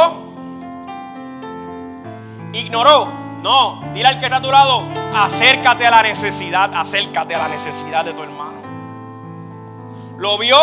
ignoró. 2.53 3.11
No, 3.41 3.81
dile 3.95 4.07
al 4.07 4.19
que 4.19 4.25
está 4.25 4.37
a 4.37 4.41
tu 4.43 4.51
lado, 4.51 4.83
acércate 5.15 5.87
a 5.87 5.91
la 5.91 6.03
necesidad, 6.03 6.71
acércate 6.71 7.33
a 7.33 7.39
la 7.39 7.47
necesidad 7.47 8.05
de 8.05 8.13
tu 8.13 8.21
hermano. 8.21 8.61
Lo 10.17 10.37
vio, 10.37 10.57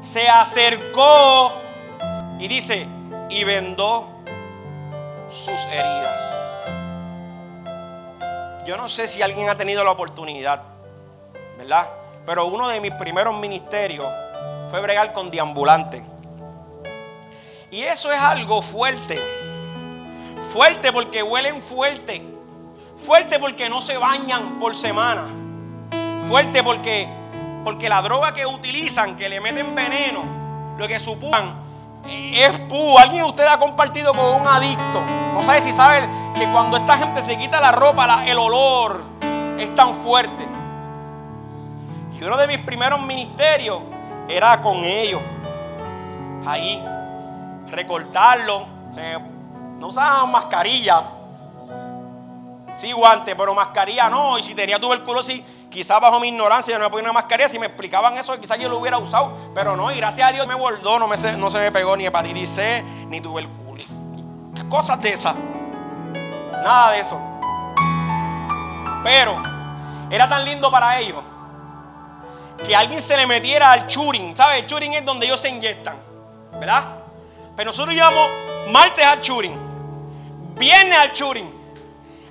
se 0.00 0.28
acercó 0.28 1.52
y 2.38 2.46
dice, 2.46 2.99
y 3.30 3.44
vendó 3.44 4.08
sus 5.28 5.64
heridas. 5.66 6.20
Yo 8.66 8.76
no 8.76 8.88
sé 8.88 9.08
si 9.08 9.22
alguien 9.22 9.48
ha 9.48 9.56
tenido 9.56 9.84
la 9.84 9.92
oportunidad, 9.92 10.62
¿verdad? 11.56 11.88
Pero 12.26 12.46
uno 12.46 12.68
de 12.68 12.80
mis 12.80 12.92
primeros 12.92 13.38
ministerios 13.38 14.06
fue 14.70 14.80
bregar 14.80 15.12
con 15.12 15.30
deambulantes. 15.30 16.02
Y 17.70 17.82
eso 17.82 18.12
es 18.12 18.18
algo 18.18 18.60
fuerte. 18.60 19.18
Fuerte 20.52 20.92
porque 20.92 21.22
huelen 21.22 21.62
fuerte. 21.62 22.22
Fuerte 22.96 23.38
porque 23.38 23.68
no 23.68 23.80
se 23.80 23.96
bañan 23.96 24.58
por 24.58 24.74
semana. 24.74 25.28
Fuerte 26.26 26.62
porque, 26.62 27.08
porque 27.64 27.88
la 27.88 28.02
droga 28.02 28.34
que 28.34 28.44
utilizan, 28.44 29.16
que 29.16 29.28
le 29.28 29.40
meten 29.40 29.74
veneno, 29.74 30.76
lo 30.76 30.86
que 30.86 30.98
supongan 30.98 31.69
es 32.10 32.58
pu. 32.60 32.98
Alguien 32.98 33.24
de 33.24 33.30
ustedes 33.30 33.50
ha 33.50 33.58
compartido 33.58 34.12
con 34.12 34.40
un 34.40 34.46
adicto. 34.46 35.00
No 35.32 35.42
sabe 35.42 35.62
si 35.62 35.72
sabe 35.72 36.08
que 36.34 36.50
cuando 36.52 36.76
esta 36.76 36.98
gente 36.98 37.22
se 37.22 37.38
quita 37.38 37.60
la 37.60 37.72
ropa, 37.72 38.24
el 38.26 38.38
olor 38.38 39.02
es 39.58 39.74
tan 39.74 39.94
fuerte. 40.02 40.46
Y 42.18 42.22
uno 42.22 42.36
de 42.36 42.46
mis 42.46 42.58
primeros 42.58 43.00
ministerios 43.02 43.80
era 44.28 44.60
con 44.60 44.84
ellos. 44.84 45.20
Ahí. 46.46 46.84
Recortarlo. 47.68 48.66
no 49.78 49.86
usaban 49.86 50.30
mascarilla. 50.30 51.02
Sí, 52.76 52.92
guante, 52.92 53.34
pero 53.36 53.54
mascarilla 53.54 54.08
no. 54.08 54.38
Y 54.38 54.42
si 54.42 54.54
tenía 54.54 54.78
tuberculosis, 54.78 55.42
quizás 55.70 56.00
bajo 56.00 56.20
mi 56.20 56.28
ignorancia 56.28 56.72
yo 56.72 56.78
no 56.78 56.86
me 56.86 56.90
ponía 56.90 57.04
una 57.04 57.12
mascarilla. 57.12 57.48
Si 57.48 57.58
me 57.58 57.66
explicaban 57.66 58.18
eso, 58.18 58.38
quizás 58.38 58.58
yo 58.58 58.68
lo 58.68 58.78
hubiera 58.78 58.98
usado. 58.98 59.52
Pero 59.54 59.76
no, 59.76 59.90
y 59.90 59.96
gracias 59.96 60.28
a 60.28 60.32
Dios 60.32 60.46
me 60.46 60.54
bordó, 60.54 60.98
no, 60.98 61.06
me, 61.06 61.16
no 61.16 61.50
se 61.50 61.58
me 61.58 61.72
pegó 61.72 61.96
ni 61.96 62.06
hepatitis 62.06 62.50
C, 62.50 62.82
ni 63.08 63.20
tuberculosis. 63.20 63.88
Cosas 64.68 65.00
de 65.00 65.12
esas. 65.12 65.34
Nada 66.62 66.92
de 66.92 67.00
eso. 67.00 67.18
Pero 69.02 69.42
era 70.10 70.28
tan 70.28 70.44
lindo 70.44 70.70
para 70.70 70.98
ellos 70.98 71.22
que 72.64 72.76
alguien 72.76 73.00
se 73.00 73.16
le 73.16 73.26
metiera 73.26 73.72
al 73.72 73.86
churing. 73.86 74.36
¿Sabes? 74.36 74.60
El 74.60 74.66
churing 74.66 74.92
es 74.94 75.04
donde 75.04 75.26
ellos 75.26 75.40
se 75.40 75.48
inyectan. 75.48 75.96
¿Verdad? 76.52 76.84
Pero 77.56 77.70
nosotros 77.70 77.94
llevamos 77.94 78.28
martes 78.68 79.04
al 79.04 79.20
churing. 79.20 79.58
Viernes 80.56 80.98
al 80.98 81.12
churing. 81.12 81.50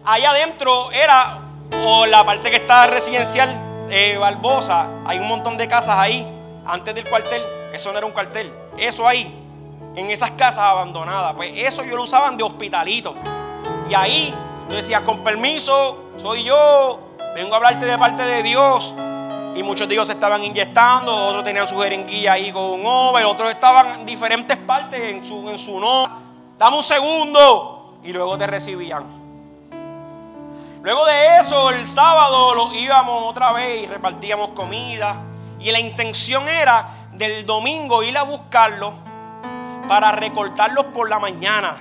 Allá 0.05 0.31
adentro 0.31 0.91
era, 0.91 1.39
o 1.85 2.05
la 2.05 2.25
parte 2.25 2.49
que 2.49 2.57
está 2.57 2.87
residencial, 2.87 3.87
eh, 3.89 4.17
Barbosa, 4.17 4.87
hay 5.05 5.19
un 5.19 5.27
montón 5.27 5.57
de 5.57 5.67
casas 5.67 5.97
ahí, 5.97 6.27
antes 6.65 6.93
del 6.93 7.07
cuartel. 7.09 7.41
Eso 7.73 7.91
no 7.91 7.97
era 7.97 8.07
un 8.07 8.13
cuartel. 8.13 8.51
Eso 8.77 9.07
ahí, 9.07 9.33
en 9.95 10.09
esas 10.09 10.31
casas 10.31 10.59
abandonadas. 10.59 11.33
Pues 11.33 11.51
eso 11.55 11.83
yo 11.83 11.95
lo 11.95 12.03
usaban 12.03 12.37
de 12.37 12.43
hospitalito. 12.43 13.15
Y 13.89 13.93
ahí, 13.93 14.33
tú 14.67 14.75
decías, 14.75 15.01
con 15.01 15.23
permiso, 15.23 16.11
soy 16.17 16.43
yo, 16.43 16.99
vengo 17.35 17.53
a 17.53 17.57
hablarte 17.57 17.85
de 17.85 17.97
parte 17.97 18.23
de 18.23 18.43
Dios. 18.43 18.93
Y 19.55 19.63
muchos 19.63 19.87
de 19.87 19.95
ellos 19.95 20.07
se 20.07 20.13
estaban 20.13 20.43
inyectando, 20.43 21.13
otros 21.13 21.43
tenían 21.43 21.67
su 21.67 21.77
jeringuilla 21.79 22.33
ahí 22.33 22.51
con 22.51 22.63
un 22.63 22.85
over, 22.85 23.25
otros 23.25 23.49
estaban 23.49 23.99
en 23.99 24.05
diferentes 24.05 24.55
partes 24.57 25.01
en 25.01 25.25
su, 25.25 25.49
en 25.49 25.57
su 25.57 25.79
no. 25.79 26.07
Dame 26.57 26.77
un 26.77 26.83
segundo. 26.83 27.97
Y 28.03 28.13
luego 28.13 28.37
te 28.37 28.47
recibían. 28.47 29.18
Luego 30.81 31.05
de 31.05 31.39
eso, 31.39 31.71
el 31.71 31.85
sábado 31.87 32.55
lo 32.55 32.73
íbamos 32.73 33.25
otra 33.25 33.51
vez 33.51 33.83
y 33.83 33.87
repartíamos 33.87 34.51
comida. 34.51 35.17
Y 35.59 35.71
la 35.71 35.79
intención 35.79 36.47
era 36.47 36.89
del 37.11 37.45
domingo 37.45 38.01
ir 38.01 38.17
a 38.17 38.23
buscarlos 38.23 38.93
para 39.89 40.13
recortarlos 40.13 40.85
por 40.85 41.09
la 41.09 41.19
mañana. 41.19 41.75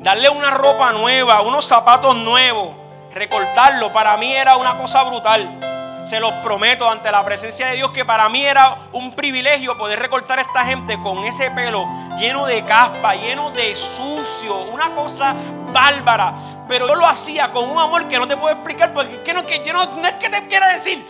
Darle 0.00 0.28
una 0.30 0.50
ropa 0.50 0.92
nueva, 0.92 1.42
unos 1.42 1.64
zapatos 1.64 2.16
nuevos, 2.16 2.70
recortarlo. 3.14 3.92
Para 3.92 4.16
mí 4.16 4.32
era 4.32 4.56
una 4.56 4.76
cosa 4.76 5.04
brutal. 5.04 5.60
Se 6.08 6.18
los 6.20 6.32
prometo 6.42 6.88
ante 6.88 7.12
la 7.12 7.22
presencia 7.22 7.66
de 7.66 7.76
Dios 7.76 7.90
que 7.90 8.02
para 8.02 8.30
mí 8.30 8.42
era 8.42 8.78
un 8.92 9.14
privilegio 9.14 9.76
poder 9.76 9.98
recortar 9.98 10.38
a 10.38 10.42
esta 10.42 10.64
gente 10.64 10.98
con 11.02 11.18
ese 11.24 11.50
pelo 11.50 11.86
lleno 12.18 12.46
de 12.46 12.64
caspa, 12.64 13.14
lleno 13.14 13.50
de 13.50 13.76
sucio, 13.76 14.56
una 14.56 14.94
cosa 14.94 15.36
bárbara. 15.70 16.64
Pero 16.66 16.88
yo 16.88 16.94
lo 16.94 17.06
hacía 17.06 17.52
con 17.52 17.70
un 17.70 17.78
amor 17.78 18.08
que 18.08 18.18
no 18.18 18.26
te 18.26 18.38
puedo 18.38 18.54
explicar 18.54 18.94
porque 18.94 19.34
no, 19.34 19.44
que 19.44 19.62
yo 19.62 19.74
no, 19.74 19.82
es 19.82 20.14
que 20.14 20.30
te 20.30 20.48
quiera 20.48 20.68
decir 20.68 21.04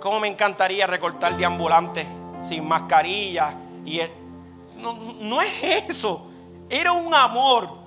cómo 0.00 0.18
me 0.18 0.26
encantaría 0.26 0.88
recortar 0.88 1.36
de 1.36 1.44
ambulante 1.44 2.04
sin 2.40 2.66
mascarilla. 2.66 3.54
Y 3.84 4.00
no, 4.76 4.94
no 5.20 5.40
es 5.40 5.52
eso, 5.88 6.26
era 6.68 6.90
un 6.90 7.14
amor 7.14 7.81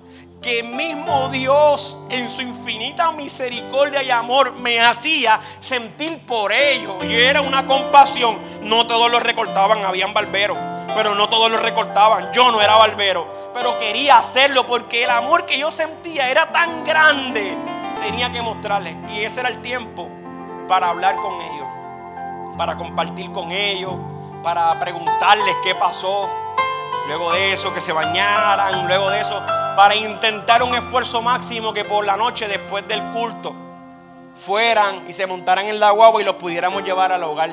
que 0.46 0.62
mismo 0.62 1.28
Dios 1.30 1.98
en 2.08 2.30
su 2.30 2.43
infinita 2.43 3.12
misericordia 3.12 4.04
y 4.04 4.12
amor 4.12 4.54
me 4.54 4.80
hacía 4.80 5.41
sentir 5.60 6.24
por 6.24 6.54
ellos. 6.54 7.04
Y 7.04 7.16
era 7.16 7.41
una 7.41 7.66
compasión. 7.66 8.39
No 8.62 8.86
todos 8.86 9.12
los 9.12 9.24
recortaban, 9.24 9.84
habían 9.84 10.14
barberos, 10.14 10.56
pero 10.96 11.16
no 11.16 11.30
todos 11.30 11.50
los 11.50 11.60
recortaban. 11.60 12.32
Yo 12.32 12.52
no 12.52 12.62
era 12.62 12.76
barbero, 12.76 13.52
pero 13.56 13.80
quería 13.80 14.20
hacerlo 14.20 14.68
porque 14.68 15.06
el 15.06 15.10
amor 15.10 15.48
que 15.48 15.58
yo 15.58 15.72
sentía 15.72 16.30
era 16.30 16.52
tan 16.52 16.86
grande. 16.86 17.58
Tenía 18.04 18.32
que 18.32 18.43
mostrarles. 18.43 18.96
Y 19.10 19.24
ese 19.24 19.39
era 19.39 19.50
el 19.50 19.64
tiempo 19.64 20.08
para 20.68 20.89
hablar 20.89 21.16
con 21.16 21.41
ellos, 21.41 21.68
para 22.56 22.78
compartir 22.78 23.32
con 23.32 23.52
ellos, 23.52 23.96
para 24.43 24.80
preguntarles 24.80 25.56
qué 25.64 25.74
pasó. 25.74 26.30
Luego 27.08 27.32
de 27.34 27.53
eso, 27.53 27.74
que 27.74 27.82
se 27.82 27.91
bañaran. 27.91 28.88
Luego 28.88 29.10
de 29.10 29.22
eso, 29.22 29.41
para 29.76 29.95
intentar 29.95 30.64
un 30.64 30.74
esfuerzo 30.76 31.22
máximo 31.22 31.74
que 31.74 31.86
por 31.86 32.06
la 32.06 32.18
noche 32.18 32.47
después 32.47 32.88
del 32.88 33.01
culto 33.12 33.53
fueran 34.45 35.08
y 35.08 35.14
se 35.14 35.26
montaran 35.26 35.66
en 35.68 35.80
la 35.80 35.91
guagua 35.91 36.22
y 36.22 36.26
los 36.26 36.36
pudiéramos 36.36 36.84
llevar 36.84 37.12
al 37.12 37.24
hogar. 37.24 37.51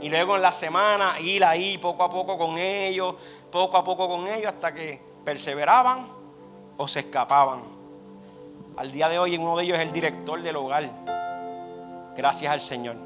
Y 0.00 0.08
luego 0.08 0.36
en 0.36 0.42
la 0.42 0.52
semana 0.52 1.18
ir 1.20 1.44
ahí 1.44 1.78
poco 1.78 2.04
a 2.04 2.10
poco 2.10 2.38
con 2.38 2.58
ellos, 2.58 3.16
poco 3.50 3.76
a 3.76 3.84
poco 3.84 4.08
con 4.08 4.26
ellos 4.26 4.46
hasta 4.46 4.72
que 4.72 5.00
perseveraban 5.24 6.08
o 6.76 6.88
se 6.88 7.00
escapaban. 7.00 7.60
Al 8.76 8.90
día 8.92 9.08
de 9.08 9.18
hoy 9.18 9.36
uno 9.36 9.56
de 9.56 9.64
ellos 9.64 9.78
es 9.78 9.82
el 9.82 9.92
director 9.92 10.40
del 10.40 10.56
hogar. 10.56 10.88
Gracias 12.16 12.52
al 12.52 12.60
Señor. 12.60 12.96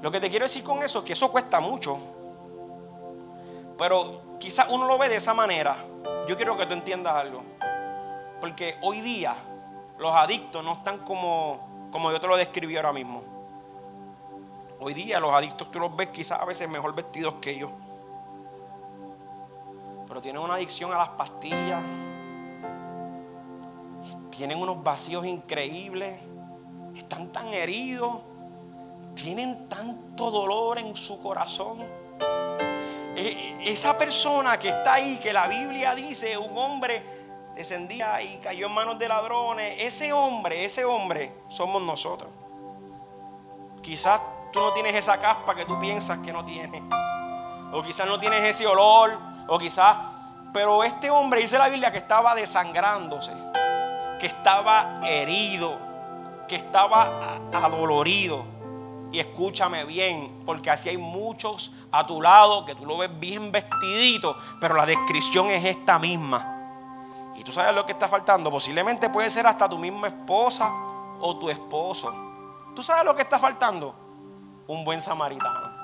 Lo 0.00 0.10
que 0.10 0.18
te 0.18 0.28
quiero 0.28 0.46
decir 0.46 0.64
con 0.64 0.82
eso 0.82 1.00
es 1.00 1.04
que 1.04 1.12
eso 1.12 1.30
cuesta 1.30 1.60
mucho. 1.60 1.98
Pero 3.82 4.38
quizás 4.38 4.68
uno 4.70 4.86
lo 4.86 4.96
ve 4.96 5.08
de 5.08 5.16
esa 5.16 5.34
manera 5.34 5.76
yo 6.28 6.36
quiero 6.36 6.56
que 6.56 6.66
tú 6.66 6.72
entiendas 6.72 7.16
algo. 7.16 7.42
Porque 8.40 8.76
hoy 8.80 9.00
día 9.00 9.34
los 9.98 10.14
adictos 10.14 10.62
no 10.62 10.74
están 10.74 10.98
como, 10.98 11.88
como 11.90 12.12
yo 12.12 12.20
te 12.20 12.28
lo 12.28 12.36
describí 12.36 12.76
ahora 12.76 12.92
mismo. 12.92 13.24
Hoy 14.78 14.94
día 14.94 15.18
los 15.18 15.34
adictos 15.34 15.68
tú 15.72 15.80
los 15.80 15.96
ves 15.96 16.10
quizás 16.10 16.40
a 16.40 16.44
veces 16.44 16.68
mejor 16.68 16.94
vestidos 16.94 17.34
que 17.40 17.50
ellos. 17.50 17.72
Pero 20.06 20.20
tienen 20.20 20.40
una 20.40 20.54
adicción 20.54 20.92
a 20.92 20.98
las 20.98 21.08
pastillas. 21.08 21.82
Tienen 24.30 24.58
unos 24.58 24.80
vacíos 24.80 25.26
increíbles. 25.26 26.20
Están 26.94 27.32
tan 27.32 27.48
heridos. 27.48 28.20
Tienen 29.16 29.68
tanto 29.68 30.30
dolor 30.30 30.78
en 30.78 30.94
su 30.94 31.20
corazón 31.20 31.78
esa 33.16 33.96
persona 33.96 34.58
que 34.58 34.70
está 34.70 34.94
ahí, 34.94 35.18
que 35.18 35.32
la 35.32 35.46
Biblia 35.46 35.94
dice, 35.94 36.36
un 36.36 36.56
hombre 36.56 37.02
descendía 37.54 38.22
y 38.22 38.38
cayó 38.38 38.66
en 38.66 38.72
manos 38.72 38.98
de 38.98 39.08
ladrones, 39.08 39.76
ese 39.78 40.12
hombre, 40.12 40.64
ese 40.64 40.84
hombre 40.84 41.32
somos 41.48 41.82
nosotros. 41.82 42.30
Quizás 43.82 44.20
tú 44.52 44.60
no 44.60 44.72
tienes 44.72 44.94
esa 44.94 45.20
caspa 45.20 45.54
que 45.54 45.64
tú 45.64 45.78
piensas 45.78 46.18
que 46.18 46.32
no 46.32 46.44
tienes. 46.44 46.82
O 47.72 47.82
quizás 47.82 48.06
no 48.06 48.18
tienes 48.20 48.42
ese 48.42 48.66
olor, 48.66 49.18
o 49.48 49.58
quizás... 49.58 49.96
Pero 50.52 50.84
este 50.84 51.10
hombre 51.10 51.40
dice 51.40 51.56
la 51.56 51.68
Biblia 51.68 51.90
que 51.90 51.98
estaba 51.98 52.34
desangrándose, 52.34 53.32
que 54.20 54.26
estaba 54.26 55.00
herido, 55.02 55.78
que 56.46 56.56
estaba 56.56 57.38
adolorido. 57.52 58.44
Y 59.12 59.20
escúchame 59.20 59.84
bien, 59.84 60.42
porque 60.46 60.70
así 60.70 60.88
hay 60.88 60.96
muchos 60.96 61.70
a 61.90 62.06
tu 62.06 62.22
lado 62.22 62.64
que 62.64 62.74
tú 62.74 62.86
lo 62.86 62.96
ves 62.96 63.10
bien 63.20 63.52
vestidito, 63.52 64.36
pero 64.58 64.74
la 64.74 64.86
descripción 64.86 65.50
es 65.50 65.64
esta 65.64 65.98
misma. 65.98 67.32
Y 67.36 67.44
tú 67.44 67.52
sabes 67.52 67.74
lo 67.74 67.84
que 67.84 67.92
está 67.92 68.08
faltando. 68.08 68.50
Posiblemente 68.50 69.10
puede 69.10 69.28
ser 69.28 69.46
hasta 69.46 69.68
tu 69.68 69.78
misma 69.78 70.08
esposa 70.08 70.70
o 71.20 71.36
tu 71.38 71.50
esposo. 71.50 72.12
¿Tú 72.74 72.82
sabes 72.82 73.04
lo 73.04 73.14
que 73.14 73.22
está 73.22 73.38
faltando? 73.38 73.94
Un 74.66 74.84
buen 74.84 75.00
samaritano. 75.00 75.82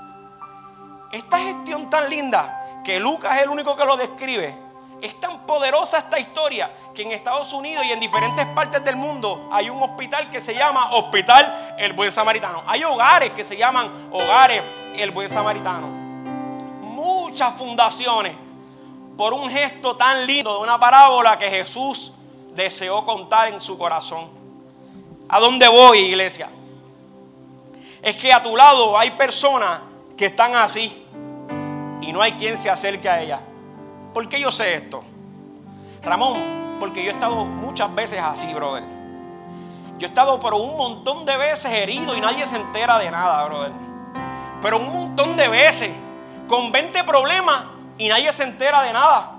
Esta 1.12 1.38
gestión 1.38 1.90
tan 1.90 2.08
linda 2.08 2.82
que 2.84 2.98
Lucas 2.98 3.36
es 3.36 3.42
el 3.42 3.50
único 3.50 3.76
que 3.76 3.84
lo 3.84 3.96
describe. 3.96 4.67
Es 5.00 5.20
tan 5.20 5.46
poderosa 5.46 5.98
esta 5.98 6.18
historia 6.18 6.70
que 6.92 7.02
en 7.02 7.12
Estados 7.12 7.52
Unidos 7.52 7.84
y 7.86 7.92
en 7.92 8.00
diferentes 8.00 8.44
partes 8.46 8.84
del 8.84 8.96
mundo 8.96 9.48
hay 9.52 9.70
un 9.70 9.80
hospital 9.80 10.28
que 10.28 10.40
se 10.40 10.54
llama 10.54 10.92
Hospital 10.92 11.76
El 11.78 11.92
Buen 11.92 12.10
Samaritano. 12.10 12.64
Hay 12.66 12.82
hogares 12.82 13.30
que 13.30 13.44
se 13.44 13.56
llaman 13.56 14.08
Hogares 14.10 14.62
El 14.96 15.12
Buen 15.12 15.28
Samaritano. 15.28 15.86
Muchas 15.86 17.56
fundaciones 17.56 18.34
por 19.16 19.32
un 19.32 19.48
gesto 19.48 19.96
tan 19.96 20.26
lindo 20.26 20.54
de 20.54 20.62
una 20.62 20.78
parábola 20.78 21.38
que 21.38 21.48
Jesús 21.48 22.12
deseó 22.54 23.04
contar 23.04 23.48
en 23.48 23.60
su 23.60 23.78
corazón. 23.78 24.30
¿A 25.28 25.38
dónde 25.38 25.68
voy, 25.68 25.98
iglesia? 25.98 26.48
Es 28.02 28.16
que 28.16 28.32
a 28.32 28.42
tu 28.42 28.56
lado 28.56 28.98
hay 28.98 29.10
personas 29.12 29.80
que 30.16 30.26
están 30.26 30.56
así 30.56 31.04
y 32.00 32.12
no 32.12 32.20
hay 32.20 32.32
quien 32.32 32.58
se 32.58 32.68
acerque 32.68 33.08
a 33.08 33.20
ellas. 33.20 33.40
¿Por 34.18 34.28
qué 34.28 34.40
yo 34.40 34.50
sé 34.50 34.74
esto? 34.74 34.98
Ramón, 36.02 36.76
porque 36.80 37.04
yo 37.04 37.10
he 37.10 37.14
estado 37.14 37.44
muchas 37.44 37.94
veces 37.94 38.20
así, 38.20 38.52
brother. 38.52 38.82
Yo 39.96 40.08
he 40.08 40.08
estado 40.08 40.40
por 40.40 40.54
un 40.54 40.76
montón 40.76 41.24
de 41.24 41.36
veces 41.36 41.70
herido 41.70 42.16
y 42.16 42.20
nadie 42.20 42.44
se 42.44 42.56
entera 42.56 42.98
de 42.98 43.12
nada, 43.12 43.44
brother. 43.44 43.70
Pero 44.60 44.78
un 44.78 44.92
montón 44.92 45.36
de 45.36 45.46
veces 45.46 45.92
con 46.48 46.72
20 46.72 47.04
problemas 47.04 47.66
y 47.96 48.08
nadie 48.08 48.32
se 48.32 48.42
entera 48.42 48.82
de 48.82 48.92
nada. 48.92 49.36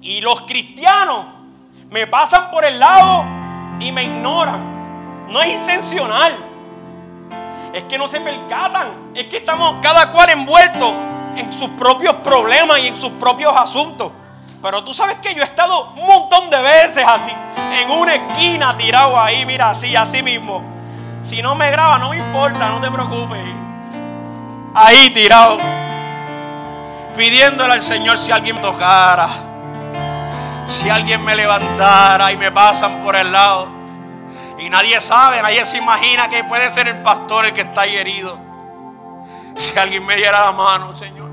Y 0.00 0.22
los 0.22 0.40
cristianos 0.40 1.26
me 1.90 2.06
pasan 2.06 2.50
por 2.50 2.64
el 2.64 2.78
lado 2.78 3.26
y 3.78 3.92
me 3.92 4.04
ignoran. 4.04 5.28
No 5.30 5.42
es 5.42 5.52
intencional. 5.52 6.34
Es 7.74 7.84
que 7.84 7.98
no 7.98 8.08
se 8.08 8.22
percatan. 8.22 9.10
Es 9.14 9.26
que 9.26 9.36
estamos 9.36 9.74
cada 9.82 10.10
cual 10.12 10.30
envuelto 10.30 11.17
en 11.38 11.52
sus 11.52 11.70
propios 11.70 12.16
problemas 12.16 12.78
y 12.80 12.88
en 12.88 12.96
sus 12.96 13.12
propios 13.12 13.54
asuntos. 13.56 14.12
Pero 14.60 14.82
tú 14.82 14.92
sabes 14.92 15.16
que 15.16 15.34
yo 15.34 15.42
he 15.42 15.44
estado 15.44 15.92
un 15.92 16.06
montón 16.06 16.50
de 16.50 16.58
veces 16.58 17.04
así, 17.06 17.30
en 17.72 17.90
una 17.90 18.14
esquina 18.14 18.76
tirado 18.76 19.18
ahí, 19.18 19.46
mira, 19.46 19.70
así, 19.70 19.94
así 19.94 20.22
mismo. 20.22 20.62
Si 21.22 21.40
no 21.40 21.54
me 21.54 21.70
graba, 21.70 21.98
no 21.98 22.10
me 22.10 22.18
importa, 22.18 22.68
no 22.70 22.80
te 22.80 22.90
preocupes. 22.90 23.40
Ahí 24.74 25.10
tirado, 25.10 25.58
pidiéndole 27.16 27.74
al 27.74 27.82
Señor 27.82 28.18
si 28.18 28.32
alguien 28.32 28.56
me 28.56 28.62
tocara, 28.62 29.28
si 30.66 30.90
alguien 30.90 31.24
me 31.24 31.34
levantara 31.36 32.32
y 32.32 32.36
me 32.36 32.50
pasan 32.50 33.02
por 33.04 33.14
el 33.14 33.30
lado. 33.30 33.68
Y 34.58 34.68
nadie 34.70 35.00
sabe, 35.00 35.40
nadie 35.40 35.64
se 35.64 35.78
imagina 35.78 36.28
que 36.28 36.42
puede 36.44 36.70
ser 36.72 36.88
el 36.88 37.00
pastor 37.02 37.46
el 37.46 37.52
que 37.52 37.60
está 37.60 37.82
ahí 37.82 37.96
herido. 37.96 38.38
Si 39.54 39.76
alguien 39.78 40.04
me 40.04 40.16
diera 40.16 40.40
la 40.40 40.52
mano, 40.52 40.92
Señor. 40.92 41.27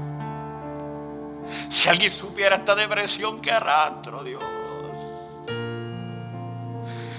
Si 1.69 1.89
alguien 1.89 2.11
supiera 2.11 2.55
esta 2.57 2.75
depresión 2.75 3.41
que 3.41 3.51
arrastro, 3.51 4.23
Dios. 4.23 4.43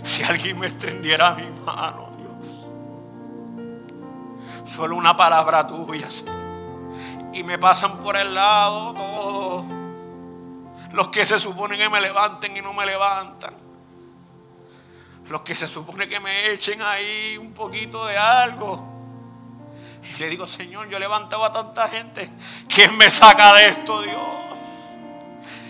Si 0.03 0.23
alguien 0.23 0.59
me 0.59 0.69
extendiera 0.69 1.35
mi 1.35 1.49
mano, 1.65 2.11
Dios. 2.17 2.67
Solo 4.75 4.97
una 4.97 5.17
palabra 5.17 5.67
tuya. 5.67 6.09
Y 7.33 7.43
me 7.43 7.59
pasan 7.59 7.99
por 7.99 8.17
el 8.17 8.35
lado 8.35 8.95
todos. 8.95 9.67
Los 10.93 11.09
que 11.09 11.27
se 11.27 11.39
suponen 11.39 11.79
que 11.79 11.91
me 11.91 12.01
levanten 12.01 12.57
y 12.57 12.63
no 12.63 12.73
me 12.73 12.87
levantan. 12.87 13.55
Los 15.29 15.43
que 15.43 15.55
se 15.55 15.67
supone 15.67 16.09
que 16.09 16.21
me 16.21 16.53
echen 16.53 16.81
ahí 16.83 17.37
un 17.37 17.53
poquito 17.53 18.07
de 18.07 18.17
algo. 18.17 18.96
Y 20.15 20.19
le 20.19 20.29
digo, 20.29 20.47
Señor, 20.47 20.89
yo 20.89 20.97
he 20.97 21.01
levantado 21.01 21.45
a 21.45 21.53
tanta 21.53 21.89
gente. 21.89 22.31
¿Quién 22.69 22.97
me 22.97 23.11
saca 23.11 23.55
de 23.55 23.69
esto, 23.69 24.03
Dios? 24.03 24.59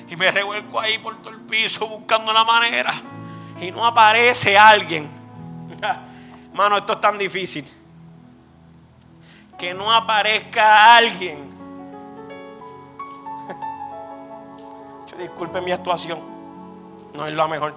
Y 0.09 0.17
me 0.17 0.31
revuelco 0.31 0.79
ahí 0.79 0.99
por 0.99 1.17
todo 1.21 1.31
el 1.31 1.41
piso 1.41 1.87
buscando 1.89 2.33
la 2.33 2.45
manera. 2.45 3.03
Y 3.61 3.71
no 3.71 3.87
aparece 3.87 4.57
alguien. 4.57 5.09
Mano, 6.53 6.77
esto 6.77 6.93
es 6.93 7.01
tan 7.01 7.19
difícil. 7.19 7.67
Que 9.59 9.75
no 9.75 9.93
aparezca 9.93 10.97
alguien. 10.97 11.51
Disculpe 15.19 15.61
mi 15.61 15.73
actuación. 15.73 16.21
No 17.15 17.27
es 17.27 17.33
lo 17.33 17.49
mejor. 17.49 17.75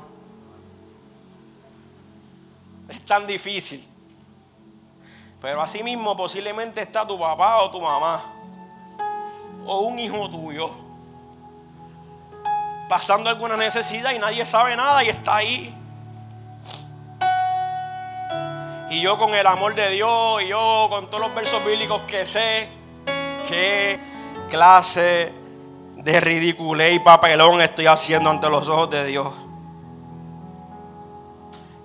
Es 2.89 3.05
tan 3.05 3.25
difícil. 3.25 3.87
Pero 5.41 5.61
así 5.61 5.83
mismo 5.83 6.15
posiblemente 6.15 6.81
está 6.81 7.07
tu 7.07 7.17
papá 7.17 7.61
o 7.61 7.71
tu 7.71 7.79
mamá. 7.79 8.23
O 9.65 9.79
un 9.79 9.97
hijo 9.99 10.29
tuyo. 10.29 10.69
Pasando 12.89 13.29
alguna 13.29 13.55
necesidad 13.55 14.11
y 14.11 14.19
nadie 14.19 14.45
sabe 14.45 14.75
nada 14.75 15.03
y 15.03 15.09
está 15.09 15.37
ahí. 15.37 15.75
Y 18.89 19.01
yo 19.01 19.17
con 19.19 19.35
el 19.35 19.45
amor 19.45 19.75
de 19.75 19.91
Dios 19.91 20.41
y 20.41 20.47
yo 20.47 20.87
con 20.89 21.07
todos 21.07 21.21
los 21.21 21.35
versos 21.35 21.63
bíblicos 21.63 22.01
que 22.07 22.25
sé, 22.25 22.69
qué 23.47 23.99
clase 24.49 25.31
de 25.95 26.19
ridiculez 26.19 26.95
y 26.95 26.99
papelón 26.99 27.61
estoy 27.61 27.85
haciendo 27.85 28.31
ante 28.31 28.49
los 28.49 28.67
ojos 28.67 28.89
de 28.89 29.05
Dios. 29.05 29.31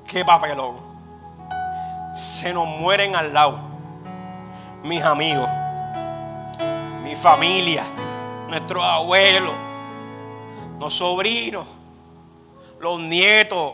Qué 0.06 0.24
papelón. 0.24 0.93
Se 2.14 2.52
nos 2.52 2.66
mueren 2.66 3.16
al 3.16 3.34
lado. 3.34 3.58
Mis 4.82 5.02
amigos, 5.02 5.48
mi 7.02 7.16
familia, 7.16 7.84
nuestros 8.48 8.84
abuelos, 8.84 9.54
los 10.78 10.94
sobrinos, 10.94 11.66
los 12.80 13.00
nietos, 13.00 13.72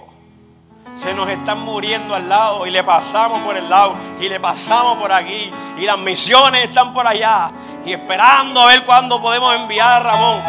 se 0.95 1.13
nos 1.13 1.29
están 1.29 1.61
muriendo 1.61 2.15
al 2.15 2.29
lado 2.29 2.67
y 2.67 2.71
le 2.71 2.83
pasamos 2.83 3.41
por 3.41 3.57
el 3.57 3.69
lado 3.69 3.95
y 4.21 4.29
le 4.29 4.41
pasamos 4.41 4.99
por 4.99 5.13
aquí 5.13 5.51
y 5.79 5.83
las 5.83 5.99
misiones 5.99 6.65
están 6.65 6.93
por 6.95 7.07
allá 7.07 7.51
y 7.85 7.93
esperando 7.93 8.61
a 8.61 8.67
ver 8.67 8.85
cuándo 8.85 9.21
podemos 9.21 9.55
enviar 9.55 10.01
a 10.07 10.11
Ramón, 10.11 10.41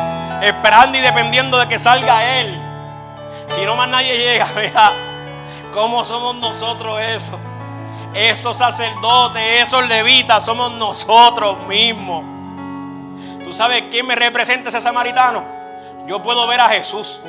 esperando 0.42 0.98
y 0.98 1.02
dependiendo 1.02 1.58
de 1.58 1.68
que 1.68 1.80
salga 1.80 2.40
él. 2.40 2.60
Si 3.50 3.66
no 3.66 3.76
más 3.76 3.90
nadie 3.90 4.18
llega, 4.18 4.48
mira, 4.56 4.92
¿cómo 5.74 6.06
somos 6.06 6.36
nosotros 6.36 7.02
eso? 7.02 7.38
Esos 8.14 8.58
sacerdotes, 8.58 9.64
esos 9.64 9.88
levitas, 9.88 10.44
somos 10.44 10.72
nosotros 10.74 11.58
mismos. 11.68 12.24
¿Tú 13.44 13.54
sabes 13.54 13.84
quién 13.90 14.06
me 14.06 14.16
representa 14.16 14.70
ese 14.70 14.82
samaritano? 14.82 15.46
Yo 16.08 16.22
puedo 16.22 16.46
ver 16.48 16.60
a 16.60 16.70
Jesús. 16.70 17.22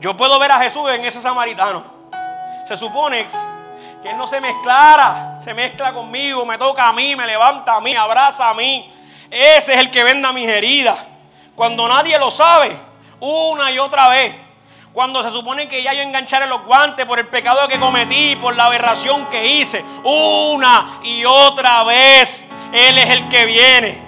Yo 0.00 0.16
puedo 0.16 0.38
ver 0.38 0.52
a 0.52 0.60
Jesús 0.60 0.90
en 0.90 1.04
ese 1.04 1.20
samaritano. 1.20 1.84
Se 2.66 2.76
supone 2.76 3.26
que 4.02 4.10
Él 4.10 4.16
no 4.16 4.26
se 4.26 4.40
mezclara, 4.40 5.40
se 5.42 5.52
mezcla 5.54 5.92
conmigo, 5.92 6.46
me 6.46 6.56
toca 6.56 6.88
a 6.88 6.92
mí, 6.92 7.16
me 7.16 7.26
levanta 7.26 7.76
a 7.76 7.80
mí, 7.80 7.94
abraza 7.94 8.48
a 8.48 8.54
mí. 8.54 8.92
Ese 9.30 9.74
es 9.74 9.80
el 9.80 9.90
que 9.90 10.04
venda 10.04 10.32
mis 10.32 10.48
heridas. 10.48 10.98
Cuando 11.54 11.86
nadie 11.88 12.18
lo 12.18 12.30
sabe, 12.30 12.76
una 13.20 13.70
y 13.70 13.78
otra 13.78 14.08
vez. 14.08 14.49
Cuando 14.92 15.22
se 15.22 15.30
supone 15.30 15.68
que 15.68 15.82
ya 15.82 15.92
yo 15.92 16.02
engancharé 16.02 16.46
los 16.46 16.64
guantes 16.64 17.06
por 17.06 17.18
el 17.18 17.28
pecado 17.28 17.68
que 17.68 17.78
cometí, 17.78 18.36
por 18.36 18.56
la 18.56 18.64
aberración 18.64 19.26
que 19.26 19.46
hice, 19.46 19.84
una 20.02 20.98
y 21.04 21.24
otra 21.24 21.84
vez, 21.84 22.44
Él 22.72 22.98
es 22.98 23.10
el 23.10 23.28
que 23.28 23.46
viene 23.46 24.02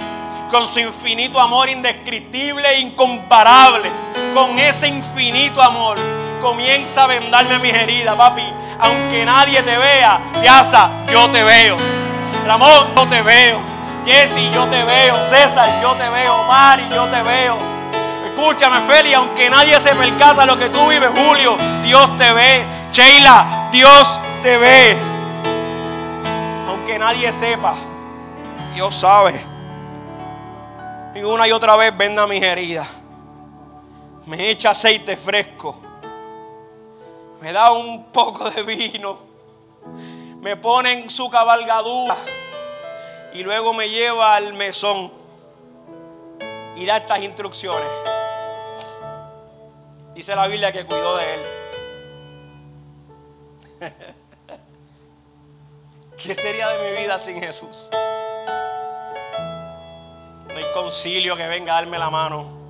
con 0.50 0.66
su 0.66 0.80
infinito 0.80 1.40
amor 1.40 1.70
indescriptible 1.70 2.68
e 2.68 2.80
incomparable, 2.80 3.90
con 4.34 4.58
ese 4.58 4.88
infinito 4.88 5.62
amor 5.62 5.98
comienza 6.42 7.04
a 7.04 7.06
vendarme 7.06 7.60
mis 7.60 7.72
heridas, 7.72 8.16
papi. 8.16 8.42
Aunque 8.80 9.24
nadie 9.24 9.62
te 9.62 9.78
vea, 9.78 10.20
Piazza, 10.42 10.90
yo 11.10 11.30
te 11.30 11.44
veo. 11.44 11.76
Ramón, 12.44 12.88
yo 12.96 13.06
te 13.06 13.22
veo. 13.22 13.60
Jesse, 14.04 14.50
yo 14.52 14.66
te 14.66 14.82
veo. 14.82 15.24
César, 15.28 15.80
yo 15.80 15.94
te 15.94 16.08
veo. 16.08 16.42
Mari, 16.44 16.88
yo 16.88 17.06
te 17.06 17.22
veo. 17.22 17.56
Escúchame, 18.34 18.80
Feli, 18.86 19.14
aunque 19.14 19.48
nadie 19.48 19.78
se 19.80 19.94
percata 19.94 20.46
lo 20.46 20.58
que 20.58 20.70
tú 20.70 20.88
vives, 20.88 21.10
Julio, 21.14 21.56
Dios 21.82 22.16
te 22.16 22.32
ve. 22.32 22.64
Sheila, 22.90 23.68
Dios 23.70 24.20
te 24.42 24.58
ve. 24.58 24.96
Aunque 26.68 26.98
nadie 26.98 27.32
sepa, 27.32 27.74
Dios 28.74 28.94
sabe. 28.94 29.44
Y 31.14 31.22
una 31.22 31.46
y 31.46 31.52
otra 31.52 31.76
vez 31.76 31.96
venda 31.96 32.26
mis 32.26 32.42
heridas. 32.42 32.88
Me 34.26 34.50
echa 34.50 34.70
aceite 34.70 35.16
fresco 35.16 35.92
me 37.42 37.52
da 37.52 37.72
un 37.72 38.04
poco 38.12 38.48
de 38.48 38.62
vino, 38.62 39.18
me 40.40 40.56
pone 40.56 40.92
en 40.92 41.10
su 41.10 41.28
cabalgadura 41.28 42.16
y 43.34 43.42
luego 43.42 43.74
me 43.74 43.90
lleva 43.90 44.36
al 44.36 44.54
mesón 44.54 45.10
y 46.76 46.86
da 46.86 46.98
estas 46.98 47.20
instrucciones. 47.20 48.11
Dice 50.14 50.36
la 50.36 50.46
Biblia 50.46 50.72
que 50.72 50.84
cuidó 50.84 51.16
de 51.16 51.34
él. 51.34 51.40
¿Qué 56.22 56.34
sería 56.34 56.68
de 56.68 56.90
mi 56.90 56.96
vida 57.02 57.18
sin 57.18 57.40
Jesús? 57.40 57.88
No 60.48 60.56
hay 60.56 60.64
concilio 60.74 61.36
que 61.36 61.46
venga 61.46 61.72
a 61.72 61.76
darme 61.76 61.98
la 61.98 62.10
mano. 62.10 62.60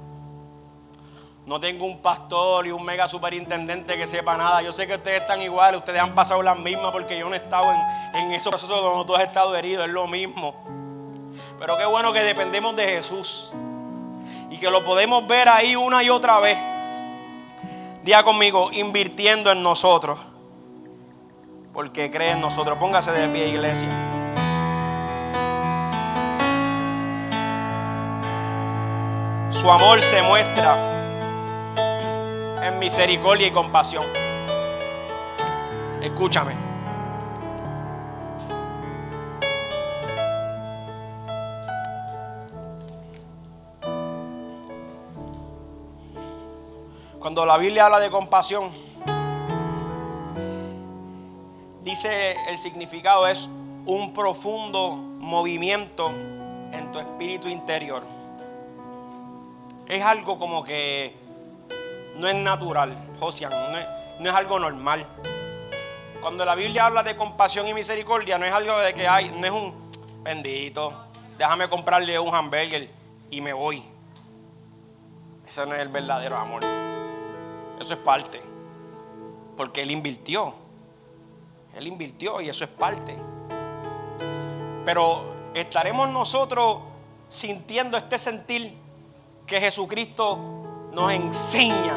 No 1.45 1.59
tengo 1.59 1.84
un 1.84 2.01
pastor 2.01 2.68
y 2.68 2.70
un 2.70 2.84
mega 2.84 3.09
superintendente 3.09 3.97
que 3.97 4.07
sepa 4.07 4.36
nada. 4.36 4.62
Yo 4.62 4.72
sé 4.72 4.86
que 4.86 4.95
ustedes 4.95 5.22
están 5.22 5.43
iguales, 5.43 5.78
ustedes 5.78 6.01
han 6.01 6.14
pasado 6.14 6.40
las 6.43 6.57
mismas 6.57 6.93
porque 6.93 7.18
yo 7.18 7.28
no 7.28 7.34
he 7.34 7.38
estado 7.38 7.72
en, 7.72 7.80
en 8.22 8.32
esos 8.32 8.51
procesos 8.51 8.80
donde 8.80 9.05
tú 9.05 9.16
has 9.16 9.24
estado 9.24 9.55
herido, 9.57 9.84
es 9.84 9.90
lo 9.90 10.07
mismo. 10.07 10.55
Pero 11.59 11.76
qué 11.76 11.84
bueno 11.84 12.12
que 12.12 12.22
dependemos 12.22 12.76
de 12.76 12.88
Jesús 12.88 13.53
y 14.49 14.59
que 14.59 14.70
lo 14.70 14.84
podemos 14.84 15.26
ver 15.26 15.49
ahí 15.49 15.74
una 15.74 16.05
y 16.05 16.09
otra 16.11 16.38
vez. 16.38 16.72
Día 18.03 18.24
conmigo, 18.24 18.70
invirtiendo 18.72 19.53
en 19.53 19.62
nosotros. 19.62 20.18
Porque 21.72 22.11
cree 22.11 22.32
en 22.32 22.40
nosotros. 22.40 22.76
Póngase 22.78 23.12
de 23.12 23.28
pie, 23.28 23.48
iglesia. 23.48 23.88
Su 29.50 29.70
amor 29.70 30.03
se 30.03 30.20
muestra 30.22 30.76
en 32.62 32.78
misericordia 32.80 33.46
y 33.46 33.50
compasión. 33.53 34.07
Escúchame. 36.00 36.72
Cuando 47.33 47.47
la 47.47 47.57
Biblia 47.57 47.87
habla 47.87 47.99
de 47.99 48.11
compasión, 48.11 48.70
dice 51.83 52.37
el 52.47 52.59
significado 52.59 53.26
es 53.26 53.49
un 53.87 54.12
profundo 54.12 54.91
movimiento 54.97 56.11
en 56.11 56.93
tu 56.93 56.99
espíritu 56.99 57.49
interior. 57.49 58.03
Es 59.87 60.03
algo 60.03 60.39
como 60.39 60.62
que 60.62 61.16
no 62.16 62.28
es 62.28 62.35
natural, 62.35 62.99
Josian, 63.18 63.51
no 64.20 64.28
es, 64.28 64.35
algo 64.35 64.59
normal. 64.59 65.07
Cuando 66.20 66.45
la 66.45 66.55
Biblia 66.55 66.85
habla 66.85 67.03
de 67.03 67.16
compasión 67.16 67.66
y 67.66 67.72
misericordia, 67.72 68.37
no 68.37 68.45
es 68.45 68.53
algo 68.53 68.76
de 68.76 68.93
que 68.93 69.09
hay, 69.09 69.30
no 69.30 69.47
es 69.47 69.53
un 69.53 69.91
bendito, 70.22 70.93
déjame 71.39 71.70
comprarle 71.70 72.18
un 72.18 72.35
hamburger 72.35 72.91
y 73.30 73.41
me 73.41 73.55
voy. 73.55 73.83
Eso 75.47 75.64
no 75.64 75.74
es 75.74 75.80
el 75.80 75.89
verdadero 75.89 76.37
amor. 76.37 76.82
Eso 77.83 77.95
es 77.95 78.01
parte. 78.01 78.41
Porque 79.57 79.83
Él 79.83 79.91
invirtió. 79.91 80.55
Él 81.74 81.89
invirtió 81.89 82.41
y 82.41 82.49
eso 82.49 82.62
es 82.62 82.70
parte. 82.70 83.16
Pero 84.85 85.24
estaremos 85.53 86.09
nosotros 86.09 86.78
sintiendo 87.28 87.97
este 87.97 88.18
sentir 88.18 88.74
que 89.47 89.61
Jesucristo 89.61 90.39
nos 90.93 91.12
enseña, 91.12 91.97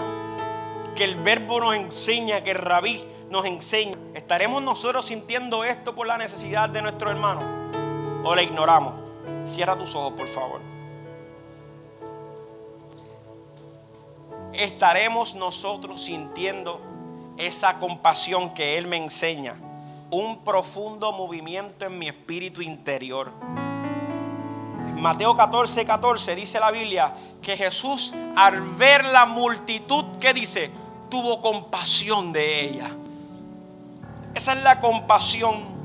que 0.96 1.04
el 1.04 1.18
verbo 1.18 1.60
nos 1.60 1.76
enseña, 1.76 2.44
que 2.44 2.52
el 2.52 2.58
rabí 2.58 3.06
nos 3.30 3.46
enseña. 3.46 3.96
¿Estaremos 4.16 4.64
nosotros 4.64 5.06
sintiendo 5.06 5.64
esto 5.64 5.94
por 5.94 6.08
la 6.08 6.18
necesidad 6.18 6.68
de 6.68 6.82
nuestro 6.82 7.12
hermano? 7.12 7.42
¿O 8.24 8.34
la 8.34 8.42
ignoramos? 8.42 8.96
Cierra 9.46 9.78
tus 9.78 9.94
ojos, 9.94 10.14
por 10.14 10.28
favor. 10.30 10.75
Estaremos 14.58 15.36
nosotros 15.36 16.04
sintiendo 16.04 16.82
esa 17.38 17.80
compasión 17.80 18.54
que 18.54 18.78
Él 18.78 18.88
me 18.88 18.98
enseña. 18.98 19.56
Un 20.12 20.44
profundo 20.44 21.12
movimiento 21.12 21.86
en 21.86 21.98
mi 21.98 22.08
espíritu 22.08 22.62
interior. 22.62 23.32
Mateo 24.96 25.36
14, 25.36 25.86
14 25.86 26.36
dice 26.36 26.60
la 26.60 26.72
Biblia 26.72 27.14
que 27.42 27.58
Jesús 27.58 28.14
al 28.36 28.62
ver 28.62 29.04
la 29.06 29.26
multitud, 29.26 30.06
¿qué 30.20 30.34
dice? 30.34 30.72
Tuvo 31.10 31.42
compasión 31.42 32.32
de 32.32 32.62
ella. 32.62 32.92
Esa 34.34 34.54
es 34.54 34.64
la 34.64 34.80
compasión 34.80 35.76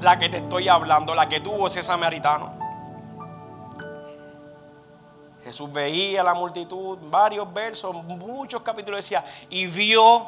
la 0.00 0.18
que 0.18 0.28
te 0.28 0.38
estoy 0.38 0.68
hablando, 0.68 1.14
la 1.14 1.28
que 1.28 1.40
tuvo 1.40 1.68
ese 1.68 1.82
samaritano. 1.82 2.53
Jesús 5.54 5.72
veía 5.72 6.20
la 6.24 6.34
multitud, 6.34 6.98
varios 7.02 7.52
versos, 7.54 7.94
muchos 7.94 8.60
capítulos 8.62 8.98
decía, 8.98 9.24
y 9.48 9.66
vio 9.66 10.26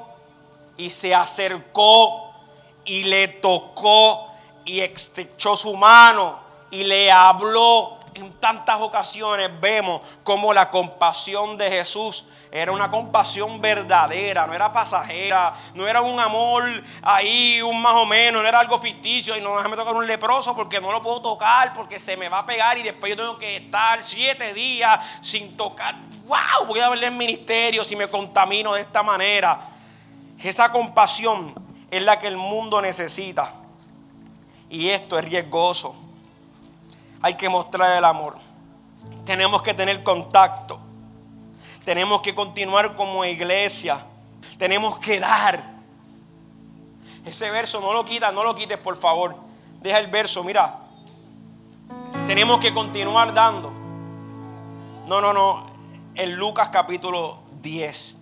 y 0.77 0.89
se 0.89 1.13
acercó 1.13 2.33
y 2.85 3.03
le 3.03 3.27
tocó 3.27 4.29
y 4.65 4.79
estrechó 4.79 5.57
su 5.57 5.75
mano 5.75 6.39
y 6.71 6.85
le 6.85 7.11
habló 7.11 7.99
en 8.15 8.35
tantas 8.35 8.81
ocasiones 8.81 9.51
vemos 9.61 10.01
como 10.23 10.53
la 10.53 10.71
compasión 10.71 11.59
de 11.59 11.71
Jesús 11.71 12.25
era 12.51 12.73
una 12.73 12.91
compasión 12.91 13.61
verdadera, 13.61 14.47
no 14.47 14.55
era 14.55 14.73
pasajera, 14.73 15.55
no 15.75 15.87
era 15.87 16.01
un 16.01 16.19
amor 16.19 16.65
ahí, 17.03 17.61
un 17.63 17.81
más 17.81 17.95
o 17.95 18.07
menos, 18.07 18.43
no 18.43 18.49
era 18.49 18.61
algo 18.61 18.79
ficticio 18.79 19.37
y 19.37 19.41
no 19.41 19.57
déjame 19.57 19.77
tocar 19.77 19.95
un 19.95 20.07
leproso 20.07 20.55
porque 20.55 20.81
no 20.81 20.93
lo 20.93 21.03
puedo 21.03 21.21
tocar, 21.21 21.73
porque 21.73 21.99
se 21.99 22.17
me 22.17 22.29
va 22.29 22.41
a 22.41 22.47
pegar 22.47 22.79
y 22.79 22.83
después 22.83 23.11
yo 23.11 23.17
tengo 23.17 23.39
que 23.39 23.57
estar 23.57 24.03
siete 24.03 24.55
días 24.55 25.05
sin 25.21 25.57
tocar. 25.57 25.95
¡Wow! 26.27 26.67
Voy 26.69 26.81
a 26.81 26.89
verle 26.89 27.07
el 27.07 27.15
ministerio 27.15 27.85
si 27.85 27.97
me 27.97 28.09
contamino 28.09 28.75
de 28.75 28.83
esta 28.83 29.03
manera. 29.03 29.69
Esa 30.39 30.71
compasión 30.71 31.55
es 31.91 32.03
la 32.03 32.19
que 32.19 32.27
el 32.27 32.37
mundo 32.37 32.81
necesita. 32.81 33.53
Y 34.69 34.89
esto 34.89 35.19
es 35.19 35.25
riesgoso 35.25 36.07
hay 37.23 37.35
que 37.35 37.49
mostrar 37.49 37.97
el 37.97 38.05
amor. 38.05 38.37
Tenemos 39.25 39.63
que 39.63 39.75
tener 39.75 40.03
contacto. 40.03 40.79
Tenemos 41.87 42.21
que 42.21 42.35
continuar 42.35 42.97
como 42.97 43.25
iglesia. 43.25 44.05
Tenemos 44.59 44.99
que 44.99 45.21
dar. 45.21 45.77
Ese 47.25 47.49
verso 47.49 47.81
no 47.81 47.93
lo 47.93 48.05
quitas, 48.05 48.35
no 48.35 48.43
lo 48.43 48.57
quites, 48.57 48.77
por 48.77 48.97
favor. 48.97 49.37
Deja 49.81 50.01
el 50.01 50.09
verso, 50.09 50.43
mira. 50.43 50.81
Tenemos 52.27 52.59
que 52.59 52.75
continuar 52.75 53.33
dando. 53.33 53.71
No, 55.07 55.21
no, 55.21 55.33
no. 55.33 55.65
En 56.17 56.35
Lucas 56.35 56.71
capítulo 56.71 57.39
10. 57.63 58.19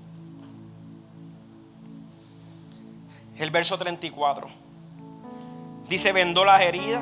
El 3.39 3.51
verso 3.51 3.79
34. 3.79 4.47
Dice, 5.89 6.13
vendó 6.13 6.45
las 6.45 6.61
heridas 6.61 7.01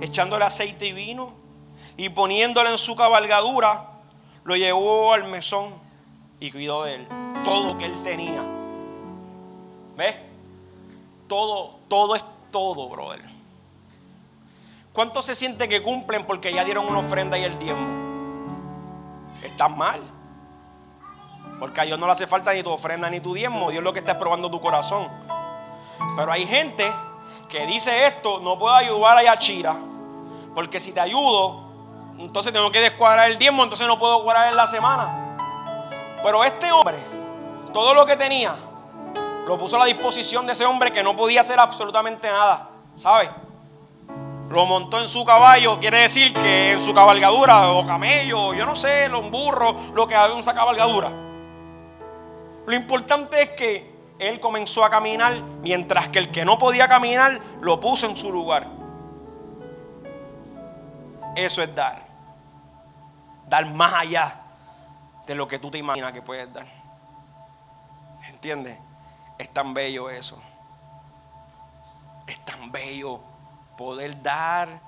echándole 0.00 0.46
aceite 0.46 0.86
y 0.86 0.94
vino 0.94 1.34
y 1.98 2.08
poniéndole 2.08 2.70
en 2.70 2.78
su 2.78 2.96
cabalgadura, 2.96 3.90
lo 4.44 4.56
llevó 4.56 5.12
al 5.12 5.24
mesón 5.24 5.89
y 6.40 6.50
cuidó 6.50 6.84
de 6.84 6.96
él. 6.96 7.08
Todo 7.44 7.68
lo 7.68 7.78
que 7.78 7.86
él 7.86 8.02
tenía. 8.02 8.42
¿Ves? 9.96 10.16
Todo, 11.28 11.76
todo 11.88 12.16
es 12.16 12.24
todo, 12.50 12.88
brother. 12.88 13.22
¿Cuántos 14.92 15.24
se 15.26 15.34
sienten 15.34 15.70
que 15.70 15.82
cumplen 15.82 16.26
porque 16.26 16.52
ya 16.52 16.64
dieron 16.64 16.86
una 16.86 16.98
ofrenda 16.98 17.38
y 17.38 17.44
el 17.44 17.58
diezmo? 17.58 17.86
Están 19.44 19.78
mal. 19.78 20.02
Porque 21.60 21.80
a 21.80 21.84
Dios 21.84 21.98
no 21.98 22.06
le 22.06 22.12
hace 22.12 22.26
falta 22.26 22.52
ni 22.52 22.62
tu 22.62 22.70
ofrenda 22.70 23.08
ni 23.08 23.20
tu 23.20 23.34
diezmo. 23.34 23.70
Dios 23.70 23.80
es 23.80 23.84
lo 23.84 23.92
que 23.92 24.00
está 24.00 24.18
probando 24.18 24.50
tu 24.50 24.60
corazón. 24.60 25.08
Pero 26.16 26.32
hay 26.32 26.46
gente 26.46 26.90
que 27.48 27.66
dice 27.66 28.06
esto, 28.06 28.40
no 28.40 28.58
puedo 28.58 28.74
ayudar 28.74 29.18
a 29.18 29.22
Yachira 29.22 29.76
porque 30.54 30.80
si 30.80 30.92
te 30.92 31.00
ayudo, 31.00 31.62
entonces 32.18 32.52
tengo 32.52 32.70
que 32.70 32.80
descuadrar 32.80 33.30
el 33.30 33.38
diezmo, 33.38 33.62
entonces 33.62 33.86
no 33.86 33.98
puedo 33.98 34.22
cuadrar 34.22 34.48
en 34.48 34.56
la 34.56 34.66
semana. 34.66 35.29
Pero 36.22 36.44
este 36.44 36.70
hombre, 36.70 36.98
todo 37.72 37.94
lo 37.94 38.04
que 38.04 38.16
tenía, 38.16 38.54
lo 39.46 39.56
puso 39.58 39.76
a 39.76 39.80
la 39.80 39.84
disposición 39.86 40.44
de 40.46 40.52
ese 40.52 40.64
hombre 40.64 40.92
que 40.92 41.02
no 41.02 41.16
podía 41.16 41.40
hacer 41.40 41.58
absolutamente 41.58 42.30
nada. 42.30 42.68
¿Sabe? 42.96 43.30
Lo 44.50 44.66
montó 44.66 45.00
en 45.00 45.08
su 45.08 45.24
caballo, 45.24 45.78
quiere 45.78 45.98
decir 45.98 46.32
que 46.32 46.72
en 46.72 46.82
su 46.82 46.92
cabalgadura, 46.92 47.70
o 47.70 47.86
camello, 47.86 48.52
yo 48.52 48.66
no 48.66 48.74
sé, 48.74 49.08
un 49.08 49.30
burro, 49.30 49.76
lo 49.94 50.06
que 50.06 50.14
había 50.14 50.34
en 50.34 50.40
esa 50.40 50.52
cabalgadura. 50.52 51.10
Lo 52.66 52.74
importante 52.74 53.42
es 53.42 53.50
que 53.50 53.90
él 54.18 54.40
comenzó 54.40 54.84
a 54.84 54.90
caminar, 54.90 55.40
mientras 55.62 56.08
que 56.08 56.18
el 56.18 56.30
que 56.30 56.44
no 56.44 56.58
podía 56.58 56.88
caminar 56.88 57.40
lo 57.60 57.80
puso 57.80 58.06
en 58.06 58.16
su 58.16 58.30
lugar. 58.30 58.66
Eso 61.34 61.62
es 61.62 61.74
dar. 61.74 62.02
Dar 63.48 63.66
más 63.66 63.94
allá 63.94 64.39
de 65.30 65.36
lo 65.36 65.46
que 65.46 65.60
tú 65.60 65.70
te 65.70 65.78
imaginas 65.78 66.12
que 66.12 66.20
puedes 66.20 66.52
dar. 66.52 66.66
¿Entiendes? 68.28 68.76
Es 69.38 69.48
tan 69.54 69.72
bello 69.72 70.10
eso. 70.10 70.42
Es 72.26 72.44
tan 72.44 72.72
bello 72.72 73.20
poder 73.78 74.20
dar 74.20 74.80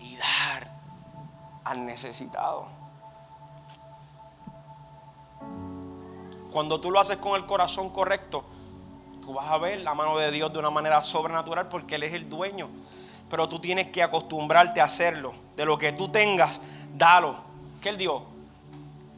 y 0.00 0.16
dar 0.16 0.68
al 1.62 1.86
necesitado. 1.86 2.66
Cuando 6.50 6.80
tú 6.80 6.90
lo 6.90 6.98
haces 6.98 7.18
con 7.18 7.36
el 7.36 7.46
corazón 7.46 7.90
correcto, 7.90 8.42
tú 9.22 9.34
vas 9.34 9.46
a 9.48 9.58
ver 9.58 9.82
la 9.82 9.94
mano 9.94 10.16
de 10.18 10.32
Dios 10.32 10.52
de 10.52 10.58
una 10.58 10.70
manera 10.70 11.04
sobrenatural 11.04 11.68
porque 11.68 11.94
Él 11.94 12.02
es 12.02 12.12
el 12.12 12.28
dueño 12.28 12.68
pero 13.28 13.48
tú 13.48 13.58
tienes 13.58 13.88
que 13.88 14.02
acostumbrarte 14.02 14.80
a 14.80 14.84
hacerlo. 14.84 15.34
De 15.56 15.64
lo 15.64 15.78
que 15.78 15.92
tú 15.92 16.08
tengas, 16.08 16.60
dalo. 16.94 17.36
¿Qué 17.80 17.88
él 17.88 17.98
dio? 17.98 18.35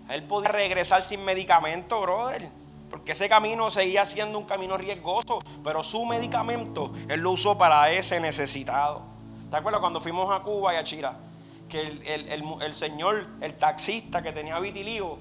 Él 0.09 0.23
podía 0.23 0.49
regresar 0.49 1.03
sin 1.03 1.25
medicamento, 1.25 2.01
brother. 2.01 2.49
Porque 2.91 3.13
ese 3.13 3.29
camino 3.29 3.71
seguía 3.71 4.07
siendo 4.07 4.39
un 4.39 4.47
camino 4.47 4.77
riesgoso. 4.77 5.39
Pero 5.63 5.83
su 5.83 6.05
medicamento, 6.05 6.93
Él 7.09 7.21
lo 7.21 7.33
usó 7.33 7.59
para 7.59 7.91
ese 7.91 8.19
necesitado. 8.19 9.03
¿Te 9.51 9.57
acuerdas 9.57 9.81
cuando 9.81 10.01
fuimos 10.01 10.31
a 10.35 10.43
Cuba 10.43 10.75
y 10.75 10.77
a 10.77 10.85
Chira? 10.85 11.17
Que 11.69 11.81
el, 11.81 12.75
señor, 12.75 13.27
el 13.41 13.55
taxista 13.55 14.23
que 14.23 14.33
tenía 14.33 14.59
vitiligo, 14.59 15.19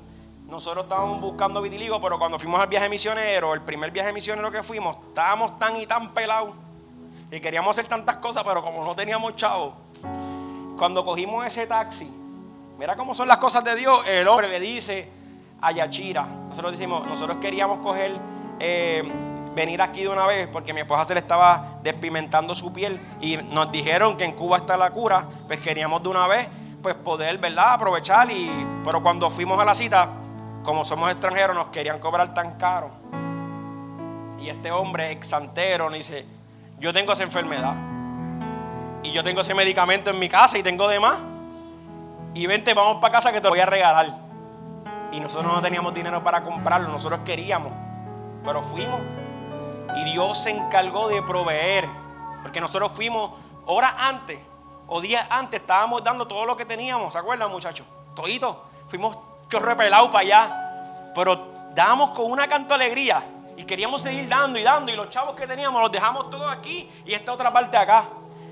nosotros 0.47 0.85
estábamos 0.85 1.19
buscando 1.19 1.61
vitiligo, 1.61 1.99
pero 1.99 2.17
cuando 2.17 2.39
fuimos 2.39 2.61
al 2.61 2.69
viaje 2.69 2.87
misionero, 2.87 3.53
el 3.53 3.61
primer 3.61 3.91
viaje 3.91 4.13
misionero 4.13 4.49
que 4.49 4.63
fuimos, 4.63 4.95
estábamos 5.09 5.59
tan 5.59 5.75
y 5.75 5.85
tan 5.85 6.13
pelados. 6.13 6.55
Y 7.29 7.41
queríamos 7.41 7.77
hacer 7.77 7.89
tantas 7.89 8.17
cosas, 8.17 8.45
pero 8.45 8.63
como 8.63 8.85
no 8.85 8.95
teníamos 8.95 9.35
chavo, 9.35 9.73
cuando 10.77 11.03
cogimos 11.03 11.45
ese 11.45 11.67
taxi, 11.67 12.09
mira 12.77 12.95
cómo 12.95 13.15
son 13.15 13.27
las 13.27 13.37
cosas 13.37 13.63
de 13.63 13.75
Dios, 13.75 14.07
el 14.07 14.27
hombre 14.27 14.49
le 14.49 14.59
dice 14.59 15.09
a 15.61 15.71
Yachira, 15.71 16.23
nosotros 16.23 16.73
decimos, 16.73 17.07
nosotros 17.07 17.37
queríamos 17.41 17.79
coger, 17.79 18.17
eh, 18.59 19.03
venir 19.55 19.81
aquí 19.81 20.03
de 20.03 20.09
una 20.09 20.27
vez, 20.27 20.47
porque 20.51 20.73
mi 20.73 20.81
esposa 20.81 21.03
se 21.05 21.15
le 21.15 21.19
estaba 21.19 21.79
despimentando 21.81 22.53
su 22.53 22.71
piel 22.71 23.01
y 23.19 23.37
nos 23.37 23.71
dijeron 23.71 24.15
que 24.15 24.25
en 24.25 24.33
Cuba 24.33 24.57
está 24.57 24.77
la 24.77 24.91
cura, 24.91 25.25
pues 25.47 25.59
queríamos 25.59 26.03
de 26.03 26.09
una 26.09 26.27
vez, 26.27 26.47
pues 26.83 26.95
poder, 26.95 27.39
¿verdad? 27.39 27.73
Aprovechar 27.73 28.29
y, 28.31 28.67
pero 28.83 29.01
cuando 29.01 29.31
fuimos 29.31 29.59
a 29.59 29.65
la 29.65 29.73
cita, 29.73 30.09
como 30.63 30.85
somos 30.85 31.09
extranjeros, 31.09 31.55
nos 31.55 31.67
querían 31.67 31.97
cobrar 31.97 32.35
tan 32.35 32.57
caro. 32.57 32.91
Y 34.39 34.49
este 34.49 34.71
hombre 34.71 35.11
exantero 35.11 35.89
nos 35.89 35.97
dice, 35.97 36.25
yo 36.79 36.93
tengo 36.93 37.13
esa 37.13 37.23
enfermedad. 37.23 37.75
Y 39.01 39.11
yo 39.11 39.23
tengo 39.23 39.41
ese 39.41 39.55
medicamento 39.55 40.11
en 40.11 40.19
mi 40.19 40.29
casa 40.29 40.57
y 40.57 40.63
tengo 40.63 40.87
de 40.87 40.99
más. 40.99 41.36
Y 42.37 42.45
vente, 42.45 42.75
vamos 42.75 42.97
para 42.97 43.13
casa 43.13 43.31
que 43.31 43.41
te 43.41 43.49
voy 43.49 43.59
a 43.59 43.65
regalar. 43.65 44.13
Y 45.11 45.19
nosotros 45.19 45.51
no 45.51 45.59
teníamos 45.59 45.91
dinero 45.91 46.23
para 46.23 46.43
comprarlo, 46.43 46.87
nosotros 46.87 47.21
queríamos. 47.25 47.73
Pero 48.43 48.61
fuimos. 48.61 49.01
Y 49.95 50.03
Dios 50.03 50.43
se 50.43 50.51
encargó 50.51 51.07
de 51.07 51.23
proveer. 51.23 51.85
Porque 52.43 52.61
nosotros 52.61 52.91
fuimos 52.91 53.31
horas 53.65 53.91
antes 53.97 54.37
o 54.85 55.01
días 55.01 55.25
antes, 55.31 55.61
estábamos 55.61 56.03
dando 56.03 56.27
todo 56.27 56.45
lo 56.45 56.55
que 56.55 56.63
teníamos. 56.63 57.11
¿Se 57.11 57.17
acuerdan, 57.17 57.49
muchachos? 57.49 57.87
Todito. 58.15 58.65
Fuimos 58.87 59.17
chorro 59.49 59.75
para 59.75 60.19
allá. 60.19 61.11
Pero 61.15 61.71
dábamos 61.73 62.11
con 62.11 62.29
una 62.29 62.47
canto 62.47 62.75
alegría. 62.75 63.23
Y 63.57 63.63
queríamos 63.63 64.03
seguir 64.03 64.29
dando 64.29 64.59
y 64.59 64.63
dando. 64.63 64.91
Y 64.91 64.95
los 64.95 65.09
chavos 65.09 65.35
que 65.35 65.47
teníamos 65.47 65.81
los 65.81 65.91
dejamos 65.91 66.29
todos 66.29 66.51
aquí 66.51 66.87
y 67.03 67.15
esta 67.15 67.33
otra 67.33 67.51
parte 67.51 67.75
acá. 67.77 68.03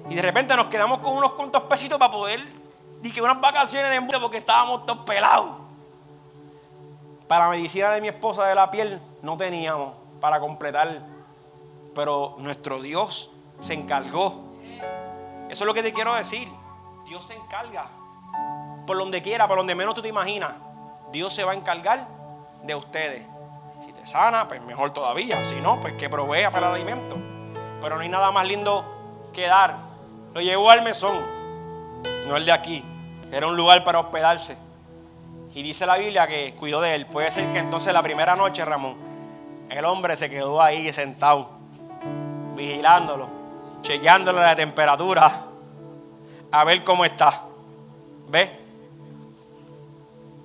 Y 0.09 0.15
de 0.15 0.23
repente 0.23 0.55
nos 0.55 0.65
quedamos 0.69 1.01
con 1.01 1.15
unos 1.15 1.33
cuantos 1.33 1.61
pesitos 1.65 1.99
para 1.99 2.11
poder. 2.11 2.64
Y 3.05 3.11
que 3.11 3.21
unas 3.21 3.39
vacaciones 3.39 3.89
de 3.91 3.97
embute 3.97 4.19
porque 4.19 4.37
estábamos 4.37 4.85
todos 4.85 5.05
pelados. 5.05 5.51
Para 7.27 7.45
la 7.45 7.51
medicina 7.51 7.91
de 7.91 8.01
mi 8.01 8.07
esposa 8.07 8.45
de 8.45 8.55
la 8.55 8.69
piel 8.71 8.99
no 9.21 9.37
teníamos 9.37 9.93
para 10.19 10.39
completar. 10.39 11.01
Pero 11.93 12.35
nuestro 12.39 12.81
Dios 12.81 13.31
se 13.59 13.73
encargó. 13.73 14.57
Eso 15.49 15.63
es 15.63 15.67
lo 15.67 15.73
que 15.73 15.83
te 15.83 15.93
quiero 15.93 16.15
decir. 16.15 16.49
Dios 17.05 17.25
se 17.25 17.35
encarga. 17.35 17.87
Por 18.87 18.97
donde 18.97 19.21
quiera, 19.21 19.47
por 19.47 19.57
donde 19.57 19.75
menos 19.75 19.93
tú 19.93 20.01
te 20.01 20.09
imaginas. 20.09 20.53
Dios 21.11 21.33
se 21.33 21.43
va 21.43 21.51
a 21.51 21.55
encargar 21.55 22.07
de 22.63 22.73
ustedes 22.73 23.35
sana, 24.05 24.47
pues 24.47 24.61
mejor 24.61 24.91
todavía. 24.91 25.43
Si 25.45 25.55
no, 25.55 25.79
pues 25.81 25.93
que 25.93 26.09
provea 26.09 26.51
para 26.51 26.69
el 26.69 26.75
alimento. 26.75 27.17
Pero 27.81 27.95
no 27.95 28.01
hay 28.01 28.09
nada 28.09 28.31
más 28.31 28.45
lindo 28.45 28.85
que 29.33 29.47
dar. 29.47 29.77
Lo 30.33 30.41
llevó 30.41 30.69
al 30.69 30.83
mesón, 30.83 31.25
no 32.27 32.35
el 32.35 32.45
de 32.45 32.51
aquí. 32.51 32.85
Era 33.31 33.47
un 33.47 33.55
lugar 33.55 33.83
para 33.83 33.99
hospedarse. 33.99 34.57
Y 35.53 35.63
dice 35.63 35.85
la 35.85 35.97
Biblia 35.97 36.27
que 36.27 36.53
cuidó 36.59 36.81
de 36.81 36.95
él. 36.95 37.05
Puede 37.05 37.31
ser 37.31 37.51
que 37.51 37.59
entonces 37.59 37.93
la 37.93 38.03
primera 38.03 38.35
noche, 38.35 38.63
Ramón, 38.65 38.97
el 39.69 39.85
hombre 39.85 40.17
se 40.17 40.29
quedó 40.29 40.61
ahí 40.61 40.91
sentado, 40.91 41.49
vigilándolo, 42.55 43.27
chequeándole 43.81 44.41
la 44.41 44.55
temperatura, 44.55 45.43
a 46.51 46.63
ver 46.63 46.83
cómo 46.83 47.05
está. 47.05 47.43
¿Ve? 48.29 48.59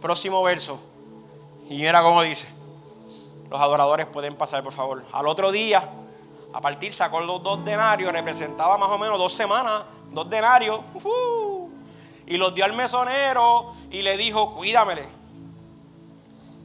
Próximo 0.00 0.42
verso. 0.42 0.80
Y 1.68 1.76
mira 1.78 2.02
cómo 2.02 2.22
dice. 2.22 2.48
Los 3.50 3.60
adoradores 3.60 4.06
pueden 4.06 4.36
pasar, 4.36 4.62
por 4.62 4.72
favor. 4.72 5.04
Al 5.12 5.26
otro 5.26 5.50
día, 5.50 5.88
a 6.52 6.60
partir 6.60 6.92
sacó 6.92 7.20
los 7.20 7.42
dos 7.42 7.64
denarios, 7.64 8.12
representaba 8.12 8.76
más 8.78 8.90
o 8.90 8.98
menos 8.98 9.18
dos 9.18 9.32
semanas, 9.32 9.82
dos 10.10 10.28
denarios, 10.30 10.80
y 12.30 12.36
los 12.36 12.54
dio 12.54 12.64
al 12.64 12.72
mesonero 12.72 13.74
y 13.90 14.02
le 14.02 14.16
dijo, 14.16 14.54
cuídamele. 14.54 15.08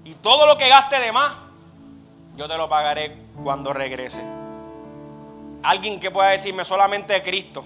Y 0.03 0.13
todo 0.13 0.45
lo 0.45 0.59
que 0.59 0.69
gaste 0.69 0.99
de 0.99 1.11
más, 1.11 1.33
yo 2.37 2.47
te 2.47 2.55
lo 2.55 2.69
pagaré 2.69 3.17
cuando 3.43 3.73
regrese. 3.73 4.23
Alguien 5.63 5.99
que 5.99 6.11
pueda 6.11 6.29
decirme 6.29 6.63
solamente 6.63 7.19
Cristo 7.23 7.65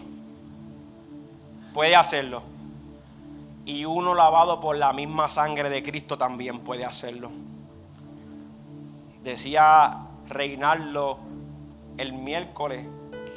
puede 1.74 1.94
hacerlo. 1.98 2.42
Y 3.66 3.84
uno 3.84 4.16
lavado 4.16 4.62
por 4.62 4.78
la 4.78 4.94
misma 4.94 5.28
sangre 5.28 5.70
de 5.70 5.84
Cristo 5.84 6.18
también 6.18 6.62
puede 6.62 6.86
hacerlo. 6.86 7.30
Decía 9.24 10.06
Reinaldo 10.30 11.20
el 11.98 12.14
miércoles, 12.14 12.86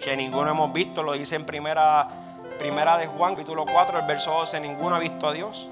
que 0.05 0.17
ninguno 0.17 0.53
hemos 0.53 0.73
visto, 0.73 1.03
lo 1.03 1.15
dice 1.15 1.35
en 1.35 1.47
primera, 1.47 2.22
primera 2.59 2.97
de 2.97 3.07
Juan, 3.07 3.35
capítulo 3.35 3.65
4, 3.65 3.99
el 3.99 4.07
verso 4.07 4.33
12, 4.33 4.61
ninguno 4.61 4.97
ha 4.97 4.99
visto 4.99 5.29
a 5.29 5.33
Dios. 5.33 5.69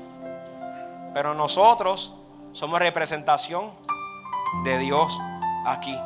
Pero 1.14 1.35
nosotros 1.35 2.14
somos 2.53 2.78
representación 2.81 3.70
de 4.64 4.78
Dios 4.78 5.20
aquí. 5.66 5.97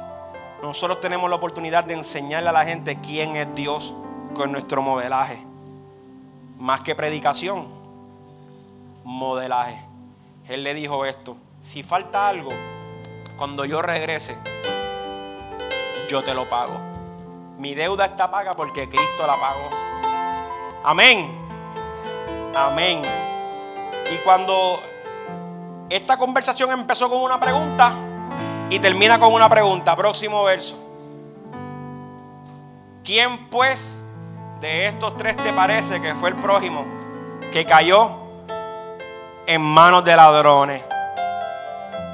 Nosotros 0.62 1.00
tenemos 1.00 1.28
la 1.28 1.36
oportunidad 1.36 1.84
de 1.84 1.94
enseñarle 1.94 2.48
a 2.48 2.52
la 2.52 2.64
gente 2.64 2.98
quién 3.00 3.36
es 3.36 3.54
Dios 3.54 3.94
con 4.34 4.52
nuestro 4.52 4.82
modelaje. 4.82 5.38
Más 6.58 6.80
que 6.80 6.94
predicación, 6.94 7.66
modelaje. 9.04 9.84
Él 10.48 10.64
le 10.64 10.74
dijo 10.74 11.04
esto, 11.04 11.36
si 11.62 11.82
falta 11.82 12.28
algo, 12.28 12.50
cuando 13.36 13.64
yo 13.64 13.82
regrese, 13.82 14.36
yo 16.08 16.22
te 16.22 16.34
lo 16.34 16.48
pago. 16.48 16.78
Mi 17.58 17.74
deuda 17.74 18.06
está 18.06 18.30
paga 18.30 18.54
porque 18.54 18.88
Cristo 18.88 19.26
la 19.26 19.36
pagó. 19.36 19.70
Amén. 20.84 21.34
Amén. 22.54 23.02
Y 24.12 24.16
cuando 24.18 24.82
esta 25.88 26.18
conversación 26.18 26.70
empezó 26.72 27.08
con 27.08 27.22
una 27.22 27.40
pregunta 27.40 27.92
y 28.68 28.78
termina 28.78 29.18
con 29.18 29.32
una 29.32 29.48
pregunta, 29.48 29.96
próximo 29.96 30.44
verso. 30.44 30.76
¿Quién 33.02 33.48
pues 33.48 34.04
de 34.60 34.88
estos 34.88 35.16
tres 35.16 35.36
te 35.36 35.52
parece 35.54 36.02
que 36.02 36.14
fue 36.14 36.28
el 36.30 36.36
prójimo 36.36 36.84
que 37.50 37.64
cayó 37.64 38.10
en 39.46 39.62
manos 39.62 40.04
de 40.04 40.16
ladrones? 40.16 40.82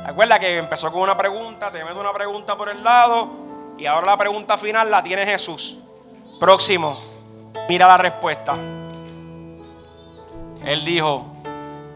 Recuerda 0.07 0.39
que 0.39 0.59
empezó 0.59 0.93
con 0.93 1.03
una 1.03 1.17
pregunta, 1.17 1.73
te 1.73 1.85
meto 1.85 1.99
una 1.99 2.13
pregunta 2.13 2.57
por 2.57 2.69
el 2.69 2.85
lado 2.85 3.31
y 3.79 3.87
ahora 3.87 4.07
la 4.07 4.17
pregunta 4.17 4.57
final 4.57 4.91
la 4.91 5.03
tiene 5.03 5.27
Jesús. 5.27 5.77
Próximo, 6.39 7.10
mira 7.69 7.87
la 7.87 7.99
respuesta. 7.99 8.55
Él 10.65 10.85
dijo, 10.85 11.25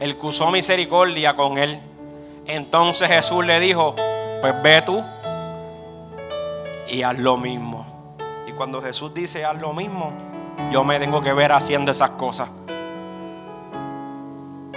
él 0.01 0.17
que 0.17 0.27
usó 0.27 0.51
misericordia 0.51 1.35
con 1.35 1.59
él. 1.59 1.81
Entonces 2.47 3.09
Jesús 3.09 3.45
le 3.45 3.61
dijo, 3.61 3.95
pues 4.41 4.63
ve 4.63 4.83
tú 4.83 5.03
y 6.89 7.03
haz 7.03 7.19
lo 7.19 7.37
mismo. 7.37 7.87
Y 8.47 8.53
cuando 8.53 8.83
Jesús 8.83 9.13
dice 9.15 9.45
haz 9.45 9.61
lo 9.61 9.73
mismo, 9.73 10.13
yo 10.71 10.85
me 10.85 10.99
tengo 10.99 11.21
que 11.21 11.33
ver 11.33 11.53
haciendo 11.53 11.91
esas 11.93 12.11
cosas. 12.11 12.49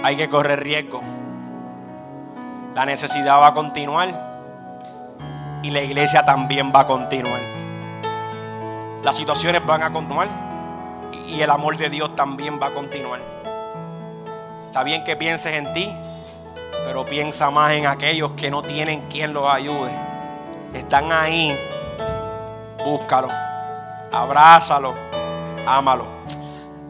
Hay 0.02 0.16
que 0.16 0.28
correr 0.28 0.62
riesgo. 0.62 1.00
La 2.74 2.86
necesidad 2.86 3.40
va 3.40 3.48
a 3.48 3.54
continuar 3.54 4.28
y 5.62 5.70
la 5.70 5.82
iglesia 5.82 6.24
también 6.24 6.72
va 6.74 6.80
a 6.80 6.86
continuar. 6.86 7.40
Las 9.02 9.16
situaciones 9.16 9.64
van 9.64 9.82
a 9.82 9.92
continuar 9.92 10.47
y 11.12 11.40
el 11.40 11.50
amor 11.50 11.76
de 11.76 11.90
Dios 11.90 12.14
también 12.16 12.58
va 12.60 12.68
a 12.68 12.74
continuar. 12.74 13.20
Está 14.66 14.82
bien 14.82 15.04
que 15.04 15.16
pienses 15.16 15.54
en 15.54 15.72
ti, 15.72 15.92
pero 16.84 17.04
piensa 17.06 17.50
más 17.50 17.72
en 17.72 17.86
aquellos 17.86 18.32
que 18.32 18.50
no 18.50 18.62
tienen 18.62 19.02
quien 19.08 19.32
los 19.32 19.50
ayude. 19.50 19.92
Están 20.74 21.10
ahí. 21.12 21.58
Búscalo. 22.84 23.28
Abrázalo. 24.12 24.94
Ámalo. 25.66 26.06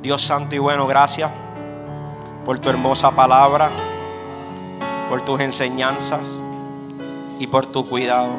Dios 0.02 0.22
santo 0.22 0.54
y 0.54 0.58
bueno, 0.58 0.86
gracias 0.86 1.30
por 2.44 2.58
tu 2.58 2.70
hermosa 2.70 3.10
palabra 3.10 3.70
por 5.08 5.24
tus 5.24 5.40
enseñanzas 5.40 6.40
y 7.38 7.46
por 7.46 7.66
tu 7.66 7.88
cuidado. 7.88 8.34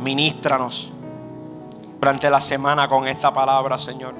Ministranos 0.00 0.92
durante 1.98 2.30
la 2.30 2.40
semana 2.40 2.88
con 2.88 3.06
esta 3.08 3.32
palabra, 3.32 3.78
Señor. 3.78 4.14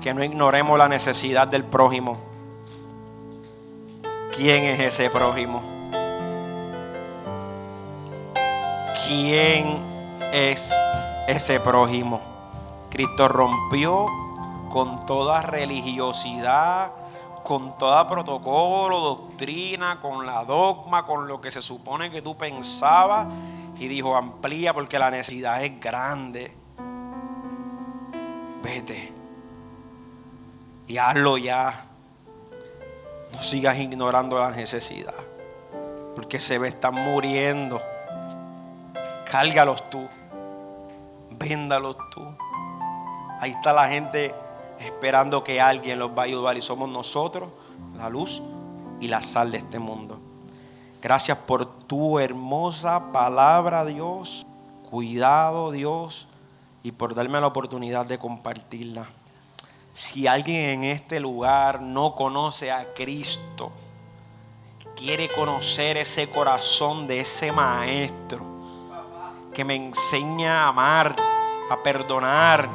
Que 0.00 0.12
no 0.12 0.22
ignoremos 0.22 0.78
la 0.78 0.88
necesidad 0.88 1.48
del 1.48 1.64
prójimo. 1.64 2.18
¿Quién 4.36 4.64
es 4.64 4.80
ese 4.80 5.10
prójimo? 5.10 5.62
¿Quién 9.06 9.78
es 10.32 10.72
ese 11.28 11.60
prójimo? 11.60 12.20
Cristo 12.90 13.28
rompió 13.28 14.06
con 14.70 15.04
toda 15.06 15.42
religiosidad, 15.42 16.92
con 17.42 17.76
toda 17.76 18.06
protocolo, 18.06 19.00
doctrina, 19.00 20.00
con 20.00 20.24
la 20.24 20.44
dogma, 20.44 21.04
con 21.04 21.28
lo 21.28 21.40
que 21.40 21.50
se 21.50 21.60
supone 21.60 22.10
que 22.10 22.22
tú 22.22 22.36
pensabas. 22.36 23.26
Y 23.78 23.88
dijo, 23.88 24.14
amplía 24.16 24.72
porque 24.72 24.98
la 24.98 25.10
necesidad 25.10 25.62
es 25.64 25.80
grande. 25.80 26.52
Vete. 28.62 29.12
Y 30.86 30.98
hazlo 30.98 31.38
ya. 31.38 31.86
No 33.32 33.42
sigas 33.42 33.78
ignorando 33.78 34.38
la 34.38 34.50
necesidad. 34.50 35.14
Porque 36.14 36.38
se 36.38 36.58
ve, 36.58 36.68
están 36.68 36.94
muriendo. 36.94 37.80
Cárgalos 39.30 39.88
tú. 39.90 40.06
Véndalos 41.30 41.96
tú. 42.10 42.22
Ahí 43.40 43.50
está 43.50 43.72
la 43.72 43.88
gente 43.88 44.34
esperando 44.78 45.42
que 45.42 45.60
alguien 45.60 45.98
los 45.98 46.10
va 46.10 46.22
a 46.22 46.24
ayudar 46.26 46.56
y 46.56 46.62
somos 46.62 46.88
nosotros 46.88 47.50
la 47.96 48.08
luz 48.08 48.42
y 49.00 49.08
la 49.08 49.22
sal 49.22 49.50
de 49.50 49.58
este 49.58 49.78
mundo. 49.78 50.20
Gracias 51.02 51.36
por 51.36 51.66
tu 51.66 52.20
hermosa 52.20 53.10
palabra, 53.10 53.84
Dios. 53.84 54.46
Cuidado, 54.88 55.72
Dios, 55.72 56.28
y 56.84 56.92
por 56.92 57.16
darme 57.16 57.40
la 57.40 57.48
oportunidad 57.48 58.06
de 58.06 58.20
compartirla. 58.20 59.06
Si 59.92 60.28
alguien 60.28 60.60
en 60.60 60.84
este 60.84 61.18
lugar 61.18 61.82
no 61.82 62.14
conoce 62.14 62.70
a 62.70 62.94
Cristo, 62.94 63.72
quiere 64.94 65.28
conocer 65.28 65.96
ese 65.96 66.30
corazón 66.30 67.08
de 67.08 67.20
ese 67.20 67.50
maestro 67.50 68.44
que 69.52 69.64
me 69.64 69.74
enseña 69.74 70.62
a 70.62 70.68
amar, 70.68 71.16
a 71.68 71.82
perdonar, 71.82 72.68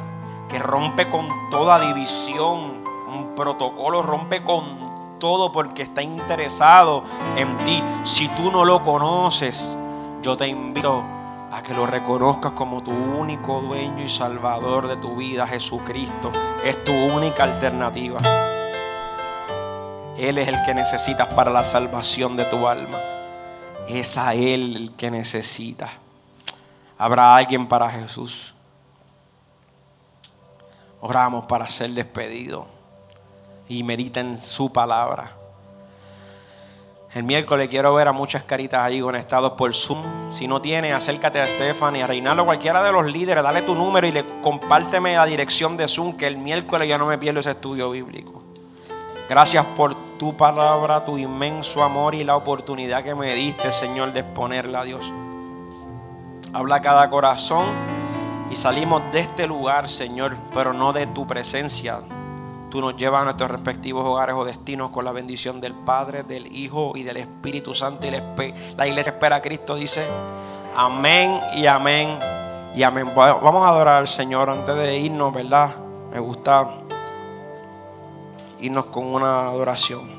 que 0.50 0.58
rompe 0.58 1.08
con 1.08 1.48
toda 1.48 1.80
división, 1.80 2.84
un 3.08 3.32
protocolo 3.34 4.02
rompe 4.02 4.44
con 4.44 4.87
todo 5.18 5.52
porque 5.52 5.82
está 5.82 6.02
interesado 6.02 7.04
en 7.36 7.56
ti. 7.58 7.82
Si 8.04 8.28
tú 8.28 8.50
no 8.50 8.64
lo 8.64 8.82
conoces, 8.82 9.76
yo 10.22 10.36
te 10.36 10.46
invito 10.46 11.02
a 11.50 11.62
que 11.62 11.74
lo 11.74 11.86
reconozcas 11.86 12.52
como 12.52 12.82
tu 12.82 12.90
único 12.90 13.60
dueño 13.60 14.02
y 14.02 14.08
salvador 14.08 14.88
de 14.88 14.96
tu 14.96 15.16
vida. 15.16 15.46
Jesucristo 15.46 16.30
es 16.64 16.84
tu 16.84 16.92
única 16.92 17.44
alternativa. 17.44 18.18
Él 20.16 20.38
es 20.38 20.48
el 20.48 20.56
que 20.64 20.74
necesitas 20.74 21.32
para 21.34 21.50
la 21.50 21.64
salvación 21.64 22.36
de 22.36 22.44
tu 22.46 22.66
alma. 22.66 22.98
Es 23.88 24.18
a 24.18 24.34
Él 24.34 24.76
el 24.76 24.96
que 24.96 25.10
necesitas. 25.10 25.90
Habrá 26.98 27.36
alguien 27.36 27.66
para 27.66 27.88
Jesús. 27.88 28.54
Oramos 31.00 31.46
para 31.46 31.68
ser 31.68 31.90
despedido 31.90 32.77
y 33.68 33.82
medita 33.82 34.20
en 34.20 34.36
su 34.36 34.72
palabra. 34.72 35.32
El 37.14 37.24
miércoles 37.24 37.68
quiero 37.70 37.94
ver 37.94 38.06
a 38.06 38.12
muchas 38.12 38.44
caritas 38.44 38.80
ahí 38.80 39.00
conectados 39.00 39.52
por 39.52 39.72
Zoom. 39.74 40.30
Si 40.30 40.46
no 40.46 40.60
tiene, 40.60 40.92
acércate 40.92 41.40
a 41.40 41.48
Stephanie, 41.48 42.02
a 42.02 42.06
Reinaldo, 42.06 42.44
cualquiera 42.44 42.82
de 42.82 42.92
los 42.92 43.06
líderes, 43.06 43.42
dale 43.42 43.62
tu 43.62 43.74
número 43.74 44.06
y 44.06 44.12
le 44.12 44.40
compárteme 44.42 45.16
la 45.16 45.24
dirección 45.24 45.76
de 45.76 45.88
Zoom, 45.88 46.16
que 46.16 46.26
el 46.26 46.36
miércoles 46.36 46.86
ya 46.86 46.98
no 46.98 47.06
me 47.06 47.16
pierdo 47.16 47.40
ese 47.40 47.52
estudio 47.52 47.90
bíblico. 47.90 48.42
Gracias 49.28 49.64
por 49.76 49.94
tu 50.18 50.36
palabra, 50.36 51.04
tu 51.04 51.16
inmenso 51.16 51.82
amor 51.82 52.14
y 52.14 52.24
la 52.24 52.36
oportunidad 52.36 53.02
que 53.02 53.14
me 53.14 53.34
diste, 53.34 53.72
Señor, 53.72 54.12
de 54.12 54.20
exponerla 54.20 54.80
a 54.80 54.84
Dios. 54.84 55.12
Habla 56.52 56.80
cada 56.80 57.08
corazón 57.08 57.66
y 58.50 58.56
salimos 58.56 59.02
de 59.12 59.20
este 59.20 59.46
lugar, 59.46 59.88
Señor, 59.88 60.36
pero 60.52 60.72
no 60.72 60.92
de 60.92 61.06
tu 61.06 61.26
presencia. 61.26 62.00
Tú 62.70 62.80
nos 62.80 62.96
llevas 62.96 63.22
a 63.22 63.24
nuestros 63.24 63.50
respectivos 63.50 64.04
hogares 64.04 64.36
o 64.36 64.44
destinos 64.44 64.90
con 64.90 65.04
la 65.04 65.12
bendición 65.12 65.60
del 65.60 65.74
Padre, 65.74 66.22
del 66.22 66.54
Hijo 66.54 66.92
y 66.96 67.02
del 67.02 67.16
Espíritu 67.16 67.74
Santo. 67.74 68.06
Y 68.06 68.10
la 68.76 68.86
iglesia 68.86 69.12
espera 69.12 69.36
a 69.36 69.42
Cristo, 69.42 69.74
dice, 69.74 70.06
amén 70.76 71.40
y 71.56 71.66
amén 71.66 72.18
y 72.74 72.82
amén. 72.82 73.12
Vamos 73.14 73.64
a 73.64 73.68
adorar 73.68 74.00
al 74.00 74.08
Señor 74.08 74.50
antes 74.50 74.76
de 74.76 74.98
irnos, 74.98 75.32
¿verdad? 75.32 75.76
Me 76.12 76.20
gusta 76.20 76.68
irnos 78.60 78.86
con 78.86 79.06
una 79.06 79.48
adoración. 79.48 80.17